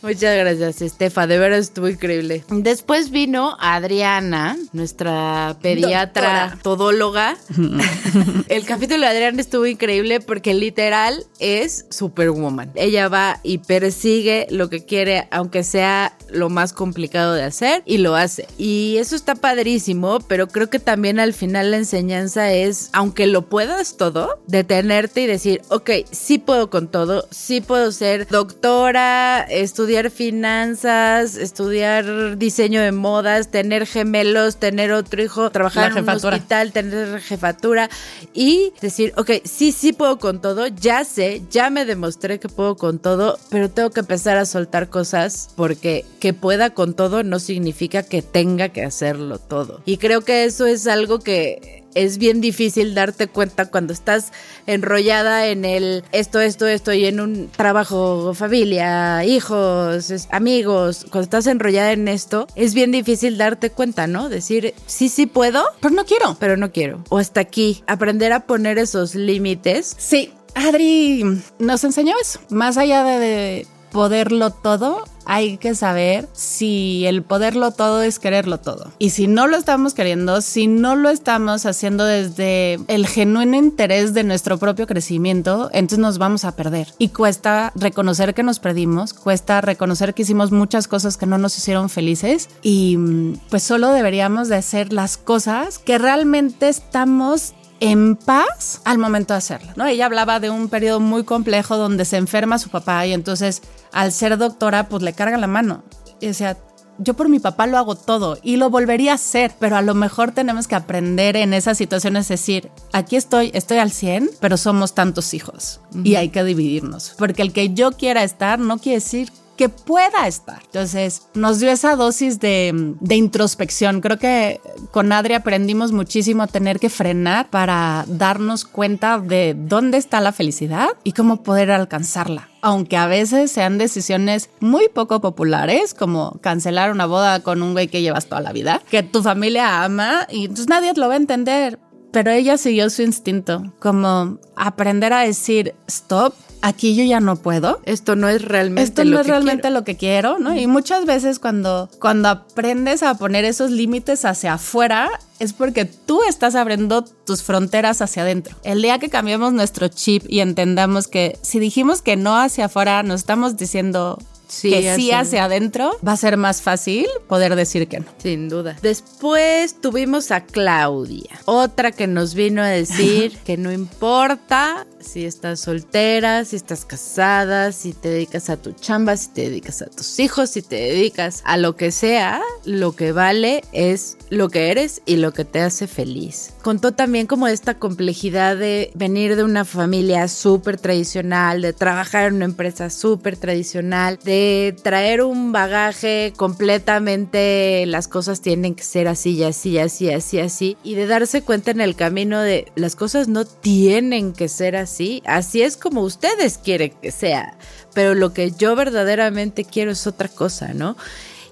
Muchas 0.03 0.37
gracias, 0.37 0.83
Estefa. 0.83 1.29
De 1.29 1.39
verdad 1.39 1.61
estuvo 1.61 1.89
increíble. 1.89 2.45
Después 2.49 3.11
vino 3.11 3.57
Adriana, 3.61 4.57
nuestra 4.73 5.57
pediatra 5.63 6.59
todóloga. 6.61 7.37
el 8.49 8.65
capítulo 8.65 9.03
de 9.03 9.07
Adriana 9.07 9.41
estuvo 9.41 9.65
increíble 9.65 10.19
porque 10.19 10.55
literal 10.55 11.25
es 11.39 11.87
Superwoman. 11.91 12.73
Ella 12.75 13.09
va 13.09 13.39
y 13.45 13.59
persigue 13.59 14.49
lo 14.51 14.69
que 14.69 14.85
quiere, 14.85 15.29
aunque 15.31 15.63
sea 15.63 16.17
lo 16.31 16.49
más 16.49 16.73
complicado 16.73 17.35
de 17.35 17.45
hacer, 17.45 17.83
y 17.87 17.99
lo 17.99 18.17
hace. 18.17 18.49
Y 18.59 18.97
eso 18.99 19.15
está 19.15 19.37
padrísimo, 19.37 20.19
pero 20.27 20.49
creo 20.49 20.69
que 20.69 20.81
también 20.81 21.21
al 21.21 21.33
final 21.33 21.71
la 21.71 21.77
enseñanza 21.77 22.53
es, 22.53 22.91
aunque 22.93 23.29
lo 23.29 23.43
puedas 23.43 23.97
todo, 23.97 24.43
detenerte 24.49 25.23
y 25.23 25.27
decir, 25.27 25.63
ok, 25.69 25.91
sí 26.11 26.39
puedo 26.39 26.71
con 26.71 26.89
todo, 26.89 27.29
sí 27.31 27.61
puedo 27.61 27.93
ser 27.93 28.27
doctora, 28.27 29.43
estudiar 29.43 29.92
estudiar 29.93 30.11
finanzas, 30.11 31.37
estudiar 31.37 32.39
diseño 32.39 32.81
de 32.81 32.93
modas, 32.93 33.51
tener 33.51 33.87
gemelos, 33.87 34.57
tener 34.57 34.91
otro 34.91 35.23
hijo, 35.23 35.51
trabajar 35.51 35.93
en 35.93 36.05
un 36.05 36.09
hospital, 36.09 36.73
tener 36.73 37.21
jefatura 37.21 37.91
y 38.33 38.73
decir, 38.81 39.13
ok, 39.19 39.33
sí, 39.45 39.71
sí 39.71 39.93
puedo 39.93 40.19
con 40.19 40.41
todo, 40.41 40.67
ya 40.67 41.05
sé, 41.05 41.43
ya 41.51 41.69
me 41.69 41.85
demostré 41.85 42.41
que 42.41 42.49
puedo 42.49 42.77
con 42.77 43.01
todo, 43.01 43.39
pero 43.51 43.69
tengo 43.69 43.91
que 43.91 44.01
empezar 44.01 44.39
a 44.39 44.47
soltar 44.47 44.89
cosas 44.89 45.51
porque 45.57 46.07
que 46.21 46.33
pueda 46.33 46.71
con 46.71 46.95
todo 46.95 47.23
no 47.23 47.39
significa 47.39 48.03
que 48.03 48.23
tenga 48.23 48.71
que 48.71 48.85
hacerlo 48.85 49.39
todo. 49.39 49.83
Y 49.85 49.99
creo 49.99 50.23
que 50.23 50.45
eso 50.45 50.65
es 50.65 50.87
algo 50.87 51.19
que 51.19 51.82
es 51.95 52.19
bien 52.19 52.41
difícil 52.41 52.95
darte 52.95 53.29
cuenta 53.29 53.67
cuando 53.67 53.93
estás 53.93 54.33
enrollada 54.67 55.47
en 55.49 55.65
el 55.65 56.05
esto, 56.13 56.41
esto, 56.41 56.67
esto 56.67 56.93
y 56.93 57.07
en 57.07 57.21
un 57.21 57.49
trabajo, 57.49 58.35
familia, 58.35 59.25
hijos, 59.25 60.13
amigos, 60.31 61.07
cuando 61.11 61.25
estás 61.25 61.47
enrollada 61.47 61.93
en 61.93 62.09
esto, 62.09 62.47
es 62.55 62.75
bien 62.75 62.93
difícil 62.93 63.39
darte 63.39 63.71
cuenta, 63.71 64.07
¿no? 64.07 64.29
Decir, 64.29 64.75
sí, 64.87 65.09
sí 65.09 65.27
puedo, 65.27 65.65
pero 65.81 65.95
no 65.95 66.05
quiero. 66.05 66.37
Pero 66.39 66.57
no 66.57 66.73
quiero. 66.73 67.05
O 67.09 67.19
hasta 67.19 67.41
aquí, 67.41 67.83
aprender 67.87 68.33
a 68.33 68.41
poner 68.47 68.79
esos 68.79 69.15
límites. 69.15 69.95
Sí, 69.99 70.33
Adri 70.55 71.25
nos 71.59 71.85
enseñó 71.85 72.15
eso. 72.21 72.41
Más 72.51 72.77
allá 72.77 73.05
de 73.05 73.67
poderlo 73.93 74.51
todo, 74.51 75.05
hay 75.25 75.59
que 75.59 75.75
saber 75.75 76.29
si 76.33 77.05
el 77.07 77.23
poderlo 77.23 77.71
todo 77.71 78.03
es 78.03 78.19
quererlo 78.19 78.59
todo. 78.59 78.91
Y 78.99 79.11
si 79.11 79.27
no 79.29 79.47
lo 79.47 79.57
estamos 79.57 79.95
queriendo, 79.95 80.41
si 80.41 80.67
no 80.67 80.97
lo 80.97 81.11
estamos 81.11 81.67
haciendo 81.67 82.05
desde 82.05 82.81
el 82.89 83.07
genuino 83.07 83.57
interés 83.57 84.15
de 84.15 84.25
nuestro 84.25 84.59
propio 84.59 84.87
crecimiento, 84.87 85.71
entonces 85.73 85.99
nos 85.99 86.19
vamos 86.19 86.45
a 86.45 86.57
perder. 86.57 86.89
Y 86.99 87.09
cuesta 87.09 87.73
reconocer 87.77 88.35
que 88.35 88.43
nos 88.43 88.59
perdimos, 88.59 89.15
cuesta 89.15 89.61
reconocer 89.61 90.15
que 90.15 90.23
hicimos 90.23 90.51
muchas 90.51 90.89
cosas 90.89 91.17
que 91.17 91.27
no 91.27 91.39
nos 91.39 91.57
hicieron 91.57 91.89
felices 91.89 92.49
y 92.63 92.97
mm, 92.97 93.41
pues 93.51 93.63
solo 93.63 93.93
deberíamos 93.93 94.49
de 94.49 94.57
hacer 94.57 94.93
las 94.93 95.19
cosas 95.19 95.79
que 95.79 95.99
realmente 95.99 96.69
estamos 96.69 97.55
en 97.83 98.15
paz 98.15 98.81
al 98.85 98.99
momento 98.99 99.35
de 99.35 99.39
hacerlo, 99.39 99.73
¿no? 99.75 99.85
Ella 99.87 100.07
hablaba 100.07 100.39
de 100.39 100.51
un 100.51 100.69
periodo 100.69 101.01
muy 101.01 101.25
complejo 101.25 101.77
donde 101.77 102.05
se 102.05 102.17
enferma 102.17 102.61
su 102.61 102.71
papá 102.71 103.05
y 103.09 103.13
entonces 103.13 103.61
al 103.91 104.13
ser 104.13 104.39
doctora 104.39 104.89
pues 104.89 105.03
le 105.03 105.15
carga 105.15 105.37
la 105.37 105.49
mano. 105.49 105.83
Y 106.21 106.29
decía, 106.29 106.57
yo 106.99 107.15
por 107.15 107.29
mi 107.29 107.41
papá 107.41 107.67
lo 107.67 107.79
hago 107.79 107.97
todo 107.97 108.39
y 108.41 108.55
lo 108.55 108.71
volvería 108.71 109.11
a 109.11 109.15
hacer, 109.17 109.53
pero 109.59 109.77
a 109.77 109.83
lo 109.83 109.95
mejor 109.95 110.31
tenemos 110.31 110.69
que 110.69 110.77
aprender 110.77 111.35
en 111.35 111.55
esas 111.55 111.77
situaciones, 111.77 112.29
decir, 112.29 112.71
aquí 112.93 113.17
estoy, 113.17 113.51
estoy 113.53 113.79
al 113.79 113.91
100, 113.91 114.31
pero 114.39 114.57
somos 114.57 114.95
tantos 114.95 115.35
hijos 115.35 115.81
y 116.05 116.15
hay 116.15 116.29
que 116.29 116.45
dividirnos, 116.45 117.17
porque 117.19 117.43
el 117.43 117.53
que 117.53 117.75
yo 117.75 117.91
quiera 117.91 118.23
estar 118.23 118.61
no 118.61 118.79
quiere 118.79 119.01
decir 119.01 119.33
que 119.63 119.69
pueda 119.69 120.27
estar. 120.27 120.61
Entonces, 120.65 121.29
nos 121.35 121.61
dio 121.61 121.71
esa 121.71 121.95
dosis 121.95 122.41
de, 122.41 122.97
introspección. 123.11 124.01
Creo 124.01 124.19
que 124.19 124.61
con 124.91 125.13
Adri 125.13 125.35
aprendimos 125.35 125.93
muchísimo 125.93 126.43
a 126.43 126.49
tener 126.49 126.81
que 126.81 126.91
frenar 126.91 127.49
para 127.49 128.05
darnos 128.09 128.65
cuenta 128.65 129.21
de 129.21 129.55
dónde 129.57 129.99
está 129.99 130.21
la 130.21 130.33
felicidad 130.33 130.89
y 131.05 131.13
cómo 131.13 131.45
poder 131.45 131.71
alcanzarla 131.71 132.49
aunque 132.65 132.97
a 132.97 133.09
veces 133.09 133.51
sean 133.51 133.77
decisiones 133.77 134.49
muy 134.61 134.89
poco 134.89 135.21
populares, 135.21 135.95
como 135.95 136.39
cancelar 136.41 136.93
una 136.93 137.07
boda 137.07 137.41
con 137.41 137.61
un 137.61 137.73
güey 137.73 137.89
que 137.89 138.03
llevas 138.03 138.27
toda 138.27 138.41
la 138.41 138.53
vida, 138.53 138.81
que 138.89 139.03
tu 139.03 139.21
familia 139.21 139.83
ama 139.83 140.29
y 140.31 140.43
entonces 140.43 140.69
nadie 140.69 140.93
lo 140.95 141.09
va 141.09 141.15
a 141.15 141.17
entender. 141.17 141.81
Pero 142.13 142.31
ella 142.31 142.59
siguió 142.59 142.91
su 142.91 143.03
instinto, 143.03 143.73
como 143.81 144.39
aprender 144.55 145.13
a 145.13 145.21
decir 145.21 145.75
stop, 145.87 146.35
aquí 146.63 146.95
yo 146.95 147.05
ya 147.05 147.21
no 147.21 147.37
puedo. 147.37 147.81
Esto 147.85 148.17
no 148.17 148.29
es 148.29 148.43
realmente 148.43 148.83
Esto 148.83 149.05
no 149.05 149.21
es 149.21 149.27
realmente 149.27 149.71
lo 149.71 149.85
que 149.85 149.97
quiero, 149.97 150.39
¿no? 150.39 150.57
Y 150.57 150.67
muchas 150.67 151.05
veces 151.05 151.39
cuando, 151.39 151.91
cuando 151.99 152.29
aprendes 152.29 153.03
a 153.03 153.15
poner 153.15 153.45
esos 153.45 153.71
límites 153.71 154.25
hacia 154.25 154.55
afuera, 154.55 155.11
es 155.39 155.53
porque 155.53 155.85
tú 155.85 156.21
estás 156.29 156.55
abriendo 156.55 157.03
tus 157.03 157.43
fronteras 157.43 158.01
hacia 158.01 158.23
adentro. 158.23 158.57
El 158.63 158.81
día 158.81 158.99
que 158.99 159.11
cambiemos 159.11 159.53
nuestro 159.53 159.89
chip 159.89 160.25
y 160.29 160.41
entendamos 160.41 161.09
que 161.09 161.39
si 161.43 161.59
dijimos 161.59 162.03
que 162.03 162.17
no 162.17 162.37
hacia 162.37 162.67
afuera, 162.67 163.03
nos 163.03 163.21
estamos 163.21 163.57
diciendo 163.57 164.19
que 164.61 164.95
sí 164.97 165.13
hacia 165.13 165.45
adentro, 165.45 165.97
va 166.07 166.13
a 166.13 166.17
ser 166.17 166.37
más 166.37 166.63
fácil 166.63 167.07
poder 167.29 167.57
decir 167.57 167.89
que 167.89 168.01
no. 168.01 168.07
Sin 168.19 168.49
duda. 168.49 168.77
Después 168.83 169.81
tuvimos 169.81 170.31
a 170.31 170.43
Claudia, 170.43 171.41
otra 171.45 171.93
que 171.93 172.07
nos 172.07 172.35
vino 172.35 172.63
a 172.63 172.69
decir 172.69 173.37
que 173.45 173.57
no 173.57 173.73
importa 173.73 174.87
si 175.01 175.25
estás 175.25 175.61
soltera, 175.61 176.45
si 176.45 176.57
estás 176.57 176.85
casada, 176.85 177.73
si 177.73 177.93
te 177.93 178.09
dedicas 178.09 178.51
a 178.51 178.57
tu 178.57 178.73
chamba, 178.73 179.17
si 179.17 179.29
te 179.31 179.43
dedicas 179.43 179.83
a 179.83 179.87
tus 179.87 180.19
hijos, 180.21 180.51
si 180.51 180.63
te 180.63 180.77
dedicas 180.77 181.43
a 181.45 181.57
lo 181.57 181.77
que 181.77 181.91
sea, 181.91 182.41
lo 182.65 182.93
que 182.93 183.13
vale 183.13 183.63
es 183.73 184.17
lo 184.31 184.49
que 184.49 184.71
eres 184.71 185.03
y 185.05 185.17
lo 185.17 185.33
que 185.33 185.45
te 185.45 185.61
hace 185.61 185.87
feliz. 185.87 186.53
Contó 186.63 186.93
también 186.93 187.27
como 187.27 187.49
esta 187.49 187.79
complejidad 187.79 188.57
de 188.57 188.91
venir 188.95 189.37
de 189.37 189.45
una 189.45 189.65
familia 189.65 190.29
súper 190.29 190.79
tradicional, 190.79 191.63
de 191.63 191.73
trabajar 191.73 192.29
en 192.29 192.37
una 192.37 192.45
empresa 192.45 192.91
súper 192.91 193.37
tradicional, 193.37 194.19
de 194.23 194.42
traer 194.83 195.23
un 195.23 195.53
bagaje 195.53 196.33
completamente 196.37 197.85
las 197.87 198.09
cosas 198.09 198.41
tienen 198.41 198.75
que 198.75 198.85
ser 198.85 199.09
así 199.09 199.33
y 199.33 199.45
así, 199.45 199.79
así, 199.79 200.11
así, 200.11 200.39
así, 200.39 200.77
y 200.83 200.95
de 200.95 201.07
darse 201.07 201.43
cuenta 201.43 201.71
en 201.71 201.81
el 201.81 201.97
camino 201.97 202.41
de 202.41 202.71
las 202.75 202.97
cosas 202.97 203.29
no 203.29 203.45
tienen 203.45 204.33
que 204.33 204.49
ser 204.49 204.77
así, 204.77 205.23
así 205.27 205.63
es 205.63 205.77
como 205.77 206.03
ustedes 206.03 206.59
quieren 206.59 206.93
que 207.03 207.11
sea, 207.11 207.57
pero 207.95 208.15
lo 208.15 208.33
que 208.33 208.51
yo 208.53 208.77
verdaderamente 208.77 209.65
quiero 209.65 209.91
es 209.93 210.07
otra 210.07 210.29
cosa, 210.29 210.73
¿no? 210.75 210.97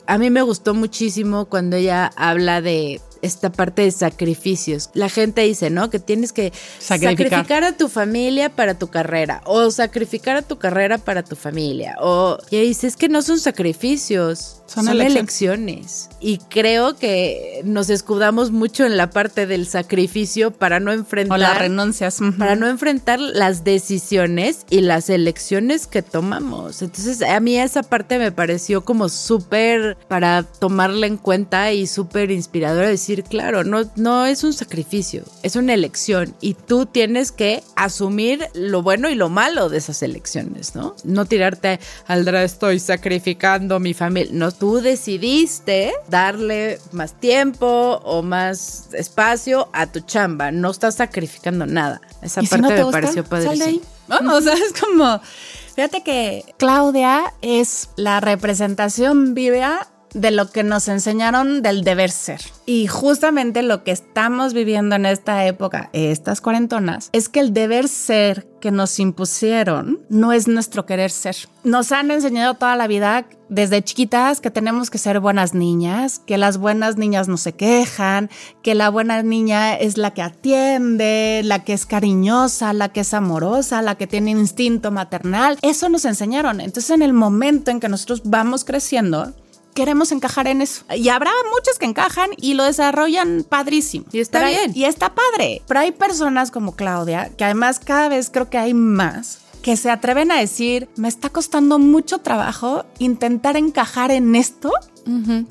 A 0.07 0.18
mí 0.18 0.30
me 0.30 0.43
gustó 0.43 0.74
muchísimo 0.74 1.45
cuando 1.45 1.76
ella 1.76 2.11
habla 2.16 2.61
de 2.61 3.01
esta 3.23 3.51
parte 3.51 3.83
de 3.83 3.91
sacrificios. 3.91 4.91
La 4.95 5.09
gente 5.09 5.43
dice, 5.43 5.71
¿no? 5.71 5.91
Que 5.91 5.99
tienes 5.99 6.33
que 6.33 6.53
sacrificar. 6.79 7.64
a 7.64 7.77
tu 7.77 7.89
familia 7.89 8.51
para 8.51 8.75
tu 8.75 8.89
carrera 8.89 9.43
o 9.45 9.71
sacrificar 9.71 10.37
a 10.37 10.43
tu 10.43 10.59
carrera 10.59 10.99
para 10.99 11.23
tu 11.23 11.37
familia. 11.37 11.97
O 12.01 12.39
y 12.51 12.61
dice, 12.61 12.87
es 12.87 12.97
que 12.97 13.09
no 13.09 13.23
son 13.23 13.39
sacrificios, 13.39 14.62
son, 14.66 14.89
elecciones. 14.89 16.09
Y 16.21 16.39
creo 16.39 16.97
que 16.97 17.61
nos 17.64 17.91
escudamos 17.91 18.51
mucho 18.51 18.87
en 18.87 18.97
la 18.97 19.11
parte 19.11 19.47
del 19.47 19.66
sacrificio 19.66 20.51
para 20.51 20.81
no 20.81 20.93
enfrentar... 20.93 21.39
O 21.39 21.41
las 21.41 21.59
renuncias. 21.59 22.18
Para 22.39 22.57
no 22.57 22.68
enfrentar 22.68 23.18
las 23.21 23.64
decisiones 23.64 24.64
y 24.71 24.81
las 24.81 25.11
elecciones 25.11 25.87
que 25.87 26.03
tomamos. 26.03 26.83
Entonces, 26.83 27.23
a 27.23 27.41
mí 27.41 27.59
esa 27.59 27.83
parte 27.83 28.18
me 28.18 28.33
pareció 28.33 28.85
como 28.85 29.09
súper 29.09 29.97
para 30.09 30.43
tomarla 30.45 31.07
en 31.07 31.16
cuenta 31.16 31.73
y 31.73 31.87
súper 31.87 32.31
inspiradora. 32.31 32.89
Decir, 32.89 33.10
claro, 33.29 33.65
no, 33.65 33.83
no 33.97 34.27
es 34.27 34.45
un 34.45 34.53
sacrificio, 34.53 35.25
es 35.43 35.57
una 35.57 35.75
elección 35.75 36.35
y 36.41 36.55
tú 36.55 36.87
tienes 36.87 37.33
que 37.33 37.63
asumir 37.77 38.47
lo 38.55 38.83
bueno 38.83 39.09
y 39.11 39.15
lo 39.15 39.29
malo 39.29 39.69
de 39.69 39.79
esas 39.79 40.03
elecciones, 40.03 40.75
¿no? 40.75 40.95
No 41.05 41.25
tirarte 41.27 41.81
al 42.07 42.25
estoy 42.39 42.79
sacrificando 42.79 43.81
mi 43.81 43.95
familia. 43.95 44.31
No, 44.33 44.53
tú 44.53 44.81
decidiste 44.81 45.93
darle 46.09 46.79
más 46.93 47.19
tiempo 47.19 48.01
o 48.05 48.23
más 48.23 48.89
espacio 48.93 49.69
a 49.73 49.87
tu 49.87 50.01
chamba. 50.01 50.53
No 50.53 50.71
estás 50.71 50.97
sacrificando 50.97 51.67
nada. 51.67 52.01
Esa 52.23 52.43
parte 52.43 52.85
me 52.85 52.93
pareció 52.93 53.25
padrísima. 53.25 53.81
o 54.35 54.41
sea, 54.41 54.55
es 54.55 54.73
como, 54.81 55.21
fíjate 55.75 56.03
que 56.03 56.45
Claudia 56.59 57.35
es 57.43 57.89
la 57.97 58.21
representación 58.21 59.35
viva 59.35 59.89
de 60.15 60.31
lo 60.31 60.51
que 60.51 60.63
nos 60.63 60.89
enseñaron 60.89 61.63
del 61.63 61.83
deber 61.83 62.11
ser. 62.11 62.41
Y 62.67 62.87
justamente 62.87 63.63
lo 63.63 63.85
que 63.85 63.91
estamos 63.91 64.55
viviendo 64.55 64.97
en 64.97 65.07
esta 65.07 65.45
época, 65.47 65.91
estas 65.93 66.41
cuarentonas, 66.41 67.11
es 67.13 67.29
que 67.29 67.41
el 67.41 67.53
deber 67.53 67.89
ser 67.89 68.47
que 68.61 68.71
nos 68.71 68.99
impusieron 68.99 70.01
no 70.09 70.33
es 70.33 70.47
nuestro 70.47 70.87
querer 70.87 71.11
ser. 71.11 71.37
Nos 71.65 71.93
han 71.93 72.11
enseñado 72.11 72.55
toda 72.55 72.77
la 72.77 72.87
vida 72.87 73.27
desde 73.49 73.83
chiquitas 73.83 74.41
que 74.41 74.51
tenemos 74.51 74.91
que 74.91 74.99
ser 74.99 75.19
buenas 75.19 75.55
niñas, 75.55 76.21
que 76.21 76.39
las 76.39 76.59
buenas 76.59 76.97
niñas 76.97 77.27
no 77.27 77.37
se 77.37 77.55
quejan, 77.55 78.31
que 78.63 78.75
la 78.75 78.91
buena 78.91 79.23
niña 79.23 79.75
es 79.75 79.97
la 79.97 80.13
que 80.13 80.23
atiende, 80.23 81.41
la 81.45 81.65
que 81.65 81.73
es 81.73 81.87
cariñosa, 81.87 82.73
la 82.73 82.91
que 82.91 83.01
es 83.01 83.15
amorosa, 83.15 83.83
la 83.83 83.97
que 83.97 84.07
tiene 84.07 84.31
instinto 84.31 84.91
maternal. 84.91 85.59
Eso 85.63 85.89
nos 85.89 86.05
enseñaron. 86.05 86.61
Entonces 86.61 86.91
en 86.91 87.03
el 87.03 87.13
momento 87.13 87.71
en 87.71 87.81
que 87.81 87.89
nosotros 87.89 88.23
vamos 88.25 88.65
creciendo, 88.65 89.33
queremos 89.75 90.12
encajar 90.12 90.47
en 90.47 90.62
eso. 90.62 90.85
Y 90.95 91.09
habrá 91.09 91.31
muchos 91.53 91.79
que 91.79 91.87
encajan 91.87 92.31
y 92.37 92.55
lo 92.55 92.64
desarrollan 92.64 93.45
padrísimo. 93.49 94.07
Y 94.12 94.21
está 94.21 94.45
bien. 94.45 94.73
Y 94.75 94.85
está 94.85 95.14
padre. 95.14 95.62
Pero 95.66 95.81
hay 95.81 95.93
personas 95.93 96.51
como 96.51 96.77
Claudia, 96.77 97.31
que 97.37 97.45
además 97.45 97.81
cada 97.81 98.09
vez 98.09 98.31
creo 98.31 98.51
que 98.51 98.59
hay 98.59 98.75
más, 98.75 99.39
que 99.63 99.77
se 99.77 99.91
atreven 99.91 100.33
a 100.33 100.39
decir, 100.39 100.89
me 100.97 101.09
está 101.09 101.31
costando 101.31 101.79
mucho 101.79 102.19
trabajo 102.19 102.85
intentar 102.99 103.57
encajar 103.57 104.11
en 104.11 104.35
esto 104.37 104.73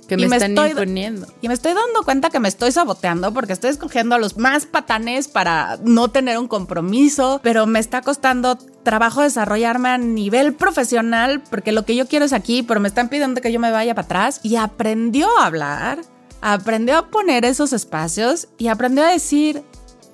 que 0.07 0.15
me, 0.15 0.23
están 0.35 0.51
imponiendo. 0.51 1.27
Y 1.41 1.47
me 1.47 1.53
estoy 1.53 1.73
dando 1.73 2.03
cuenta 2.03 2.29
que 2.29 2.39
me 2.39 2.47
estoy 2.47 2.71
saboteando 2.71 3.33
porque 3.33 3.53
estoy 3.53 3.71
escogiendo 3.71 4.15
a 4.15 4.19
los 4.19 4.37
más 4.37 4.65
patanes 4.65 5.27
para 5.27 5.79
no 5.83 6.09
tener 6.09 6.37
un 6.37 6.47
compromiso, 6.47 7.39
pero 7.43 7.65
me 7.65 7.79
está 7.79 8.01
costando 8.01 8.57
trabajo 8.83 9.21
desarrollarme 9.21 9.89
a 9.89 9.97
nivel 9.97 10.53
profesional 10.53 11.41
porque 11.49 11.71
lo 11.71 11.83
que 11.83 11.95
yo 11.95 12.07
quiero 12.07 12.25
es 12.25 12.33
aquí, 12.33 12.63
pero 12.63 12.79
me 12.79 12.87
están 12.87 13.09
pidiendo 13.09 13.41
que 13.41 13.51
yo 13.51 13.59
me 13.59 13.71
vaya 13.71 13.95
para 13.95 14.05
atrás. 14.05 14.39
Y 14.43 14.55
aprendió 14.55 15.27
a 15.39 15.47
hablar, 15.47 16.01
aprendió 16.41 16.97
a 16.97 17.07
poner 17.07 17.43
esos 17.45 17.73
espacios 17.73 18.47
y 18.57 18.67
aprendió 18.67 19.03
a 19.03 19.11
decir, 19.11 19.63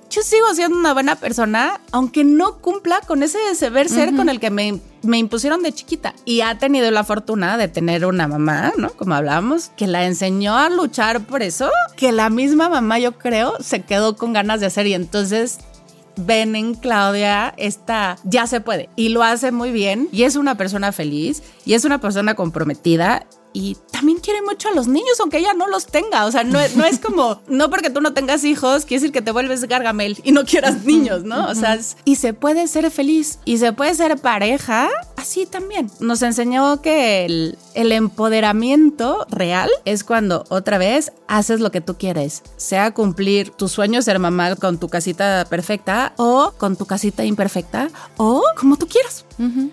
yo 0.10 0.22
sigo 0.22 0.54
siendo 0.54 0.78
una 0.78 0.94
buena 0.94 1.16
persona, 1.16 1.82
aunque 1.92 2.24
no 2.24 2.58
cumpla 2.60 3.02
con 3.02 3.24
ese 3.24 3.38
deber 3.60 3.90
ser 3.90 4.16
con 4.16 4.30
el 4.30 4.40
que 4.40 4.50
me, 4.50 4.80
me, 5.04 5.18
impusieron 5.18 5.64
de 5.64 5.74
chiquita. 5.74 6.14
Y 6.26 6.42
ha 6.42 6.58
tenido 6.58 6.90
la 6.92 7.04
fortuna 7.04 7.58
de 7.58 7.68
tener 7.68 8.06
una 8.06 8.28
mamá, 8.28 8.74
¿no? 8.78 8.90
Como 8.92 9.16
hablábamos, 9.16 9.72
que 9.76 9.88
la 9.88 10.06
enseñó 10.06 10.58
a 10.58 10.70
luchar 10.70 11.26
por 11.26 11.42
eso, 11.42 11.70
que 11.98 12.12
la 12.12 12.30
misma 12.30 12.70
mamá, 12.70 13.00
yo 13.00 13.18
creo, 13.18 13.56
se 13.60 13.82
quedó 13.82 14.16
con 14.16 14.34
ganas 14.34 14.60
de 14.60 14.68
hacer. 14.68 14.88
Y 14.88 14.94
entonces 14.94 15.60
ven 16.18 16.56
en 16.56 16.76
Claudia 16.76 17.54
esta 17.58 18.18
ya 18.24 18.48
se 18.48 18.62
puede 18.62 18.90
y 18.96 19.10
lo 19.10 19.24
hace 19.24 19.52
muy 19.52 19.72
bien 19.72 20.08
y 20.12 20.24
es 20.24 20.38
una 20.38 20.56
persona 20.56 20.94
feliz 20.94 21.44
y 21.66 21.74
es 21.74 21.84
una 21.84 22.00
persona 22.00 22.36
comprometida 22.36 23.26
y 23.56 23.78
también 23.90 24.20
quiere 24.20 24.42
mucho 24.42 24.68
a 24.68 24.74
los 24.74 24.86
niños, 24.86 25.18
aunque 25.22 25.38
ella 25.38 25.54
no 25.54 25.68
los 25.68 25.86
tenga. 25.86 26.26
O 26.26 26.32
sea, 26.32 26.44
no, 26.44 26.60
no 26.76 26.84
es 26.84 27.00
como, 27.00 27.42
no 27.48 27.70
porque 27.70 27.90
tú 27.90 28.02
no 28.02 28.14
tengas 28.14 28.44
hijos, 28.44 28.84
quiere 28.84 29.00
decir 29.00 29.14
que 29.14 29.22
te 29.22 29.32
vuelves 29.32 29.64
gargamel 29.64 30.20
y 30.26 30.34
no 30.34 30.44
quieras 30.44 30.84
niños, 30.84 31.24
¿no? 31.24 31.48
O 31.48 31.56
sea, 31.56 31.80
y 32.04 32.18
se 32.18 32.34
puede 32.34 32.68
ser 32.68 32.92
feliz 32.92 33.40
y 33.46 33.58
se 33.58 33.72
puede 33.72 33.96
ser 33.96 34.18
pareja 34.18 34.90
así 35.26 35.48
también. 35.48 35.90
Nos 36.00 36.22
enseñó 36.22 36.82
que 36.82 37.26
el, 37.26 37.58
el 37.74 37.92
empoderamiento 37.92 39.26
real 39.30 39.72
es 39.84 40.04
cuando 40.04 40.46
otra 40.50 40.78
vez 40.78 41.12
haces 41.28 41.60
lo 41.60 41.72
que 41.72 41.82
tú 41.82 41.96
quieres, 41.96 42.44
sea 42.58 42.94
cumplir 42.94 43.50
tu 43.50 43.68
sueño 43.68 44.04
ser 44.04 44.20
mamá 44.20 44.56
con 44.56 44.78
tu 44.78 44.88
casita 44.88 45.48
perfecta 45.50 46.14
o 46.18 46.54
con 46.60 46.76
tu 46.76 46.86
casita 46.86 47.26
imperfecta 47.26 47.90
o 48.18 48.44
como 48.56 48.78
tú 48.78 48.88
quieras. 48.88 49.26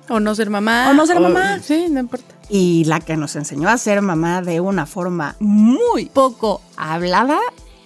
O 0.09 0.21
no 0.21 0.35
ser 0.35 0.49
mamá. 0.49 0.89
O 0.91 0.95
no 0.95 1.07
ser 1.07 1.21
mamá. 1.21 1.61
Sí, 1.63 1.87
no 1.91 2.01
importa. 2.01 2.35
Y 2.49 2.85
la 2.85 3.01
que 3.01 3.19
nos 3.19 3.37
enseñó 3.37 3.69
a 3.69 3.77
ser 3.77 4.01
mamá 4.01 4.41
de 4.41 4.61
una 4.61 4.87
forma 4.87 5.37
muy 5.39 6.07
poco 6.07 6.63
hablada 6.77 7.39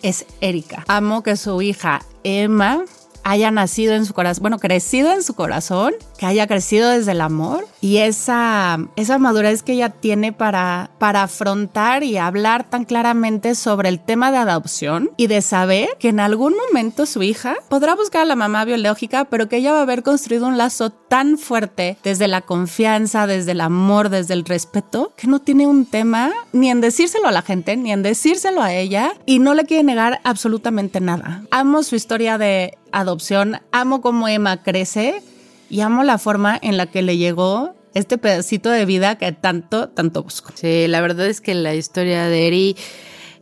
es 0.03 0.25
Erika. 0.41 0.85
Amo 0.87 1.25
que 1.25 1.37
su 1.37 1.61
hija 1.63 2.01
Emma 2.23 2.85
haya 3.27 3.51
nacido 3.51 3.95
en 3.95 4.07
su 4.07 4.15
corazón, 4.15 4.43
bueno, 4.43 4.59
crecido 4.61 5.13
en 5.13 5.25
su 5.25 5.35
corazón, 5.35 5.95
que 6.17 6.27
haya 6.27 6.47
crecido 6.47 6.91
desde 6.91 7.11
el 7.11 7.21
amor 7.21 7.67
y 7.81 7.99
esa, 7.99 8.79
esa 8.95 9.19
madurez 9.19 9.65
que 9.65 9.73
ella 9.73 9.91
tiene 9.91 10.33
para, 10.33 10.91
para 10.99 11.25
afrontar 11.25 12.05
y 12.05 12.19
hablar 12.19 12.71
tan 12.71 12.85
claramente 12.85 13.57
sobre 13.57 13.89
el 13.89 13.99
tema 13.99 14.31
de 14.31 14.39
adopción 14.39 15.11
y 15.17 15.27
de 15.27 15.43
saber 15.43 15.89
que 15.99 16.09
en 16.09 16.21
algún 16.21 16.55
momento 16.55 17.05
su 17.05 17.25
hija 17.25 17.57
podrá 17.69 17.97
buscar 17.97 18.23
a 18.23 18.27
la 18.27 18.37
mamá 18.37 18.65
biológica, 18.65 19.25
pero 19.25 19.49
que 19.49 19.57
ella 19.57 19.73
va 19.73 19.81
a 19.81 19.83
haber 19.83 20.05
construido 20.05 20.47
un 20.47 20.57
lazo 20.57 20.91
tan 20.91 21.37
fuerte 21.37 21.99
desde 22.05 22.29
la 22.29 22.43
confianza, 22.43 23.27
desde 23.27 23.53
el 23.53 23.61
amor, 23.61 24.09
desde 24.09 24.35
el 24.35 24.45
respeto, 24.45 25.13
que 25.17 25.27
no 25.27 25.41
tiene 25.41 25.67
un 25.67 25.85
tema 25.85 26.31
ni 26.53 26.71
en 26.71 26.81
decírselo 26.81 27.27
a 27.27 27.33
la 27.33 27.43
gente, 27.43 27.77
ni 27.77 27.93
en 27.93 28.05
decírselo 28.05 28.63
a 28.63 28.73
ella 28.73 29.15
y 29.27 29.41
no 29.41 29.55
le 29.55 29.65
quiere 29.65 29.83
negar 29.83 30.21
absolutamente 30.23 31.01
nada. 31.01 31.43
Amo 31.51 31.83
su 31.83 31.97
historia 31.97 32.39
de 32.39 32.79
adopción, 33.01 33.61
amo 33.73 34.01
cómo 34.01 34.29
Emma 34.29 34.63
crece 34.63 35.23
y 35.69 35.81
amo 35.81 36.03
la 36.03 36.19
forma 36.19 36.59
en 36.61 36.77
la 36.77 36.87
que 36.87 37.03
le 37.03 37.17
llegó 37.17 37.75
este 37.95 38.19
pedacito 38.19 38.71
de 38.71 38.85
vida 38.85 39.17
que 39.17 39.33
tanto, 39.33 39.89
tanto 39.89 40.23
busco. 40.23 40.53
Sí, 40.55 40.87
la 40.87 41.01
verdad 41.01 41.27
es 41.27 41.41
que 41.41 41.55
la 41.55 41.75
historia 41.75 42.27
de 42.27 42.47
Eri 42.47 42.77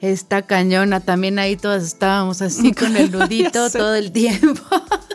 está 0.00 0.42
cañona. 0.42 1.00
También 1.00 1.38
ahí 1.38 1.56
todas 1.56 1.82
estábamos 1.84 2.42
así 2.42 2.72
con 2.72 2.96
el 2.96 3.10
nudito 3.12 3.70
todo 3.70 3.94
el 3.94 4.12
tiempo. 4.12 4.62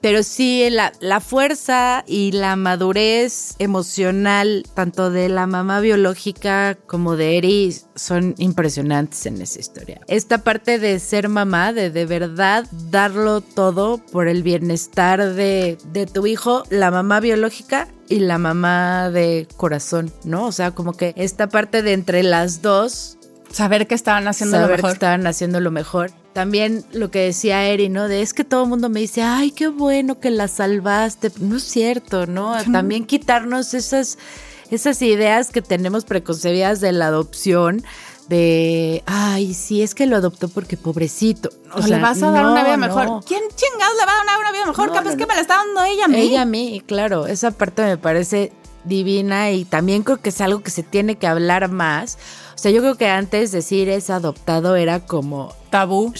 Pero 0.00 0.22
sí, 0.22 0.68
la, 0.70 0.92
la, 1.00 1.20
fuerza 1.20 2.04
y 2.06 2.32
la 2.32 2.56
madurez 2.56 3.54
emocional, 3.58 4.64
tanto 4.74 5.10
de 5.10 5.28
la 5.28 5.46
mamá 5.46 5.80
biológica 5.80 6.76
como 6.86 7.16
de 7.16 7.36
Eri, 7.36 7.76
son 7.94 8.34
impresionantes 8.38 9.26
en 9.26 9.42
esa 9.42 9.60
historia. 9.60 10.00
Esta 10.08 10.38
parte 10.38 10.78
de 10.78 10.98
ser 11.00 11.28
mamá, 11.28 11.72
de 11.72 11.90
de 11.90 12.06
verdad 12.06 12.66
darlo 12.90 13.42
todo 13.42 13.98
por 13.98 14.26
el 14.28 14.42
bienestar 14.42 15.34
de, 15.34 15.76
de 15.92 16.06
tu 16.06 16.26
hijo, 16.26 16.64
la 16.70 16.90
mamá 16.90 17.20
biológica 17.20 17.88
y 18.08 18.20
la 18.20 18.38
mamá 18.38 19.10
de 19.10 19.46
corazón, 19.56 20.10
¿no? 20.24 20.46
O 20.46 20.52
sea, 20.52 20.70
como 20.70 20.94
que 20.94 21.12
esta 21.16 21.48
parte 21.48 21.82
de 21.82 21.92
entre 21.92 22.22
las 22.22 22.62
dos 22.62 23.18
Saber 23.52 23.86
que 23.86 23.94
estaban 23.94 24.28
haciendo 24.28 24.60
lo 24.60 24.68
mejor. 24.68 24.90
Que 24.90 24.92
estaban 24.92 25.26
haciendo 25.26 25.60
lo 25.60 25.70
mejor. 25.70 26.12
También 26.32 26.84
lo 26.92 27.10
que 27.10 27.20
decía 27.20 27.66
Eri, 27.66 27.88
¿no? 27.88 28.06
De 28.06 28.22
es 28.22 28.34
que 28.34 28.44
todo 28.44 28.62
el 28.62 28.68
mundo 28.68 28.88
me 28.88 29.00
dice, 29.00 29.22
ay, 29.22 29.50
qué 29.50 29.68
bueno 29.68 30.20
que 30.20 30.30
la 30.30 30.46
salvaste. 30.46 31.32
No 31.40 31.56
es 31.56 31.64
cierto, 31.64 32.26
¿no? 32.26 32.54
También 32.72 33.04
quitarnos 33.04 33.74
esas, 33.74 34.16
esas 34.70 35.02
ideas 35.02 35.50
que 35.50 35.60
tenemos 35.60 36.04
preconcebidas 36.04 36.80
de 36.80 36.92
la 36.92 37.08
adopción 37.08 37.82
de, 38.30 39.02
ay, 39.06 39.54
sí, 39.54 39.82
es 39.82 39.96
que 39.96 40.06
lo 40.06 40.14
adoptó 40.14 40.48
porque 40.48 40.76
pobrecito. 40.76 41.50
O, 41.74 41.80
le 41.84 41.98
vas 41.98 42.22
a 42.22 42.30
dar 42.30 42.46
una 42.46 42.62
vida 42.62 42.76
mejor. 42.76 43.24
¿Quién 43.24 43.42
chingados 43.56 43.96
le 43.98 44.06
va 44.06 44.12
a 44.12 44.24
dar 44.24 44.40
una 44.40 44.52
vida 44.52 44.66
mejor? 44.66 44.92
Capaz 44.92 45.16
que 45.16 45.26
me 45.26 45.34
la 45.34 45.40
está 45.40 45.56
dando 45.56 45.82
ella 45.82 46.04
a 46.04 46.08
mí. 46.08 46.20
Ella 46.20 46.42
a 46.42 46.44
mí, 46.44 46.80
claro. 46.86 47.26
Esa 47.26 47.50
parte 47.50 47.82
me 47.82 47.96
parece 47.96 48.52
divina 48.84 49.50
y 49.50 49.64
también 49.64 50.04
creo 50.04 50.18
que 50.18 50.28
es 50.28 50.40
algo 50.40 50.62
que 50.62 50.70
se 50.70 50.84
tiene 50.84 51.16
que 51.16 51.26
hablar 51.26 51.68
más 51.70 52.18
sea, 52.62 52.70
yo 52.70 52.82
creo 52.82 52.96
que 52.96 53.08
antes 53.08 53.52
decir 53.52 53.88
es 53.88 54.10
adoptado 54.10 54.76
era 54.76 55.00
como 55.06 55.54
tabú. 55.70 56.12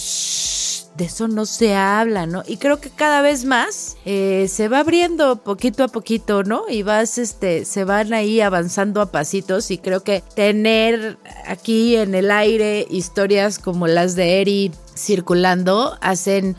de 0.96 1.04
eso 1.04 1.28
no 1.28 1.44
se 1.44 1.74
habla, 1.74 2.24
¿no? 2.24 2.42
Y 2.46 2.56
creo 2.56 2.80
que 2.80 2.88
cada 2.88 3.20
vez 3.20 3.44
más 3.44 3.98
eh, 4.06 4.46
se 4.48 4.68
va 4.68 4.78
abriendo 4.78 5.36
poquito 5.36 5.84
a 5.84 5.88
poquito, 5.88 6.42
¿no? 6.42 6.62
Y 6.68 6.82
vas, 6.82 7.18
este, 7.18 7.66
se 7.66 7.84
van 7.84 8.14
ahí 8.14 8.40
avanzando 8.40 9.02
a 9.02 9.12
pasitos 9.12 9.70
y 9.70 9.76
creo 9.76 10.02
que 10.02 10.22
tener 10.34 11.18
aquí 11.46 11.96
en 11.96 12.14
el 12.14 12.30
aire 12.30 12.86
historias 12.88 13.58
como 13.58 13.86
las 13.86 14.16
de 14.16 14.40
Eri 14.40 14.72
circulando 14.96 15.98
hacen 16.00 16.56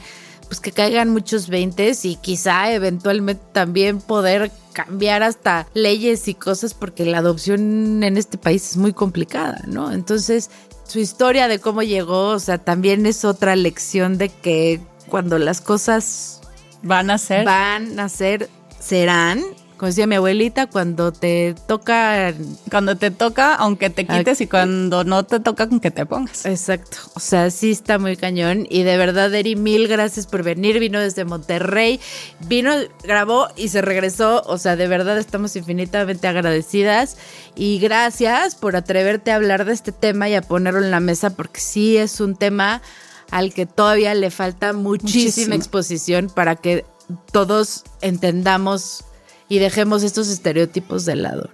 pues 0.48 0.60
que 0.60 0.72
caigan 0.74 1.10
muchos 1.10 1.48
veintes 1.48 2.06
y 2.06 2.18
quizá 2.18 2.72
eventualmente 2.74 3.42
también 3.52 4.00
poder 4.00 4.52
cambiar 4.72 5.24
hasta 5.24 5.68
leyes 5.74 6.28
y 6.28 6.34
cosas 6.34 6.74
porque 6.74 7.06
la 7.06 7.20
adopción 7.20 8.04
en 8.04 8.18
este 8.18 8.38
país 8.38 8.72
es 8.72 8.78
muy 8.78 8.94
complicada, 8.94 9.62
¿no? 9.68 9.92
Entonces, 9.92 10.50
su 10.88 11.00
historia 11.00 11.48
de 11.48 11.60
cómo 11.60 11.84
llegó, 11.84 12.30
o 12.30 12.40
sea, 12.40 12.58
también 12.58 13.06
es 13.06 13.24
otra 13.26 13.56
lección 13.56 14.18
de 14.18 14.30
que 14.30 14.82
cuando 15.08 15.40
las 15.40 15.62
cosas 15.62 16.42
van 16.84 17.10
a 17.12 17.18
ser, 17.18 17.46
van 17.46 18.00
a 18.00 18.10
ser, 18.10 18.50
serán 18.80 19.44
como 19.82 19.88
decía 19.88 20.06
mi 20.06 20.14
abuelita, 20.14 20.68
cuando 20.68 21.12
te 21.12 21.56
toca... 21.66 22.36
Cuando 22.70 22.98
te 22.98 23.10
toca, 23.10 23.56
aunque 23.56 23.90
te 23.90 24.06
quites, 24.06 24.40
y 24.40 24.46
cuando 24.46 25.04
no 25.04 25.24
te 25.24 25.40
toca, 25.40 25.68
con 25.68 25.80
que 25.80 25.90
te 25.90 26.06
pongas. 26.06 26.46
Exacto. 26.46 26.98
O 27.16 27.20
sea, 27.20 27.50
sí 27.50 27.72
está 27.72 27.98
muy 27.98 28.16
cañón. 28.16 28.68
Y 28.70 28.84
de 28.84 28.96
verdad, 28.98 29.34
Eri, 29.34 29.56
mil 29.56 29.88
gracias 29.88 30.28
por 30.28 30.44
venir. 30.44 30.78
Vino 30.78 31.00
desde 31.00 31.26
Monterrey. 31.26 32.00
Vino, 32.42 32.72
grabó 33.02 33.48
y 33.56 33.70
se 33.70 33.82
regresó. 33.82 34.44
O 34.46 34.60
sea, 34.60 34.76
de 34.76 34.88
verdad 34.88 35.18
estamos 35.18 35.56
infinitamente 35.56 36.28
agradecidas. 36.28 37.18
Y 37.56 37.80
gracias 37.80 38.54
por 38.54 38.76
atreverte 38.76 39.32
a 39.32 39.38
hablar 39.38 39.66
de 39.66 39.74
este 39.74 39.92
tema 39.92 40.30
y 40.30 40.36
a 40.36 40.44
ponerlo 40.44 40.84
en 40.84 40.92
la 40.92 41.00
mesa, 41.00 41.32
porque 41.32 41.60
sí 41.60 41.98
es 41.98 42.22
un 42.22 42.36
tema 42.36 42.84
al 43.32 43.52
que 43.52 43.66
todavía 43.66 44.14
le 44.14 44.30
falta 44.30 44.74
muchísima 44.74 45.56
exposición 45.56 46.30
para 46.30 46.56
que 46.56 46.86
todos 47.32 47.84
entendamos 48.02 49.06
y 49.52 49.60
dejemos 49.60 50.02
estos 50.04 50.30
estereotipos 50.30 51.04
de 51.04 51.18
lado. 51.18 51.50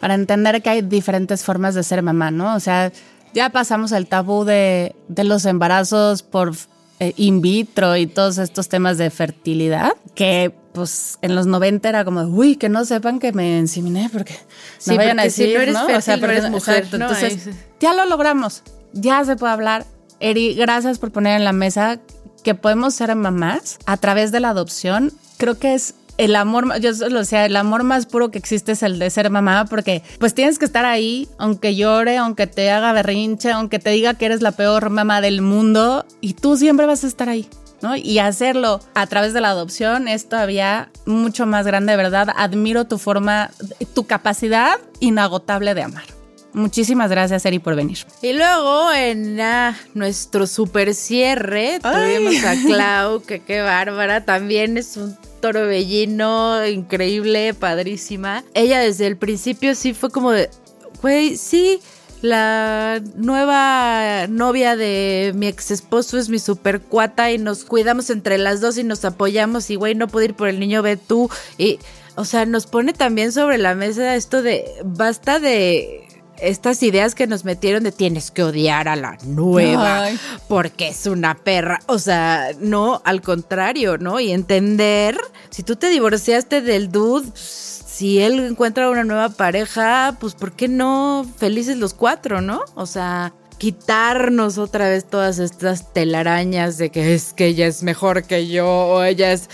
para 0.00 0.14
entender 0.14 0.60
que 0.62 0.68
hay 0.68 0.82
diferentes 0.82 1.44
formas 1.44 1.76
de 1.76 1.84
ser 1.84 2.02
mamá, 2.02 2.32
¿no? 2.32 2.56
O 2.56 2.60
sea, 2.60 2.92
ya 3.32 3.50
pasamos 3.50 3.92
el 3.92 4.08
tabú 4.08 4.44
de, 4.44 4.96
de 5.06 5.24
los 5.24 5.46
embarazos 5.46 6.24
por 6.24 6.54
eh, 6.98 7.12
in 7.16 7.40
vitro 7.40 7.96
y 7.96 8.08
todos 8.08 8.38
estos 8.38 8.68
temas 8.68 8.98
de 8.98 9.10
fertilidad, 9.10 9.92
que 10.16 10.52
pues 10.72 11.18
en 11.22 11.36
los 11.36 11.46
90 11.46 11.88
era 11.88 12.04
como, 12.04 12.22
uy, 12.22 12.56
que 12.56 12.68
no 12.68 12.84
sepan 12.84 13.20
que 13.20 13.32
me 13.32 13.58
inseminé 13.58 14.10
porque 14.12 14.36
no 14.84 14.96
vayan 14.96 15.20
a 15.20 15.22
decir, 15.22 15.48
si 15.48 15.54
no 15.54 15.60
eres 15.60 15.74
¿no? 15.74 15.86
Fértil, 15.86 15.96
o 15.96 16.00
sea, 16.02 16.16
no 16.16 16.26
eres 16.26 16.50
mujer, 16.50 16.76
exacto, 16.78 16.98
¿no? 16.98 17.04
entonces 17.06 17.42
sí. 17.44 17.50
ya 17.78 17.94
lo 17.94 18.06
logramos, 18.06 18.64
ya 18.92 19.24
se 19.24 19.36
puede 19.36 19.52
hablar. 19.52 19.86
Eri, 20.18 20.54
gracias 20.54 20.98
por 20.98 21.12
poner 21.12 21.36
en 21.36 21.44
la 21.44 21.52
mesa 21.52 22.00
que 22.42 22.56
podemos 22.56 22.94
ser 22.94 23.14
mamás 23.14 23.78
a 23.86 23.96
través 23.98 24.32
de 24.32 24.40
la 24.40 24.48
adopción. 24.48 25.12
Creo 25.38 25.58
que 25.58 25.74
es 25.74 25.94
el 26.18 26.36
amor, 26.36 26.80
yo 26.80 26.92
lo 27.08 27.20
decía, 27.20 27.44
el 27.44 27.56
amor 27.56 27.82
más 27.82 28.06
puro 28.06 28.30
que 28.30 28.38
existe 28.38 28.72
es 28.72 28.82
el 28.82 28.98
de 28.98 29.10
ser 29.10 29.30
mamá, 29.30 29.66
porque 29.66 30.02
pues 30.18 30.34
tienes 30.34 30.58
que 30.58 30.64
estar 30.64 30.84
ahí, 30.84 31.28
aunque 31.38 31.76
llore, 31.76 32.16
aunque 32.16 32.46
te 32.46 32.70
haga 32.70 32.92
berrinche, 32.92 33.52
aunque 33.52 33.78
te 33.78 33.90
diga 33.90 34.14
que 34.14 34.26
eres 34.26 34.42
la 34.42 34.52
peor 34.52 34.90
mamá 34.90 35.20
del 35.20 35.42
mundo, 35.42 36.06
y 36.20 36.34
tú 36.34 36.56
siempre 36.56 36.86
vas 36.86 37.04
a 37.04 37.06
estar 37.06 37.28
ahí. 37.28 37.48
¿no? 37.82 37.94
Y 37.94 38.18
hacerlo 38.18 38.80
a 38.94 39.06
través 39.06 39.34
de 39.34 39.42
la 39.42 39.50
adopción 39.50 40.08
es 40.08 40.28
todavía 40.28 40.90
mucho 41.04 41.44
más 41.46 41.66
grande, 41.66 41.92
de 41.92 41.96
verdad. 41.98 42.28
Admiro 42.34 42.86
tu 42.86 42.96
forma, 42.96 43.50
tu 43.94 44.06
capacidad 44.06 44.78
inagotable 45.00 45.74
de 45.74 45.82
amar. 45.82 46.04
Muchísimas 46.54 47.10
gracias, 47.10 47.44
Eri, 47.44 47.58
por 47.58 47.76
venir. 47.76 47.98
Y 48.22 48.32
luego 48.32 48.90
en 48.90 49.38
ah, 49.42 49.76
nuestro 49.92 50.46
super 50.46 50.94
cierre 50.94 51.78
Ay. 51.82 52.16
tuvimos 52.16 52.44
a 52.44 52.54
Clau, 52.66 53.22
que 53.22 53.40
qué 53.40 53.60
bárbara, 53.60 54.24
también 54.24 54.78
es 54.78 54.96
un 54.96 55.18
torbellino 55.52 56.66
increíble, 56.66 57.54
padrísima. 57.54 58.44
Ella 58.54 58.80
desde 58.80 59.06
el 59.06 59.16
principio 59.16 59.74
sí 59.74 59.94
fue 59.94 60.10
como 60.10 60.32
de, 60.32 60.50
güey, 61.00 61.36
sí, 61.36 61.80
la 62.22 63.00
nueva 63.14 64.26
novia 64.28 64.76
de 64.76 65.32
mi 65.34 65.46
ex 65.46 65.70
esposo 65.70 66.18
es 66.18 66.28
mi 66.28 66.38
super 66.38 66.80
cuata 66.80 67.30
y 67.30 67.38
nos 67.38 67.64
cuidamos 67.64 68.10
entre 68.10 68.38
las 68.38 68.60
dos 68.60 68.78
y 68.78 68.84
nos 68.84 69.04
apoyamos 69.04 69.70
y 69.70 69.76
güey, 69.76 69.94
no 69.94 70.08
puedo 70.08 70.24
ir 70.24 70.34
por 70.34 70.48
el 70.48 70.58
niño, 70.58 70.82
ve 70.82 70.96
tú. 70.96 71.30
Y, 71.58 71.78
o 72.16 72.24
sea, 72.24 72.46
nos 72.46 72.66
pone 72.66 72.92
también 72.92 73.32
sobre 73.32 73.58
la 73.58 73.74
mesa 73.74 74.16
esto 74.16 74.42
de, 74.42 74.64
basta 74.84 75.38
de 75.38 76.08
estas 76.40 76.82
ideas 76.82 77.14
que 77.14 77.26
nos 77.26 77.44
metieron 77.44 77.82
de 77.82 77.92
tienes 77.92 78.30
que 78.30 78.42
odiar 78.42 78.88
a 78.88 78.96
la 78.96 79.18
nueva 79.24 80.04
Ay. 80.04 80.18
porque 80.48 80.88
es 80.88 81.06
una 81.06 81.34
perra. 81.34 81.80
O 81.86 81.98
sea, 81.98 82.50
no, 82.60 83.02
al 83.04 83.22
contrario, 83.22 83.98
¿no? 83.98 84.20
Y 84.20 84.32
entender, 84.32 85.16
si 85.50 85.62
tú 85.62 85.76
te 85.76 85.88
divorciaste 85.88 86.60
del 86.60 86.90
dude, 86.90 87.28
pues, 87.28 87.76
si 87.86 88.20
él 88.20 88.40
encuentra 88.40 88.90
una 88.90 89.04
nueva 89.04 89.30
pareja, 89.30 90.16
pues 90.20 90.34
¿por 90.34 90.52
qué 90.52 90.68
no 90.68 91.26
felices 91.38 91.78
los 91.78 91.94
cuatro, 91.94 92.42
no? 92.42 92.60
O 92.74 92.84
sea, 92.84 93.32
quitarnos 93.56 94.58
otra 94.58 94.88
vez 94.88 95.06
todas 95.06 95.38
estas 95.38 95.94
telarañas 95.94 96.76
de 96.76 96.90
que 96.90 97.14
es 97.14 97.32
que 97.32 97.46
ella 97.46 97.66
es 97.66 97.82
mejor 97.82 98.24
que 98.24 98.48
yo 98.48 98.68
o 98.68 99.02
ella 99.02 99.32
es... 99.32 99.48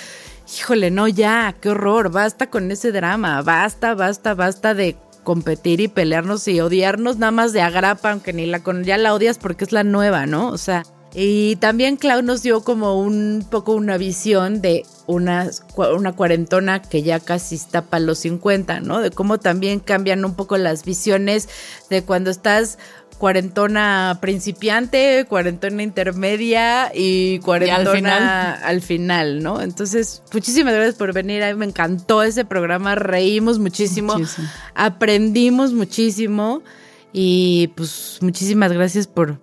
Híjole, 0.59 0.91
no, 0.91 1.09
ya, 1.09 1.55
qué 1.61 1.70
horror, 1.70 2.11
basta 2.11 2.51
con 2.51 2.70
ese 2.72 2.91
drama, 2.93 3.41
basta, 3.43 3.95
basta, 3.95 4.35
basta 4.35 4.74
de 4.74 4.97
competir 5.23 5.81
y 5.81 5.89
pelearnos 5.89 6.47
y 6.49 6.61
odiarnos 6.61 7.18
nada 7.18 7.33
más 7.33 7.53
de 7.53 7.62
agrapa, 7.62 8.11
aunque 8.11 8.33
ni 8.33 8.47
la 8.47 8.62
con 8.62 8.85
ya 8.85 8.99
la 8.99 9.14
odias 9.14 9.39
porque 9.39 9.64
es 9.64 9.73
la 9.73 9.85
nueva, 9.85 10.27
¿no? 10.27 10.49
O 10.49 10.59
sea, 10.59 10.85
y 11.14 11.57
también 11.57 11.97
Clau 11.97 12.23
nos 12.23 12.43
dio 12.43 12.62
como 12.64 12.99
un 12.99 13.47
poco 13.51 13.75
una 13.75 13.99
visión 13.99 14.62
de 14.62 14.87
una, 15.07 15.51
una 15.95 16.12
cuarentona 16.12 16.81
que 16.81 17.03
ya 17.03 17.20
casi 17.20 17.57
está 17.57 17.83
para 17.83 18.03
los 18.03 18.20
50, 18.20 18.81
¿no? 18.81 19.01
De 19.01 19.11
cómo 19.11 19.39
también 19.39 19.81
cambian 19.81 20.25
un 20.25 20.35
poco 20.35 20.57
las 20.57 20.85
visiones 20.85 21.51
de 21.91 22.03
cuando 22.03 22.31
estás 22.31 22.79
cuarentona 23.23 24.18
principiante, 24.20 25.27
cuarentona 25.29 25.85
intermedia 25.85 26.91
y 26.93 27.39
cuarentona 27.39 27.95
final. 27.95 28.59
al 28.64 28.83
final, 28.83 29.43
¿no? 29.45 29.61
Entonces, 29.61 30.25
muchísimas 30.33 30.75
gracias 30.75 30.97
por 30.97 31.12
venir. 31.12 31.45
A 31.45 31.53
mí 31.53 31.55
me 31.55 31.66
encantó 31.66 32.25
ese 32.25 32.45
programa, 32.45 32.97
reímos 32.97 33.61
muchísimo, 33.61 34.14
Muchísimo. 34.14 34.49
aprendimos 34.75 35.73
muchísimo 35.73 36.62
y 37.12 37.68
pues 37.77 38.18
muchísimas 38.23 38.73
gracias 38.73 39.07
por... 39.07 39.39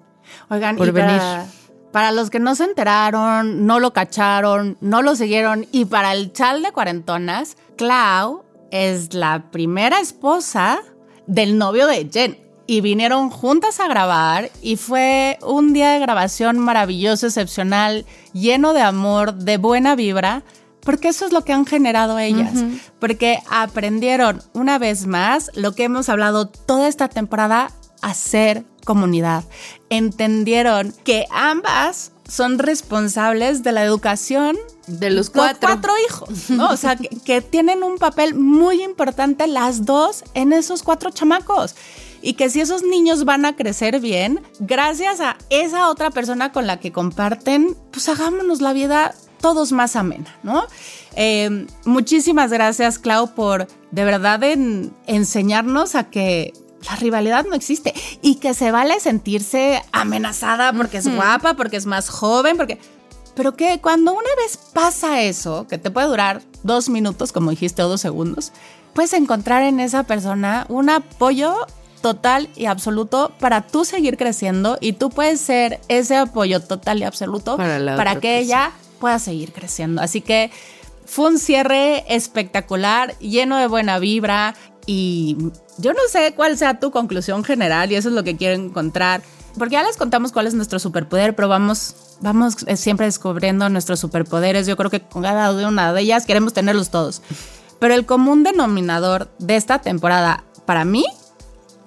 Oigan, 0.50 0.76
por 0.76 0.90
y 0.90 0.92
para, 0.92 1.08
venir. 1.08 1.54
para 1.94 2.12
los 2.12 2.30
que 2.30 2.40
no 2.40 2.56
se 2.56 2.66
enteraron, 2.66 3.66
no 3.66 3.80
lo 3.80 3.94
cacharon, 3.94 4.78
no 4.82 5.02
lo 5.02 5.16
siguieron, 5.16 5.68
y 5.72 5.86
para 5.86 6.12
el 6.12 6.34
chal 6.34 6.64
de 6.64 6.74
cuarentonas, 6.74 7.56
Clau 7.78 8.44
es 8.72 9.14
la 9.14 9.50
primera 9.52 10.02
esposa 10.02 10.82
del 11.28 11.58
novio 11.58 11.88
de 11.88 12.10
Jen. 12.12 12.49
Y 12.70 12.82
vinieron 12.82 13.32
juntas 13.32 13.80
a 13.80 13.88
grabar 13.88 14.52
y 14.62 14.76
fue 14.76 15.40
un 15.42 15.74
día 15.74 15.90
de 15.90 16.00
grabación 16.00 16.60
maravilloso, 16.60 17.26
excepcional, 17.26 18.06
lleno 18.32 18.74
de 18.74 18.82
amor, 18.84 19.34
de 19.34 19.58
buena 19.58 19.96
vibra, 19.96 20.44
porque 20.82 21.08
eso 21.08 21.26
es 21.26 21.32
lo 21.32 21.44
que 21.44 21.52
han 21.52 21.66
generado 21.66 22.20
ellas. 22.20 22.54
Porque 23.00 23.40
aprendieron 23.50 24.44
una 24.54 24.78
vez 24.78 25.08
más 25.08 25.50
lo 25.56 25.74
que 25.74 25.86
hemos 25.86 26.10
hablado 26.10 26.48
toda 26.48 26.88
esta 26.88 27.08
temporada, 27.08 27.72
hacer 28.04 28.66
comunidad. 28.86 29.46
Entendieron 29.90 30.94
que 31.04 31.26
ambas 31.32 32.12
son 32.28 32.60
responsables 32.60 33.64
de 33.64 33.72
la 33.72 33.84
educación 33.84 34.56
De 34.86 35.10
los 35.10 35.32
cuatro. 35.32 35.68
cuatro 35.68 35.94
hijos, 36.08 36.52
¿no? 36.52 36.70
O 36.72 36.78
sea, 36.78 36.98
que, 36.98 37.10
que 37.26 37.42
tienen 37.42 37.82
un 37.82 37.98
papel 37.98 38.36
muy 38.36 38.84
importante 38.84 39.48
las 39.48 39.86
dos 39.86 40.24
en 40.36 40.54
esos 40.54 40.84
cuatro 40.84 41.10
chamacos. 41.10 41.74
Y 42.22 42.34
que 42.34 42.50
si 42.50 42.62
esos 42.62 42.84
niños 42.84 43.26
van 43.26 43.46
a 43.46 43.56
crecer 43.56 44.00
bien, 44.00 44.42
gracias 44.60 45.22
a 45.22 45.38
esa 45.50 45.90
otra 45.90 46.10
persona 46.12 46.52
con 46.52 46.68
la 46.68 46.80
que 46.80 46.92
comparten, 46.92 47.76
pues 47.92 48.10
hagámonos 48.10 48.62
la 48.62 48.74
vida 48.74 49.14
todos 49.42 49.72
más 49.72 49.96
amena, 49.96 50.36
¿no? 50.44 50.64
Eh, 51.16 51.66
muchísimas 51.86 52.52
gracias, 52.52 53.00
Clau, 53.00 53.34
por 53.34 53.68
de 53.92 54.04
verdad 54.04 54.44
en- 54.44 54.94
enseñarnos 55.08 55.96
a 55.96 56.10
que 56.10 56.54
la 56.90 56.96
rivalidad 56.98 57.46
no 57.46 57.56
existe 57.56 57.94
y 58.22 58.36
que 58.36 58.54
se 58.54 58.72
vale 58.72 59.00
sentirse 59.00 59.82
amenazada 59.92 60.72
porque 60.74 60.98
es 60.98 61.14
guapa, 61.14 61.54
porque 61.56 61.78
es 61.78 61.86
más 61.86 62.10
joven, 62.10 62.58
porque... 62.58 62.80
Pero 63.36 63.56
que 63.56 63.80
cuando 63.80 64.12
una 64.12 64.30
vez 64.44 64.58
pasa 64.74 65.22
eso, 65.22 65.66
que 65.68 65.78
te 65.78 65.92
puede 65.92 66.08
durar 66.08 66.42
dos 66.64 66.90
minutos, 66.90 67.32
como 67.32 67.52
dijiste, 67.52 67.82
o 67.84 67.88
dos 67.88 68.02
segundos, 68.02 68.52
puedes 68.94 69.14
encontrar 69.14 69.64
en 69.64 69.80
esa 69.80 70.04
persona 70.04 70.66
un 70.68 70.90
apoyo 70.90 71.56
total 72.02 72.50
y 72.56 72.66
absoluto 72.66 73.32
para 73.40 73.62
tú 73.62 73.86
seguir 73.86 74.18
creciendo 74.18 74.78
y 74.82 74.94
tú 74.94 75.10
puedes 75.10 75.40
ser 75.40 75.80
ese 75.88 76.16
apoyo 76.18 76.60
total 76.62 77.00
y 77.00 77.04
absoluto 77.04 77.58
Para 77.58 78.20
que 78.20 78.40
ella 78.40 78.72
pueda 79.00 79.20
seguir 79.20 79.54
creciendo. 79.54 80.02
Así 80.02 80.22
que 80.22 80.52
fue 81.06 81.28
un 81.30 81.40
cierre 81.40 82.04
espectacular, 82.14 83.18
lleno 83.20 83.58
de 83.58 83.68
buena 83.68 84.00
vibra 84.00 84.56
y 84.86 85.38
yo 85.78 85.94
no 85.94 86.00
sé 86.10 86.34
cuál 86.36 86.58
sea 86.58 86.80
tu 86.80 86.92
conclusión 86.92 87.44
general 87.44 87.92
y 87.92 87.96
eso 87.96 88.10
es 88.10 88.16
lo 88.16 88.24
que 88.24 88.38
quiero 88.38 88.56
encontrar. 88.56 89.22
Porque 89.58 89.74
ya 89.74 89.84
les 89.84 89.98
contamos 89.98 90.32
cuál 90.32 90.48
es 90.48 90.54
nuestro 90.54 90.78
superpoder, 90.80 91.36
pero 91.36 91.48
vamos, 91.48 91.96
vamos 92.22 92.58
eh, 92.68 92.78
siempre 92.78 93.08
descubriendo 93.08 93.68
nuestros 93.70 94.00
superpoderes. 94.00 94.68
Yo 94.68 94.78
creo 94.78 94.90
que 94.90 95.02
con 95.02 95.24
cada 95.24 95.52
una 95.52 95.92
de 95.92 96.02
ellas 96.02 96.26
queremos 96.26 96.54
tenerlos 96.54 96.92
todos. 96.92 97.22
Pero 97.80 97.94
el 97.94 98.06
común 98.06 98.44
denominador 98.44 99.30
de 99.40 99.56
esta 99.56 99.80
temporada, 99.80 100.44
para 100.66 100.86
mí, 100.86 101.06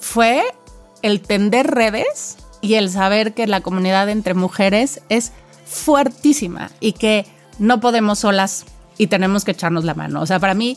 fue 0.02 0.42
el 1.02 1.20
tender 1.20 1.68
redes 1.68 2.36
y 2.60 2.74
el 2.74 2.90
saber 2.90 3.34
que 3.34 3.46
la 3.46 3.60
comunidad 3.60 4.08
entre 4.08 4.34
mujeres 4.34 5.00
es 5.08 5.32
fuertísima 5.64 6.70
y 6.80 6.92
que 6.92 7.24
no 7.58 7.80
podemos 7.80 8.18
solas 8.18 8.66
y 8.98 9.06
tenemos 9.06 9.44
que 9.44 9.52
echarnos 9.52 9.84
la 9.84 9.94
mano. 9.94 10.20
O 10.20 10.26
sea, 10.26 10.40
para 10.40 10.54
mí, 10.54 10.76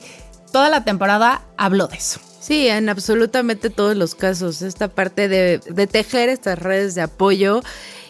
toda 0.51 0.69
la 0.69 0.86
temporada 0.86 1.41
habló 1.57 1.88
de 1.88 1.97
eso. 1.97 2.19
Sí, 2.39 2.67
en 2.67 2.88
absolutamente 2.88 3.71
todos 3.71 3.97
los 3.97 4.13
casos. 4.13 4.61
Esta 4.61 4.88
parte 4.89 5.28
de, 5.28 5.57
de 5.57 5.88
tejer 5.88 6.30
estas 6.30 6.59
redes 6.59 6.93
de 6.93 7.01
apoyo 7.01 7.61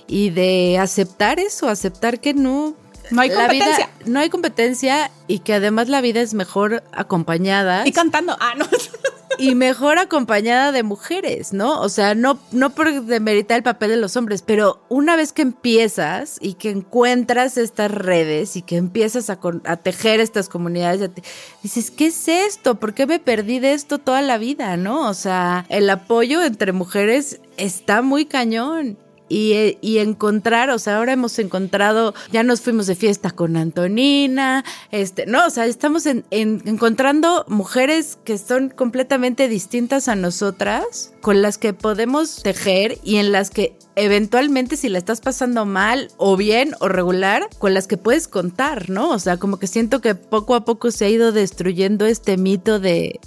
y 0.08 0.32
de 0.32 0.78
aceptar 0.80 1.40
eso, 1.40 1.70
aceptar 1.70 2.20
que 2.20 2.34
no. 2.34 2.76
No 3.12 3.22
hay 3.22 3.30
la 3.30 3.48
vida- 3.48 3.66
competencia. 3.66 3.90
no 4.06 4.20
hay 4.20 4.30
competencia 4.30 5.12
y 5.28 5.40
que 5.40 5.54
además 5.54 5.90
la 5.90 6.02
vida 6.02 6.22
es 6.22 6.34
mejor 6.34 6.84
acompañada 6.92 7.88
Y 7.88 7.92
cantando, 7.92 8.36
ah, 8.40 8.54
no. 8.58 8.66
y 9.38 9.54
mejor 9.54 9.98
acompañada 9.98 10.72
de 10.72 10.84
mujeres, 10.84 11.52
¿no? 11.52 11.82
O 11.82 11.90
sea, 11.90 12.16
no, 12.16 12.40
no 12.52 12.70
por 12.70 13.04
demeritar 13.04 13.58
el 13.58 13.64
papel 13.64 13.90
de 13.90 13.98
los 13.98 14.16
hombres, 14.16 14.42
pero 14.42 14.86
una 14.88 15.16
vez 15.18 15.34
que 15.34 15.42
empiezas 15.42 16.38
y 16.40 16.54
que 16.54 16.70
encuentras 16.70 17.58
estas 17.58 17.92
redes 17.92 18.56
y 18.56 18.62
que 18.62 18.78
empiezas 18.78 19.30
a, 19.30 19.40
a 19.66 19.78
tejer 19.78 20.20
estas 20.22 20.48
comunidades, 20.48 21.14
te- 21.14 21.24
dices, 21.64 21.92
¿qué 21.92 22.08
es 22.08 22.28
esto? 22.30 22.76
¿Por 22.76 22.94
qué 22.94 23.06
me 23.08 23.20
perdí 23.20 23.60
de 23.60 23.74
esto 23.74 23.98
toda 24.00 24.22
la 24.22 24.38
vida, 24.38 24.78
no? 24.78 25.10
O 25.10 25.14
sea, 25.14 25.66
el 25.70 25.90
apoyo 25.90 26.42
entre 26.42 26.72
mujeres 26.72 27.42
está 27.58 28.02
muy 28.02 28.26
cañón. 28.26 28.98
Y, 29.28 29.78
y, 29.82 29.98
encontrar, 29.98 30.70
o 30.70 30.80
sea, 30.80 30.98
ahora 30.98 31.14
hemos 31.14 31.40
encontrado, 31.40 32.14
ya 32.32 32.44
nos 32.44 32.62
fuimos 32.62 32.88
de 32.88 32.96
fiesta 32.96 33.32
con 33.32 33.58
Antonina, 33.58 34.64
este, 34.92 35.26
no, 35.26 35.46
o 35.46 35.50
sea, 35.50 35.66
estamos 35.66 36.06
en, 36.06 36.26
encontrando 36.32 37.46
mujeres 37.48 38.18
que 38.24 38.38
son 38.38 38.70
completamente 38.70 39.48
distintas 39.48 40.08
a 40.08 40.16
nosotras, 40.16 41.14
con 41.22 41.42
las 41.42 41.58
que 41.58 41.74
podemos 41.74 42.44
tejer 42.44 43.00
y 43.04 43.18
en 43.18 43.32
las 43.32 43.50
que 43.50 43.78
eventualmente 43.96 44.78
si 44.78 44.90
la 44.90 44.98
estás 44.98 45.22
pasando 45.22 45.66
mal 45.66 46.10
o 46.18 46.38
bien 46.38 46.76
o 46.80 46.88
regular, 46.88 47.50
con 47.58 47.74
las 47.74 47.88
que 47.88 47.98
puedes 47.98 48.28
contar, 48.28 48.90
¿no? 48.90 49.10
O 49.10 49.20
sea, 49.20 49.38
como 49.38 49.58
que 49.58 49.68
siento 49.68 50.02
que 50.02 50.16
poco 50.16 50.54
a 50.56 50.66
poco 50.66 50.92
se 50.92 51.06
ha 51.06 51.10
ido 51.10 51.32
destruyendo 51.32 52.06
este 52.06 52.38
mito 52.38 52.80
de 52.80 53.20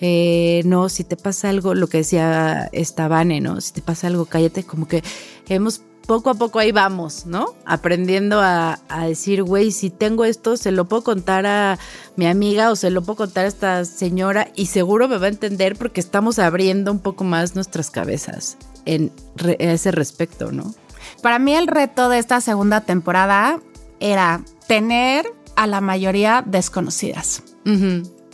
eh, 0.00 0.62
no, 0.64 0.88
si 0.88 1.04
te 1.04 1.16
pasa 1.16 1.50
algo, 1.50 1.74
lo 1.74 1.88
que 1.88 1.98
decía 1.98 2.68
esta 2.72 3.08
Vane, 3.08 3.40
¿no? 3.40 3.60
Si 3.60 3.72
te 3.72 3.82
pasa 3.82 4.06
algo, 4.06 4.24
cállate, 4.26 4.64
como 4.64 4.88
que 4.88 5.02
hemos 5.48 5.82
poco 6.06 6.30
a 6.30 6.34
poco 6.34 6.58
ahí 6.58 6.72
vamos, 6.72 7.26
¿no? 7.26 7.54
Aprendiendo 7.64 8.40
a, 8.40 8.80
decir, 9.06 9.44
güey, 9.44 9.70
si 9.70 9.90
tengo 9.90 10.24
esto, 10.24 10.56
se 10.56 10.72
lo 10.72 10.86
puedo 10.86 11.04
contar 11.04 11.46
a 11.46 11.78
mi 12.16 12.26
amiga 12.26 12.70
o 12.72 12.76
se 12.76 12.90
lo 12.90 13.02
puedo 13.02 13.18
contar 13.18 13.44
a 13.44 13.48
esta 13.48 13.84
señora 13.84 14.48
y 14.56 14.66
seguro 14.66 15.06
me 15.06 15.18
va 15.18 15.26
a 15.26 15.28
entender 15.28 15.76
porque 15.76 16.00
estamos 16.00 16.40
abriendo 16.40 16.90
un 16.90 16.98
poco 16.98 17.22
más 17.22 17.54
nuestras 17.54 17.90
cabezas 17.90 18.56
en 18.86 19.12
ese 19.60 19.92
respecto, 19.92 20.50
¿no? 20.50 20.74
Para 21.22 21.38
mí 21.38 21.54
el 21.54 21.68
reto 21.68 22.08
de 22.08 22.18
esta 22.18 22.40
segunda 22.40 22.80
temporada 22.80 23.60
era 24.00 24.42
tener 24.66 25.26
a 25.54 25.66
la 25.66 25.80
mayoría 25.80 26.42
desconocidas. 26.44 27.44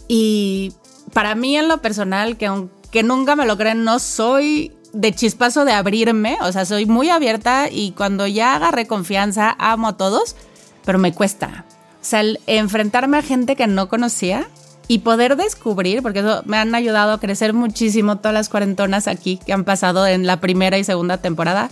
Y 0.08 0.72
para 1.16 1.34
mí 1.34 1.56
en 1.56 1.66
lo 1.66 1.78
personal, 1.78 2.36
que 2.36 2.44
aunque 2.44 3.02
nunca 3.02 3.36
me 3.36 3.46
lo 3.46 3.56
creen, 3.56 3.84
no 3.84 4.00
soy 4.00 4.76
de 4.92 5.14
chispazo 5.14 5.64
de 5.64 5.72
abrirme, 5.72 6.36
o 6.42 6.52
sea, 6.52 6.66
soy 6.66 6.84
muy 6.84 7.08
abierta 7.08 7.70
y 7.70 7.92
cuando 7.92 8.26
ya 8.26 8.54
agarré 8.54 8.86
confianza, 8.86 9.56
amo 9.58 9.88
a 9.88 9.96
todos, 9.96 10.36
pero 10.84 10.98
me 10.98 11.14
cuesta. 11.14 11.64
O 12.02 12.04
sea, 12.04 12.20
el 12.20 12.38
enfrentarme 12.46 13.16
a 13.16 13.22
gente 13.22 13.56
que 13.56 13.66
no 13.66 13.88
conocía 13.88 14.46
y 14.88 14.98
poder 14.98 15.36
descubrir, 15.36 16.02
porque 16.02 16.18
eso 16.18 16.42
me 16.44 16.58
han 16.58 16.74
ayudado 16.74 17.12
a 17.12 17.18
crecer 17.18 17.54
muchísimo 17.54 18.18
todas 18.18 18.34
las 18.34 18.50
cuarentonas 18.50 19.08
aquí 19.08 19.38
que 19.38 19.54
han 19.54 19.64
pasado 19.64 20.06
en 20.06 20.26
la 20.26 20.38
primera 20.38 20.76
y 20.76 20.84
segunda 20.84 21.16
temporada, 21.16 21.70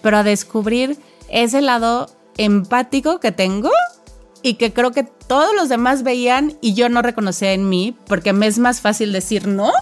pero 0.00 0.16
a 0.16 0.22
descubrir 0.22 0.96
ese 1.28 1.60
lado 1.60 2.08
empático 2.38 3.20
que 3.20 3.30
tengo 3.30 3.68
y 4.42 4.54
que 4.54 4.72
creo 4.72 4.92
que 4.92 5.02
todos 5.02 5.54
los 5.54 5.68
demás 5.68 6.02
veían 6.02 6.56
y 6.60 6.74
yo 6.74 6.88
no 6.88 7.02
reconocía 7.02 7.52
en 7.52 7.68
mí, 7.68 7.96
porque 8.06 8.32
me 8.32 8.46
es 8.46 8.58
más 8.58 8.80
fácil 8.80 9.12
decir 9.12 9.46
no 9.48 9.72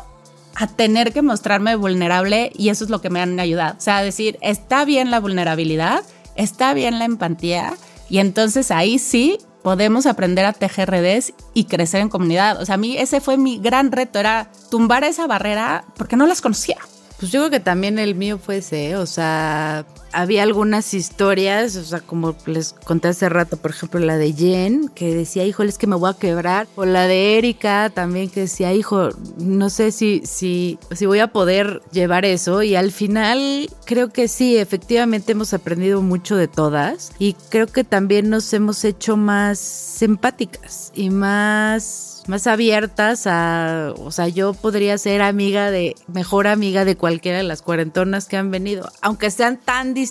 a 0.56 0.66
tener 0.66 1.12
que 1.12 1.22
mostrarme 1.22 1.76
vulnerable 1.76 2.52
y 2.56 2.68
eso 2.68 2.84
es 2.84 2.90
lo 2.90 3.00
que 3.00 3.10
me 3.10 3.20
han 3.20 3.38
ayudado. 3.40 3.76
O 3.76 3.80
sea, 3.80 4.02
decir, 4.02 4.38
está 4.40 4.84
bien 4.84 5.10
la 5.10 5.20
vulnerabilidad, 5.20 6.02
está 6.36 6.74
bien 6.74 6.98
la 6.98 7.04
empatía 7.04 7.74
y 8.08 8.18
entonces 8.18 8.70
ahí 8.70 8.98
sí 8.98 9.38
podemos 9.62 10.06
aprender 10.06 10.44
a 10.44 10.52
tejer 10.52 10.90
redes 10.90 11.32
y 11.54 11.64
crecer 11.64 12.00
en 12.02 12.08
comunidad. 12.08 12.60
O 12.60 12.66
sea, 12.66 12.74
a 12.74 12.78
mí 12.78 12.96
ese 12.98 13.20
fue 13.20 13.36
mi 13.36 13.58
gran 13.58 13.92
reto, 13.92 14.18
era 14.18 14.50
tumbar 14.70 15.04
esa 15.04 15.26
barrera 15.26 15.86
porque 15.96 16.16
no 16.16 16.26
las 16.26 16.40
conocía. 16.40 16.76
Pues 17.18 17.32
yo 17.32 17.40
creo 17.40 17.50
que 17.50 17.60
también 17.60 17.98
el 17.98 18.14
mío 18.14 18.38
fue 18.38 18.58
ese, 18.58 18.90
¿eh? 18.90 18.96
o 18.96 19.06
sea, 19.06 19.86
había 20.14 20.42
algunas 20.42 20.94
historias, 20.94 21.76
o 21.76 21.84
sea, 21.84 22.00
como 22.00 22.36
les 22.46 22.72
conté 22.72 23.08
hace 23.08 23.28
rato, 23.28 23.56
por 23.56 23.72
ejemplo, 23.72 24.00
la 24.00 24.16
de 24.16 24.32
Jen, 24.32 24.88
que 24.94 25.14
decía, 25.14 25.44
híjole, 25.44 25.68
es 25.68 25.78
que 25.78 25.86
me 25.86 25.96
voy 25.96 26.10
a 26.10 26.14
quebrar, 26.14 26.66
o 26.76 26.84
la 26.84 27.06
de 27.06 27.36
Erika 27.36 27.90
también, 27.90 28.30
que 28.30 28.40
decía, 28.40 28.72
hijo, 28.72 29.10
no 29.38 29.68
sé 29.70 29.92
si, 29.92 30.22
si, 30.24 30.78
si 30.92 31.06
voy 31.06 31.18
a 31.18 31.28
poder 31.28 31.82
llevar 31.92 32.24
eso, 32.24 32.62
y 32.62 32.76
al 32.76 32.92
final 32.92 33.68
creo 33.84 34.10
que 34.10 34.28
sí, 34.28 34.56
efectivamente 34.56 35.32
hemos 35.32 35.52
aprendido 35.52 36.00
mucho 36.00 36.36
de 36.36 36.48
todas, 36.48 37.12
y 37.18 37.34
creo 37.50 37.66
que 37.66 37.84
también 37.84 38.30
nos 38.30 38.52
hemos 38.52 38.84
hecho 38.84 39.16
más 39.16 40.00
empáticas 40.00 40.92
y 40.94 41.10
más 41.10 42.14
más 42.28 42.46
abiertas 42.46 43.26
a, 43.26 43.92
o 43.98 44.10
sea, 44.10 44.28
yo 44.28 44.54
podría 44.54 44.96
ser 44.98 45.22
amiga 45.22 45.70
de, 45.70 45.94
mejor 46.06 46.46
amiga 46.46 46.84
de 46.84 46.96
cualquiera 46.96 47.38
de 47.38 47.44
las 47.44 47.62
cuarentonas 47.62 48.26
que 48.26 48.36
han 48.36 48.50
venido, 48.50 48.90
aunque 49.02 49.30
sean 49.30 49.58
tan 49.58 49.94
distintas 49.94 50.03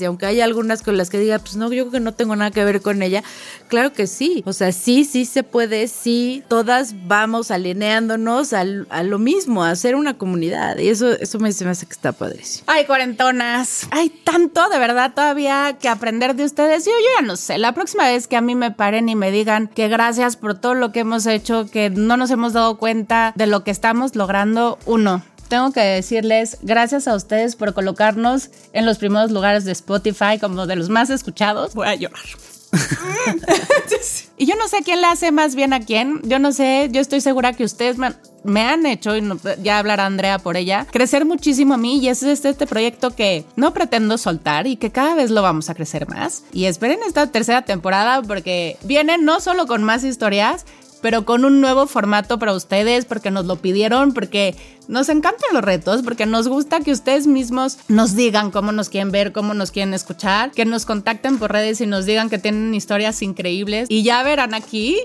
y 0.00 0.04
aunque 0.04 0.26
hay 0.26 0.40
algunas 0.40 0.82
con 0.82 0.96
las 0.96 1.10
que 1.10 1.18
diga, 1.18 1.38
pues 1.38 1.56
no, 1.56 1.72
yo 1.72 1.84
creo 1.84 1.90
que 1.92 2.00
no 2.00 2.14
tengo 2.14 2.34
nada 2.36 2.50
que 2.50 2.64
ver 2.64 2.82
con 2.82 3.02
ella, 3.02 3.22
claro 3.68 3.92
que 3.92 4.06
sí, 4.06 4.42
o 4.46 4.52
sea, 4.52 4.72
sí, 4.72 5.04
sí 5.04 5.24
se 5.24 5.42
puede, 5.42 5.88
sí, 5.88 6.42
todas 6.48 6.94
vamos 7.06 7.50
alineándonos 7.50 8.52
a 8.52 8.64
lo 8.64 9.18
mismo, 9.18 9.64
a 9.64 9.74
ser 9.76 9.94
una 9.94 10.18
comunidad 10.18 10.78
y 10.78 10.88
eso, 10.88 11.12
eso 11.12 11.38
me, 11.38 11.52
se 11.52 11.64
me 11.64 11.70
hace 11.70 11.86
que 11.86 11.92
está 11.92 12.12
padrísimo. 12.12 12.64
Ay, 12.66 12.84
cuarentonas, 12.84 13.86
hay 13.90 14.10
tanto 14.10 14.68
de 14.68 14.78
verdad 14.78 15.12
todavía 15.14 15.76
que 15.80 15.88
aprender 15.88 16.34
de 16.34 16.44
ustedes, 16.44 16.84
yo, 16.84 16.92
yo 16.92 17.20
ya 17.20 17.26
no 17.26 17.36
sé, 17.36 17.58
la 17.58 17.72
próxima 17.72 18.04
vez 18.04 18.26
que 18.26 18.36
a 18.36 18.40
mí 18.40 18.54
me 18.54 18.70
paren 18.70 19.08
y 19.08 19.14
me 19.14 19.30
digan 19.30 19.68
que 19.68 19.88
gracias 19.88 20.36
por 20.36 20.58
todo 20.58 20.74
lo 20.74 20.92
que 20.92 21.00
hemos 21.00 21.26
hecho, 21.26 21.68
que 21.70 21.90
no 21.90 22.16
nos 22.16 22.30
hemos 22.30 22.52
dado 22.52 22.78
cuenta 22.78 23.32
de 23.36 23.46
lo 23.46 23.64
que 23.64 23.70
estamos 23.70 24.16
logrando. 24.16 24.78
Uno, 24.86 25.22
tengo 25.48 25.72
que 25.72 25.80
decirles 25.80 26.58
gracias 26.62 27.08
a 27.08 27.14
ustedes 27.14 27.56
por 27.56 27.74
colocarnos 27.74 28.50
en 28.72 28.86
los 28.86 28.98
primeros 28.98 29.30
lugares 29.30 29.64
de 29.64 29.72
Spotify 29.72 30.38
como 30.40 30.66
de 30.66 30.76
los 30.76 30.88
más 30.88 31.10
escuchados. 31.10 31.74
Voy 31.74 31.88
a 31.88 31.94
llorar. 31.94 32.24
y 34.36 34.46
yo 34.46 34.54
no 34.56 34.68
sé 34.68 34.78
quién 34.84 35.00
le 35.00 35.06
hace 35.06 35.32
más 35.32 35.54
bien 35.54 35.72
a 35.72 35.80
quién. 35.80 36.20
Yo 36.24 36.38
no 36.38 36.52
sé, 36.52 36.88
yo 36.92 37.00
estoy 37.00 37.20
segura 37.20 37.52
que 37.52 37.64
ustedes 37.64 37.96
me, 37.98 38.60
han 38.60 38.86
hecho, 38.86 39.16
y 39.16 39.22
ya 39.62 39.78
hablará 39.78 40.06
Andrea 40.06 40.38
por 40.38 40.56
ella, 40.56 40.86
crecer 40.90 41.24
muchísimo 41.24 41.74
a 41.74 41.78
mí. 41.78 41.98
Y 41.98 42.08
ese 42.08 42.32
es 42.32 42.44
este 42.44 42.66
proyecto 42.66 43.14
que 43.14 43.44
no 43.56 43.72
pretendo 43.72 44.18
soltar 44.18 44.66
y 44.66 44.76
que 44.76 44.90
cada 44.90 45.14
vez 45.14 45.30
lo 45.30 45.42
vamos 45.42 45.70
a 45.70 45.74
crecer 45.74 46.08
más. 46.08 46.44
Y 46.52 46.66
esperen 46.66 47.00
esta 47.06 47.28
tercera 47.28 47.62
temporada 47.62 48.22
porque 48.22 48.76
viene 48.84 49.18
no 49.18 49.40
solo 49.40 49.66
con 49.66 49.82
más 49.82 50.04
historias, 50.04 50.66
pero 51.02 51.24
con 51.24 51.44
un 51.44 51.60
nuevo 51.60 51.86
formato 51.86 52.38
para 52.38 52.54
ustedes, 52.54 53.04
porque 53.04 53.30
nos 53.30 53.46
lo 53.46 53.56
pidieron, 53.56 54.12
porque 54.12 54.54
nos 54.88 55.08
encantan 55.08 55.50
los 55.52 55.62
retos, 55.62 56.02
porque 56.02 56.26
nos 56.26 56.48
gusta 56.48 56.80
que 56.80 56.92
ustedes 56.92 57.26
mismos 57.26 57.78
nos 57.88 58.14
digan 58.14 58.50
cómo 58.50 58.72
nos 58.72 58.88
quieren 58.88 59.10
ver, 59.10 59.32
cómo 59.32 59.54
nos 59.54 59.70
quieren 59.70 59.94
escuchar, 59.94 60.50
que 60.52 60.64
nos 60.64 60.86
contacten 60.86 61.38
por 61.38 61.52
redes 61.52 61.80
y 61.80 61.86
nos 61.86 62.06
digan 62.06 62.30
que 62.30 62.38
tienen 62.38 62.74
historias 62.74 63.22
increíbles. 63.22 63.86
Y 63.90 64.02
ya 64.02 64.22
verán 64.22 64.54
aquí 64.54 64.98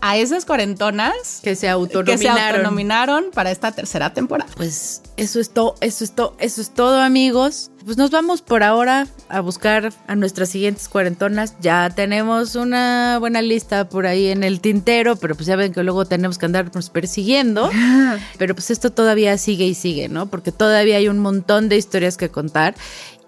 a 0.00 0.16
esas 0.16 0.44
cuarentonas 0.44 1.40
que 1.42 1.54
se 1.56 1.68
autonominaron. 1.68 2.18
Que 2.18 2.22
se 2.22 2.56
autonominaron 2.56 3.24
para 3.32 3.50
esta 3.50 3.72
tercera 3.72 4.12
temporada. 4.12 4.50
Pues 4.56 5.02
eso 5.16 5.40
es 5.40 5.50
todo, 5.50 5.74
eso 5.80 6.04
es 6.04 6.12
todo, 6.12 6.34
eso 6.38 6.60
es 6.60 6.70
todo, 6.70 7.00
amigos. 7.00 7.70
Pues 7.84 7.96
nos 7.96 8.10
vamos 8.10 8.42
por 8.42 8.62
ahora 8.62 9.06
a 9.28 9.40
buscar 9.40 9.92
a 10.06 10.16
nuestras 10.16 10.50
siguientes 10.50 10.88
cuarentonas. 10.88 11.54
Ya 11.60 11.88
tenemos 11.90 12.54
una 12.54 13.18
buena 13.18 13.40
lista 13.40 13.88
por 13.88 14.06
ahí 14.06 14.28
en 14.28 14.44
el 14.44 14.60
tintero, 14.60 15.16
pero 15.16 15.34
pues 15.34 15.46
ya 15.46 15.56
ven 15.56 15.72
que 15.72 15.82
luego 15.82 16.04
tenemos 16.04 16.38
que 16.38 16.46
andarnos 16.46 16.90
persiguiendo. 16.90 17.70
Pero 18.38 18.54
pues 18.54 18.70
esto 18.70 18.90
todavía 18.90 19.36
sigue 19.38 19.64
y 19.64 19.74
sigue, 19.74 20.08
¿no? 20.08 20.26
Porque 20.26 20.52
todavía 20.52 20.96
hay 20.96 21.08
un 21.08 21.18
montón 21.18 21.68
de 21.68 21.76
historias 21.76 22.16
que 22.16 22.28
contar 22.28 22.74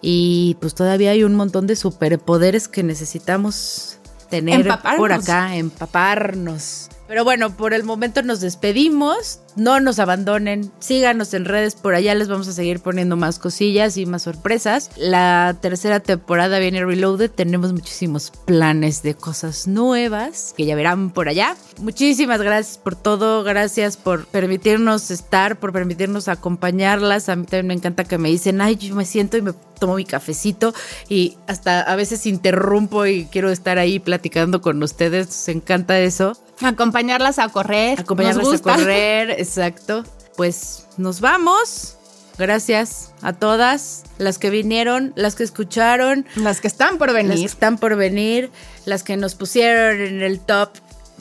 y 0.03 0.57
pues 0.61 0.75
todavía 0.75 1.11
hay 1.11 1.25
un 1.25 1.35
montón 1.35 1.67
de 1.67 1.77
superpoderes 1.77 2.69
que 2.69 2.83
necesitamos 2.83 4.00
tener 4.31 4.67
por 4.97 5.13
acá, 5.13 5.57
empaparnos. 5.57 6.89
Pero 7.11 7.25
bueno, 7.25 7.57
por 7.57 7.75
el 7.75 7.83
momento 7.83 8.23
nos 8.23 8.41
despedimos. 8.41 9.41
No 9.57 9.81
nos 9.81 9.99
abandonen. 9.99 10.71
Síganos 10.79 11.35
en 11.35 11.45
redes. 11.45 11.75
Por 11.75 11.97
allá 11.97 12.15
les 12.15 12.29
vamos 12.29 12.47
a 12.47 12.53
seguir 12.53 12.79
poniendo 12.79 13.17
más 13.17 13.41
cosillas 13.41 13.97
y 13.97 14.07
más 14.07 14.23
sorpresas. 14.23 14.93
La 14.97 15.57
tercera 15.61 15.99
temporada 15.99 16.61
viene 16.61 16.85
Reloaded. 16.85 17.29
Tenemos 17.29 17.73
muchísimos 17.73 18.31
planes 18.31 19.03
de 19.03 19.15
cosas 19.15 19.67
nuevas 19.67 20.55
que 20.57 20.67
ya 20.67 20.77
verán 20.77 21.11
por 21.11 21.29
allá. 21.29 21.57
Muchísimas 21.81 22.41
gracias 22.43 22.79
por 22.79 22.95
todo. 22.95 23.43
Gracias 23.43 23.97
por 23.97 24.27
permitirnos 24.27 25.11
estar, 25.11 25.59
por 25.59 25.73
permitirnos 25.73 26.29
acompañarlas. 26.29 27.29
A 27.29 27.35
mí 27.35 27.43
también 27.43 27.67
me 27.67 27.75
encanta 27.75 28.05
que 28.05 28.19
me 28.19 28.29
dicen, 28.29 28.61
ay, 28.61 28.77
yo 28.77 28.95
me 28.95 29.05
siento 29.05 29.37
y 29.37 29.43
me 29.43 29.53
tomo 29.81 29.97
mi 29.97 30.05
cafecito 30.05 30.75
y 31.09 31.39
hasta 31.49 31.81
a 31.81 31.97
veces 31.97 32.27
interrumpo 32.27 33.05
y 33.07 33.25
quiero 33.25 33.51
estar 33.51 33.79
ahí 33.79 33.99
platicando 33.99 34.61
con 34.61 34.81
ustedes. 34.81 35.27
Nos 35.27 35.49
encanta 35.49 35.99
eso. 35.99 36.37
Acompañarlas 36.63 37.39
a 37.39 37.49
correr. 37.49 38.01
Acompañarlas 38.01 38.47
a 38.47 38.59
correr, 38.59 39.31
exacto. 39.39 40.05
Pues 40.37 40.87
nos 40.97 41.21
vamos. 41.21 41.97
Gracias 42.39 43.13
a 43.21 43.35
todas 43.35 44.05
las 44.17 44.39
que 44.39 44.49
vinieron, 44.49 45.13
las 45.15 45.35
que 45.35 45.43
escucharon, 45.43 46.25
las 46.37 46.63
que 46.63 46.69
están 46.69 46.97
por 46.97 47.13
venir, 47.13 47.29
las 47.33 47.41
que 47.41 47.47
están 47.47 47.77
por 47.77 47.97
venir, 47.97 48.51
las 48.87 49.03
que 49.03 49.19
nos 49.19 49.35
pusieron 49.35 50.01
en 50.01 50.23
el 50.23 50.41
top 50.41 50.71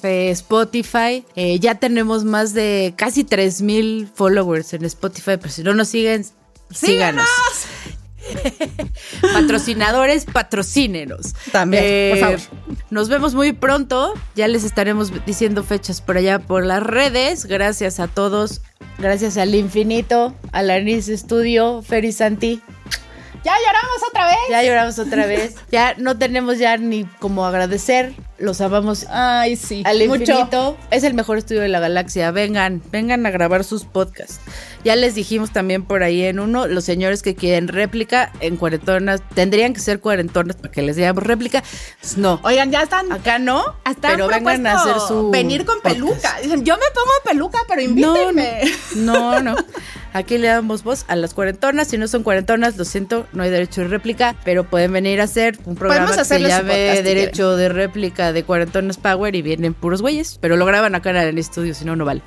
de 0.02 0.32
Spotify. 0.32 1.26
Eh, 1.36 1.60
ya 1.60 1.76
tenemos 1.76 2.24
más 2.24 2.54
de 2.54 2.94
casi 2.96 3.26
3000 3.26 4.10
followers 4.14 4.74
en 4.74 4.86
Spotify, 4.86 5.36
pero 5.36 5.50
si 5.50 5.62
no 5.62 5.74
nos 5.74 5.90
siguen, 5.90 6.26
síganos. 6.72 7.28
Patrocinadores, 9.34 10.26
patrocínenos. 10.26 11.34
También, 11.52 11.84
por 11.84 12.18
eh, 12.18 12.22
favor. 12.22 12.40
Nos 12.90 13.10
vemos 13.10 13.36
muy 13.36 13.54
pronto. 13.54 14.14
Ya 14.36 14.48
les 14.48 14.64
estaremos 14.64 15.12
diciendo 15.26 15.64
fechas 15.64 16.02
por 16.02 16.18
allá 16.18 16.40
por 16.40 16.66
las 16.66 16.84
redes. 16.84 17.46
Gracias 17.46 18.00
a 18.00 18.08
todos. 18.08 18.62
Gracias 18.98 19.38
al 19.38 19.56
infinito, 19.56 20.34
a 20.52 20.62
la 20.62 20.80
Studio, 20.80 21.82
Ferry 21.82 22.12
Santi. 22.12 22.62
Ya 23.44 23.54
lloramos 23.66 24.04
otra 24.10 24.26
vez. 24.28 24.38
Ya 24.50 24.64
lloramos 24.64 25.00
otra 25.00 25.26
vez. 25.26 25.56
Ya 25.72 25.96
no 25.98 26.18
tenemos 26.18 26.58
ya 26.58 26.78
ni 26.78 27.06
como 27.20 27.46
agradecer. 27.46 28.14
Los 28.40 28.62
amamos 28.62 29.06
Ay, 29.10 29.56
sí. 29.56 29.84
al 29.86 29.98
Mucho. 30.08 30.32
infinito. 30.32 30.78
Es 30.92 31.04
el 31.04 31.14
mejor 31.14 31.38
estudio 31.38 31.62
de 31.62 31.68
la 31.68 31.80
galaxia. 31.80 32.32
Vengan, 32.32 32.82
vengan 32.92 33.26
a 33.26 33.32
grabar 33.32 33.64
sus 33.64 33.84
podcasts. 33.86 34.40
Ya 34.86 34.96
les 34.96 35.14
dijimos 35.16 35.52
también 35.52 35.84
por 35.84 36.04
ahí 36.04 36.24
en 36.24 36.40
uno, 36.40 36.66
los 36.68 36.86
señores 36.86 37.22
que 37.22 37.36
quieren 37.36 37.68
réplica 37.68 38.32
en 38.40 38.56
cuarentonas, 38.56 39.22
tendrían 39.36 39.74
que 39.74 39.82
ser 39.82 40.00
cuarentonas 40.00 40.56
para 40.56 40.72
que 40.72 40.82
les 40.82 40.96
digamos 40.96 41.22
réplica. 41.24 41.64
Pues 42.00 42.18
no. 42.18 42.40
Oigan, 42.44 42.72
ya 42.72 42.84
están. 42.84 43.12
Acá 43.12 43.40
no, 43.40 43.62
Hasta 43.84 44.10
pero 44.12 44.28
vengan 44.30 44.66
a 44.68 44.76
hacer 44.82 44.96
su 45.06 45.32
venir 45.32 45.66
con 45.66 45.76
podcast. 45.82 45.96
peluca. 45.96 46.38
Dicen, 46.42 46.64
yo 46.64 46.76
me 46.76 46.84
pongo 46.94 47.12
peluca, 47.26 47.60
pero 47.68 47.82
No, 47.82 47.88
invítenme. 48.32 48.62
no, 48.96 49.40
no. 49.44 49.56
Aquí 50.12 50.38
le 50.40 50.48
damos 50.48 50.84
voz 50.84 51.06
a 51.08 51.16
las 51.16 51.34
cuarentonas. 51.36 51.88
Si 51.90 51.98
no 51.98 52.08
son 52.08 52.24
cuarentonas, 52.24 52.78
lo 52.78 52.86
siento, 52.86 53.28
no 53.34 53.44
hay 53.44 53.52
derecho 53.52 53.82
de 53.82 53.90
réplica, 53.90 54.36
pero 54.44 54.64
pueden 54.64 54.92
venir 54.94 55.22
a 55.22 55.26
hacer 55.26 55.60
un 55.66 55.76
programa 55.76 56.16
que 56.16 56.26
se 56.26 56.40
llame 56.40 57.02
Derecho 57.04 57.56
de 57.58 57.70
Réplica 57.70 58.29
de 58.34 58.44
Cuarentonas 58.44 58.98
Power 58.98 59.36
y 59.36 59.42
vienen 59.42 59.74
puros 59.74 60.02
güeyes, 60.02 60.38
pero 60.42 60.56
lo 60.58 60.66
graban 60.66 60.96
acá 60.96 61.10
en 61.12 61.18
el 61.18 61.38
estudio, 61.38 61.74
si 61.74 61.86
no, 61.86 61.96
no 61.96 62.06
vale. 62.06 62.22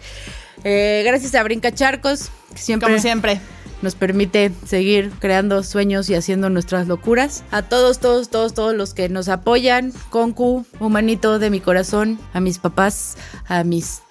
Eh, 0.65 1.03
gracias 1.05 1.35
a 1.35 1.43
Brinca 1.43 1.73
Charcos, 1.73 2.31
que 2.55 2.61
siempre, 2.61 2.89
Como 2.89 3.01
siempre. 3.01 3.41
nos 3.81 3.95
permite 3.95 4.53
seguir 4.67 5.11
creando 5.19 5.63
sueños 5.63 6.09
y 6.09 6.15
haciendo 6.15 6.51
nuestras 6.51 6.87
locuras. 6.87 7.43
A 7.51 7.63
todos, 7.63 7.99
todos, 7.99 8.29
todos, 8.29 8.55
todos 8.55 8.75
los 8.75 8.95
que 8.95 9.09
nos 9.09 9.29
apoyan, 9.29 9.93
Concu, 10.11 10.65
humanito 10.79 11.39
de 11.39 11.51
mi 11.51 11.61
corazón, 11.61 12.19
a 12.33 12.41
mis 12.41 12.59
papás, 12.59 13.17
a 13.49 13.65
mis 13.65 14.03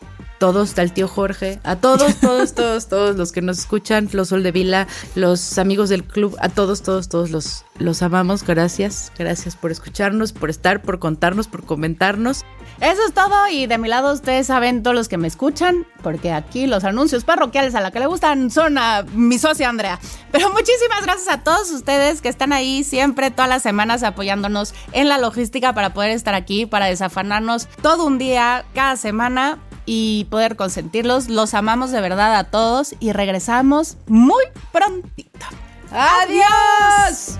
todos, 0.41 0.75
al 0.79 0.91
tío 0.91 1.07
Jorge, 1.07 1.59
a 1.63 1.75
todos, 1.75 2.15
todos, 2.15 2.55
todos, 2.55 2.87
todos 2.87 3.15
los 3.15 3.31
que 3.31 3.43
nos 3.43 3.59
escuchan, 3.59 4.09
los 4.11 4.29
Sol 4.29 4.41
de 4.41 4.51
Vila, 4.51 4.87
los 5.13 5.59
amigos 5.59 5.89
del 5.89 6.03
club, 6.03 6.35
a 6.39 6.49
todos, 6.49 6.81
todos, 6.81 7.09
todos 7.09 7.29
los, 7.29 7.63
los 7.77 8.01
amamos. 8.01 8.43
Gracias, 8.43 9.11
gracias 9.15 9.55
por 9.55 9.69
escucharnos, 9.69 10.33
por 10.33 10.49
estar, 10.49 10.81
por 10.81 10.97
contarnos, 10.97 11.47
por 11.47 11.63
comentarnos. 11.63 12.43
Eso 12.79 13.05
es 13.07 13.13
todo 13.13 13.49
y 13.51 13.67
de 13.67 13.77
mi 13.77 13.87
lado 13.87 14.11
ustedes 14.11 14.47
saben 14.47 14.81
todos 14.81 14.95
los 14.95 15.07
que 15.07 15.17
me 15.17 15.27
escuchan, 15.27 15.85
porque 16.01 16.31
aquí 16.31 16.65
los 16.65 16.85
anuncios 16.85 17.23
parroquiales 17.23 17.75
a 17.75 17.81
la 17.81 17.91
que 17.91 17.99
le 17.99 18.07
gustan 18.07 18.49
son 18.49 18.79
a 18.79 19.03
mi 19.13 19.37
socia 19.37 19.69
Andrea. 19.69 19.99
Pero 20.31 20.49
muchísimas 20.49 21.03
gracias 21.03 21.27
a 21.27 21.43
todos 21.43 21.69
ustedes 21.69 22.19
que 22.19 22.29
están 22.29 22.51
ahí 22.51 22.83
siempre, 22.83 23.29
todas 23.29 23.49
las 23.49 23.61
semanas 23.61 24.01
apoyándonos 24.01 24.73
en 24.91 25.07
la 25.07 25.19
logística 25.19 25.75
para 25.75 25.93
poder 25.93 26.09
estar 26.09 26.33
aquí, 26.33 26.65
para 26.65 26.87
desafanarnos 26.87 27.67
todo 27.83 28.07
un 28.07 28.17
día, 28.17 28.65
cada 28.73 28.95
semana 28.95 29.59
y 29.93 30.23
poder 30.29 30.55
consentirlos. 30.55 31.27
Los 31.27 31.53
amamos 31.53 31.91
de 31.91 31.99
verdad 31.99 32.37
a 32.37 32.45
todos 32.45 32.95
y 33.01 33.11
regresamos 33.11 33.97
muy 34.07 34.45
prontito. 34.71 35.45
¡Adiós! 35.91 37.37